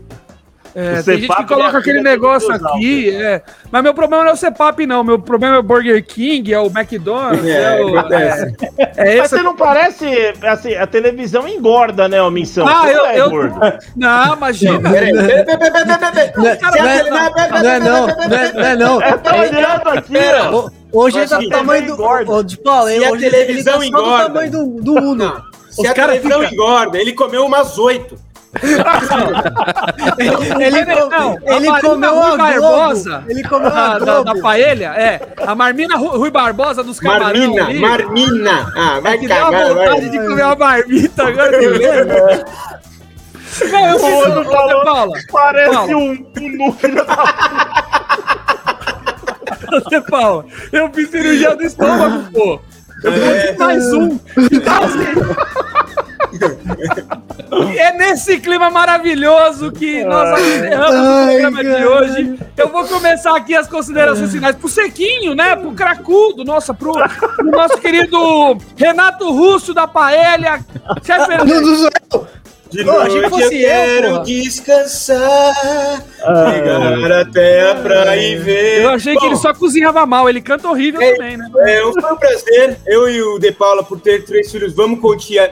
[0.80, 3.42] É, O tem gente que coloca é aquele aquele negócio aqui, é.
[3.72, 5.04] Mas meu problema não é o CPAP, não.
[5.04, 7.98] Meu problema é o Burger King, é o McDonald's, é, É, o.
[7.98, 9.30] É, é Mas esse.
[9.30, 10.06] você não parece,
[10.44, 12.68] assim, a televisão engorda, né, ô Missão?
[12.68, 13.32] Ah, Você eu- não é eu-.
[13.96, 14.92] Não, imagina.
[14.92, 16.52] Peraí, Não, não é- não é
[19.02, 19.12] é é.
[19.14, 20.14] Eu tô olhando aqui,
[20.44, 20.56] ó.
[20.56, 21.94] Ho- Hoje ele tá do Mas tamanho do.
[21.94, 22.44] engorda.
[22.44, 24.24] De Paulo, Se a hoje ele televisão tá só do engorda.
[24.26, 25.16] tamanho do, do Uno.
[25.16, 28.16] Não, Se Os a cara televisão engorda, ele comeu umas oito.
[30.60, 33.10] Ele, Não, com- a ele Marina comeu Rui a Barbosa.
[33.12, 33.32] Globo.
[33.32, 34.42] Ele comeu Da, a da, da Globo.
[34.42, 35.22] paella, é.
[35.46, 37.80] A Marmina Ru- Rui Barbosa dos camarão Marmina, ali.
[37.80, 38.74] Marmina.
[38.76, 40.10] Ah, É vai que deu uma cagar, vontade vai.
[40.10, 42.18] de comer uma marmita agora que eu lembro.
[43.72, 45.96] Não, eu fiz ô, falou, Paula, parece Paula.
[45.98, 46.26] um,
[46.58, 47.14] núcleo da...
[49.98, 52.60] Ô, Paula, eu fiz cirurgia do estômago, pô.
[53.04, 54.20] Eu fiz mais um.
[54.52, 55.06] Então, assim,
[57.78, 61.92] É nesse clima maravilhoso que nós encerramos o programa de caralho.
[61.92, 62.40] hoje.
[62.58, 65.56] Eu vou começar aqui as considerações finais pro Sequinho, né?
[65.56, 70.60] Pro Cracudo, nossa, pro, pro nosso querido Renato Russo da Paella.
[71.04, 72.28] Chefe eu.
[72.70, 74.24] De Pô, que noite eu eu, quero porra.
[74.26, 78.82] descansar, chegar até a praia e ver.
[78.84, 81.50] Eu achei que Bom, ele só cozinhava mal, ele canta horrível É, também, né?
[81.60, 85.52] É, foi um prazer, eu e o De Paula, por ter três filhos, vamos continuar,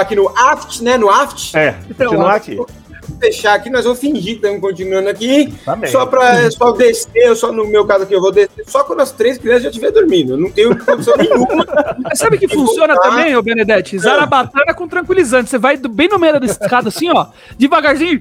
[0.00, 0.96] aqui no Aft, né?
[0.96, 1.56] No Aft.
[1.56, 2.58] É, continuar aqui.
[3.20, 5.52] Fechar aqui, nós vamos fingir que estamos continuando aqui.
[5.64, 5.78] Tá.
[5.86, 9.00] Só para só descer, eu só no meu caso aqui, eu vou descer só quando
[9.00, 10.32] as três crianças já estiverem dormindo.
[10.34, 11.66] Eu não tenho condição nenhuma.
[12.02, 13.10] Mas sabe que funciona voltar.
[13.10, 13.98] também, ô Benedetti?
[13.98, 15.50] Zarabatana com tranquilizante.
[15.50, 17.26] Você vai bem no meio da escada, assim, ó,
[17.58, 18.20] devagarzinho.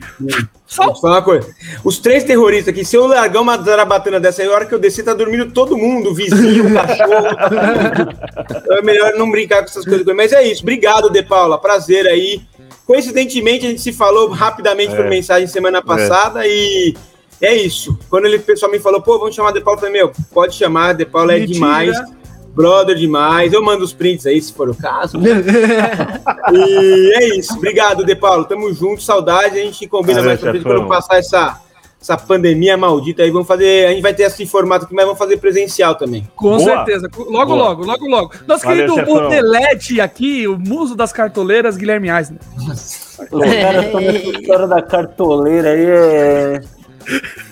[0.66, 1.48] Só Vou te falar uma coisa.
[1.84, 4.80] Os três terroristas aqui, se eu largar uma zarabatana dessa aí, a hora que eu
[4.80, 7.36] descer, tá dormindo todo mundo, o vizinho, o cachorro.
[7.36, 8.56] tá.
[8.58, 10.06] Então é melhor não brincar com essas coisas.
[10.16, 10.62] Mas é isso.
[10.62, 11.60] Obrigado, De Paula.
[11.60, 12.42] Prazer aí.
[12.90, 15.10] Coincidentemente, a gente se falou rapidamente por É.
[15.10, 16.96] mensagem semana passada e
[17.40, 17.96] é isso.
[18.10, 20.56] Quando ele, o pessoal me falou, pô, vamos chamar De Paula, eu falei, meu, pode
[20.56, 21.54] chamar, De Paula é Mentira.
[21.54, 22.02] demais.
[22.56, 23.54] Brother demais.
[23.54, 25.20] Eu mando os prints aí, se for o caso.
[26.52, 27.54] E é isso.
[27.56, 28.46] Obrigado, De Paulo.
[28.46, 29.60] Tamo junto, saudade.
[29.60, 30.80] A gente combina Valeu, mais pra frente chefão.
[30.80, 31.62] quando passar essa,
[32.02, 33.32] essa pandemia maldita aí.
[33.32, 33.88] Vamos fazer.
[33.88, 36.28] A gente vai ter esse formato aqui, mas vamos fazer presencial também.
[36.36, 36.60] Com Boa.
[36.60, 37.10] certeza.
[37.18, 37.70] Logo, Boa.
[37.70, 38.32] logo, logo, logo.
[38.48, 39.26] Nosso Valeu, querido chefão.
[39.26, 42.40] Odelete aqui, o muso das cartoleiras, Guilherme Eisner.
[42.58, 45.86] Os caras estão nessa história da cartoleira aí.
[45.86, 46.62] É...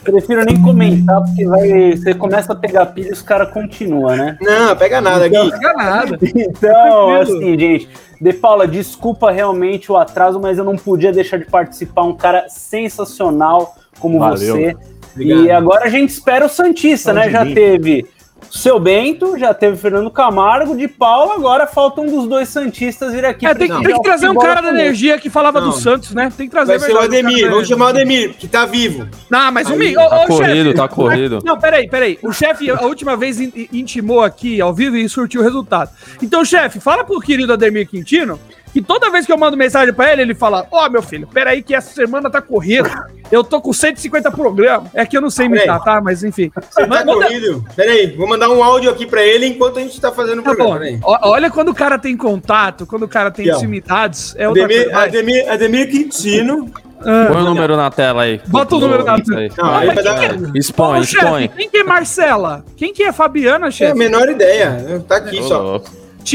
[0.03, 4.37] Prefiro nem comentar, porque vai, você começa a pegar pilha e os caras continuam, né?
[4.39, 5.35] Não, pega nada, Gui.
[5.35, 6.17] Não fica nada.
[6.21, 7.89] Então, assim, gente,
[8.21, 12.03] De Paula, desculpa realmente o atraso, mas eu não podia deixar de participar.
[12.03, 14.55] Um cara sensacional como Valeu.
[14.55, 14.75] você.
[15.13, 15.45] Obrigado.
[15.45, 17.29] E agora a gente espera o Santista, né?
[17.29, 17.53] Já vir.
[17.55, 18.05] teve
[18.49, 22.47] o seu Bento, já teve o Fernando Camargo, de Paula, agora falta um dos dois
[22.47, 23.45] Santistas vir aqui.
[23.47, 25.69] É, tem, tem que trazer um cara da energia que falava Não.
[25.69, 26.31] do Santos, né?
[26.37, 27.49] Tem que trazer Vai ser o um Ademir.
[27.49, 29.07] Vamos chamar o Ademir, que tá vivo.
[29.29, 31.39] Não, mas o Aí, tá ô, corrido, chefe, tá corrido.
[31.43, 32.19] Não, peraí, peraí.
[32.21, 35.89] O chefe, a última vez, in- in- intimou aqui ao vivo e surtiu o resultado.
[36.21, 38.39] Então, chefe, fala pro querido Ademir Quintino
[38.73, 41.61] que toda vez que eu mando mensagem pra ele, ele fala: Ó, meu filho, peraí,
[41.63, 43.07] que essa semana tá corrida.
[43.29, 44.89] Eu tô com 150 programas.
[44.93, 45.99] É que eu não sei imitar, tá?
[45.99, 46.49] Mas enfim.
[46.69, 47.63] Você tá Manda- corrido?
[47.75, 50.43] Pera aí, vou mandar um áudio aqui pra ele enquanto a gente tá fazendo o
[50.43, 50.69] Tá bom.
[50.71, 50.99] programa.
[51.03, 54.33] Ó, Olha quando o cara tem contato, quando o cara tem intimidades.
[54.37, 54.99] É outra Ademir, coisa.
[55.01, 56.71] Ademir, Ademir Quintino.
[57.01, 58.41] Ah, Põe o número na tela aí.
[58.47, 59.39] Bota o número na tela.
[59.41, 59.51] aí.
[59.57, 60.19] Não, aí vai dar.
[60.19, 61.47] quem que Expõe, Ô, chefe, expõe.
[61.49, 62.65] quem que é Marcela?
[62.75, 63.93] Quem que é Fabiana, É a chefe?
[63.97, 65.03] menor ideia.
[65.07, 65.81] Tá aqui Ô, só.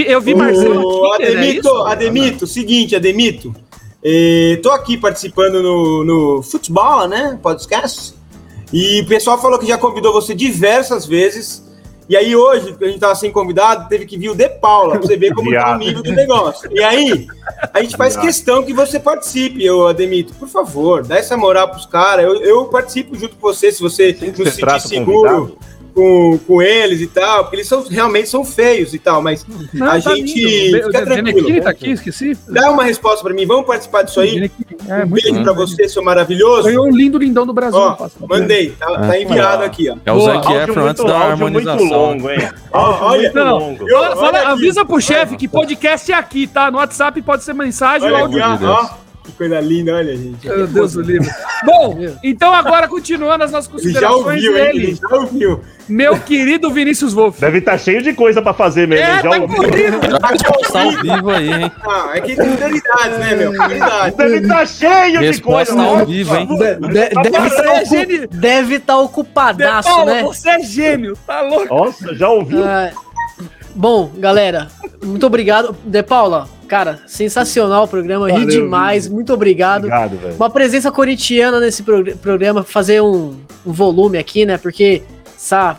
[0.00, 0.80] Eu vi Marcela.
[0.80, 1.82] Ô, Tinder, é Ademito, isso?
[1.82, 3.54] Ademito, seguinte, Ademito.
[4.02, 7.38] eh, tô aqui participando no, no Futebol, né?
[7.42, 8.14] Podcast.
[8.72, 11.62] E o pessoal falou que já convidou você diversas vezes.
[12.08, 14.98] E aí, hoje, que a gente tava sem convidado, teve que vir o De Paula,
[14.98, 16.68] pra você ver como tá o nível do negócio.
[16.72, 17.26] E aí,
[17.72, 18.26] a gente faz Viado.
[18.26, 20.34] questão que você participe, ô Ademito.
[20.34, 22.24] Por favor, dá essa moral pros caras.
[22.24, 25.58] Eu, eu participo junto com você, se você se trata sentir seguro convidado?
[25.94, 29.86] Com, com eles e tal, porque eles são, realmente são feios e tal, mas Não,
[29.86, 30.86] a tá gente lindo.
[30.86, 31.62] fica O tranquilo.
[31.62, 32.36] Tá aqui, esqueci.
[32.48, 34.50] Dá uma resposta pra mim, vamos participar disso aí.
[34.88, 35.44] É, Um muito beijo lindo.
[35.44, 36.64] pra você, seu maravilhoso.
[36.64, 37.78] Ganhou um lindo lindão do Brasil.
[37.78, 39.96] Ó, mandei, tá, tá enviado aqui, ó.
[40.04, 40.20] É o.
[40.20, 41.98] Zac Efron antes muito, da áudio muito harmonização.
[42.06, 42.48] longo, hein?
[42.72, 43.88] Ó, olha- muito Não, longo.
[43.88, 44.46] Eu- olha aqui.
[44.52, 46.70] avisa pro chefe que podcast é aqui, tá?
[46.70, 48.58] No WhatsApp pode ser mensagem ou Olha áudio.
[48.58, 48.70] Deus.
[48.70, 49.01] ó.
[49.24, 50.46] Que coisa linda, olha, gente.
[50.46, 51.30] Meu Deus do livro.
[51.64, 54.70] Bom, então agora continuando as nossas Ele já considerações, ouviu, hein?
[54.74, 55.60] ele, já ouviu.
[55.88, 57.40] meu querido Vinícius Wolff.
[57.40, 59.04] Deve estar cheio de coisa pra fazer mesmo.
[59.04, 59.54] É, já tá ouvi.
[59.54, 60.00] corrido.
[60.72, 61.72] Tá ao vivo aí, hein?
[61.86, 63.52] Ah, é que tem prioridades, né, meu?
[63.52, 64.16] Prioridades.
[64.16, 65.88] Deve estar cheio de Resposta coisa.
[66.00, 66.46] ao vivo, hein?
[66.48, 68.28] De- de- deve estar é gênio.
[68.28, 70.22] deve tá ocupadaço, Paulo, né?
[70.24, 71.72] você é gênio, tá louco?
[71.72, 72.64] Nossa, já ouviu?
[72.64, 72.90] Ah,
[73.74, 74.68] bom, galera,
[75.02, 75.76] muito obrigado.
[75.84, 79.84] De Paula, cara, sensacional o programa, ri Valeu, demais, muito obrigado.
[79.84, 80.34] Obrigado, velho.
[80.36, 83.36] Uma presença corintiana nesse prog- programa, fazer um,
[83.66, 84.58] um volume aqui, né?
[84.58, 85.02] Porque
[85.36, 85.76] essa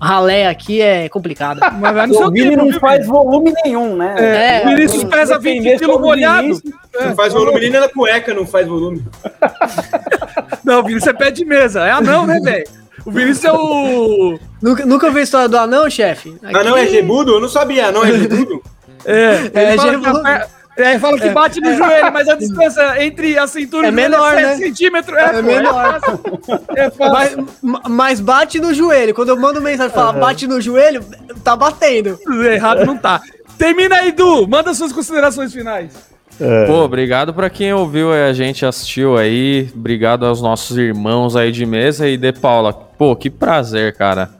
[0.00, 1.70] ralé aqui é complicada.
[1.70, 4.14] Mas vai no seu O Vini tempo, não viu, faz volume nenhum, né?
[4.18, 6.60] É, É, o Vinícius eu- pesa 20 quilos molhado.
[7.00, 9.02] Não faz volume nem na cueca, não faz volume.
[10.64, 11.84] Não, o Vinícius é pé de mesa.
[11.84, 12.64] É anão, né, velho?
[13.04, 14.38] O Vinícius é o.
[14.62, 16.36] Nunca, nunca ouviu a história do anão, chefe?
[16.42, 17.32] Ah, não é gebudo?
[17.34, 18.62] Eu não sabia, não é gebudo?
[19.06, 20.48] É, ele É, fala, gênio- que, a
[20.78, 23.94] é, fala que bate no joelho, mas a distância entre a cintura É e o
[23.94, 24.56] joelho menor, é 7 né?
[24.66, 25.18] centímetros.
[25.18, 26.00] É, É menor.
[26.74, 27.46] É fácil.
[27.62, 29.12] Mas, mas bate no joelho.
[29.14, 31.04] Quando eu mando mensagem e falo bate no joelho,
[31.44, 32.18] tá batendo.
[32.50, 33.20] Errado não tá.
[33.58, 34.48] Termina aí, Du.
[34.48, 35.92] Manda suas considerações finais.
[36.66, 39.70] Pô, obrigado pra quem ouviu e a gente assistiu aí.
[39.74, 42.72] Obrigado aos nossos irmãos aí de mesa e De Paula.
[42.72, 44.30] Pô, que prazer, cara.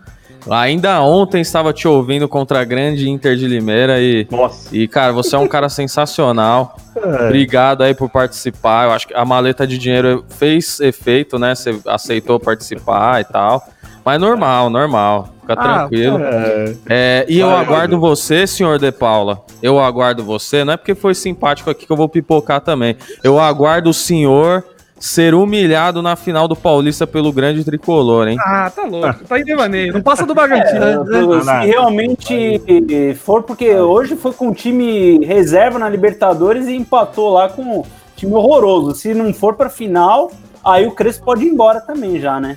[0.50, 4.76] Ainda ontem estava te ouvindo contra a grande Inter de Limeira e, Nossa.
[4.76, 6.76] e cara, você é um cara sensacional.
[6.96, 7.24] É.
[7.26, 8.86] Obrigado aí por participar.
[8.86, 11.54] Eu acho que a maleta de dinheiro fez efeito, né?
[11.54, 13.64] Você aceitou participar e tal.
[14.04, 15.34] Mas normal, normal.
[15.44, 16.18] Fica Ah, tranquilo.
[16.22, 16.74] É.
[16.88, 19.42] É, e eu aguardo você, senhor De Paula.
[19.62, 20.64] Eu aguardo você.
[20.64, 22.96] Não é porque foi simpático aqui que eu vou pipocar também.
[23.22, 24.64] Eu aguardo o senhor
[24.98, 28.38] ser humilhado na final do Paulista pelo grande tricolor, hein?
[28.40, 29.24] Ah, tá louco.
[29.28, 29.92] Tá em devaneio.
[29.92, 30.82] Não passa do Bragantino.
[30.82, 37.30] É, Se realmente for, porque hoje foi com um time reserva na Libertadores e empatou
[37.34, 37.82] lá com um
[38.16, 38.94] time horroroso.
[38.94, 40.30] Se não for pra final,
[40.64, 42.56] aí o Crespo pode ir embora também já, né?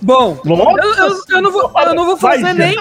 [0.00, 0.38] Bom,
[0.78, 2.76] eu, eu- eu não vou, eu não vou fazer nem.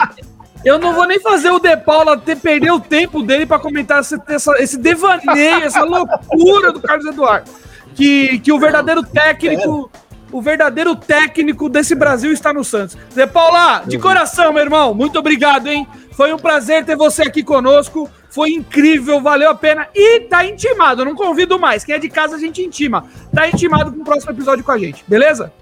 [0.64, 4.02] Eu não vou nem fazer o De Paula ter perder o tempo dele pra comentar
[4.02, 7.50] esse, essa- esse devaneio, essa loucura do Carlos Eduardo.
[7.94, 9.90] Que, que o verdadeiro técnico.
[10.32, 12.98] O verdadeiro técnico desse Brasil está no Santos.
[13.14, 15.88] De Paula, de coração, meu irmão, muito obrigado, hein?
[16.12, 18.10] Foi um prazer ter você aqui conosco.
[18.32, 19.88] Foi incrível, valeu a pena.
[19.96, 21.86] E tá intimado, eu não convido mais.
[21.86, 23.06] Quem é de casa a gente intima.
[23.34, 25.54] Tá intimado com o próximo episódio com a gente, beleza?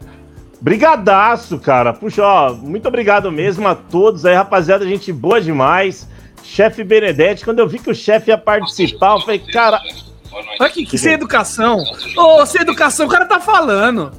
[0.63, 1.91] Brigadaço, cara.
[1.91, 6.07] Puxa, ó, muito obrigado mesmo a todos aí, rapaziada, gente boa demais.
[6.41, 9.81] Chefe Benedetti, quando eu vi que o chefe ia participar, eu falei, cara,
[10.59, 11.83] Olha que, que sem educação.
[12.17, 14.09] Ô, sem educação, o cara tá falando.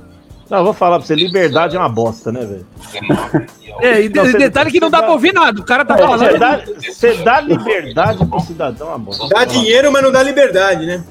[0.50, 2.66] não, eu vou falar pra você, liberdade é uma bosta, né, velho?
[3.80, 5.58] É, e de- Não, detalhe que não dá pra ouvir nada.
[5.60, 6.38] O cara tá Você falando.
[6.38, 9.26] dá, você dá liberdade pro cidadão é uma bosta.
[9.28, 11.02] Dá dinheiro, mas não dá liberdade, né?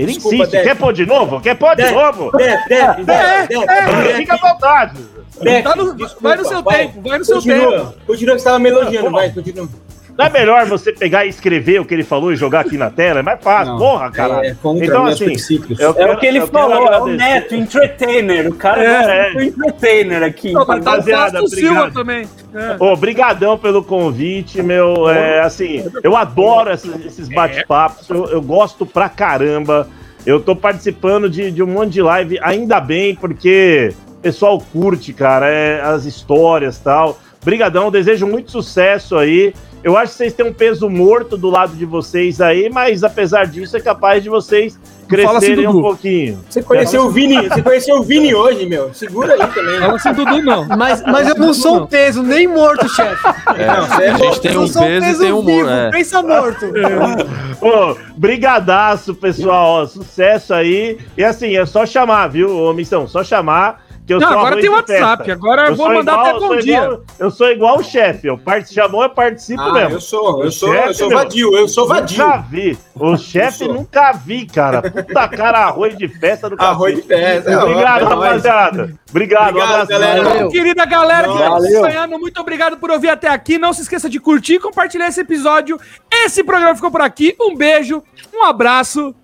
[0.00, 0.62] Ele Desculpa, insiste, Def.
[0.64, 1.40] quer pôr de novo?
[1.42, 2.30] Quer pôr de Def, novo?
[2.36, 5.00] Def, Def, Def, Def, Fica à vontade.
[5.42, 7.94] Def, Tá no- desculpa, vai no seu tempo, vai no seu continua, tempo.
[8.06, 9.68] Continua que você tava me elogiando, vai, continua.
[10.16, 12.90] Não é melhor você pegar e escrever o que ele falou e jogar aqui na
[12.90, 13.20] tela?
[13.20, 14.46] É mais fácil, Não, porra, cara.
[14.46, 17.06] é então, assim, eu É o que ele falou, é o.
[17.06, 18.48] Neto, entertainer.
[18.48, 20.52] O cara É, é, o entertainer aqui.
[20.52, 21.92] Não, mas tá o Rapaziada, Silva obrigado.
[21.94, 22.28] também.
[22.54, 22.76] É.
[22.82, 25.08] Obrigadão pelo convite, meu.
[25.08, 29.88] É, assim, eu adoro esses, esses bate-papos, eu, eu gosto pra caramba.
[30.26, 35.12] Eu tô participando de, de um monte de live, ainda bem, porque o pessoal curte,
[35.14, 37.18] cara, é, as histórias e tal.
[37.42, 39.54] Brigadão, desejo muito sucesso aí.
[39.82, 43.46] Eu acho que vocês têm um peso morto do lado de vocês aí, mas apesar
[43.46, 44.78] disso, é capaz de vocês
[45.18, 45.82] fala assim, crescerem um Dudu.
[45.82, 46.38] pouquinho.
[46.48, 48.92] Você conheceu o Vini, você conheceu o Vini hoje, meu.
[48.94, 49.78] Segura aí também.
[49.80, 50.66] Fala assim, Dudu, não.
[50.68, 53.26] Mas, mas eu não sou um peso, nem morto, chefe.
[53.56, 55.90] É, é a gente tem um sou peso e tem um vivo, É.
[55.90, 56.66] pensa morto.
[57.60, 59.82] Ô, brigadaço, pessoal.
[59.82, 60.98] Ó, sucesso aí.
[61.16, 63.06] E assim, é só chamar, viu, ô, Missão?
[63.08, 63.84] Só chamar.
[64.10, 65.18] Que eu Não, sou agora tem WhatsApp.
[65.24, 65.32] festa.
[65.32, 66.76] Agora eu vou sou mandar igual- até eu bom sou dia.
[66.82, 68.26] igual- eu sou igual o chefe.
[68.26, 68.74] Eu part...
[68.74, 69.90] chamou, eu participo Ah, mesmo.
[69.94, 72.24] eu sou, eu sou, eu chefe, sou meu, vadio, eu sou vadio.
[72.26, 72.78] Nunca vi.
[72.96, 73.72] O chefe sou.
[73.72, 74.82] nunca vi, cara.
[74.82, 77.62] Puta cara, arroz de festa do Arroz de festa.
[77.64, 78.94] Obrigado, É rapaziada.
[79.10, 79.86] Obrigado, um Obrigado, abraço.
[79.88, 80.24] galera.
[80.24, 80.48] Valeu.
[80.48, 83.58] Querida galera que tá acompanhando, muito obrigado por ouvir até aqui.
[83.58, 85.78] Não se esqueça de curtir e compartilhar esse episódio.
[86.12, 87.36] Esse programa ficou por aqui.
[87.40, 88.02] Um beijo,
[88.34, 89.14] um abraço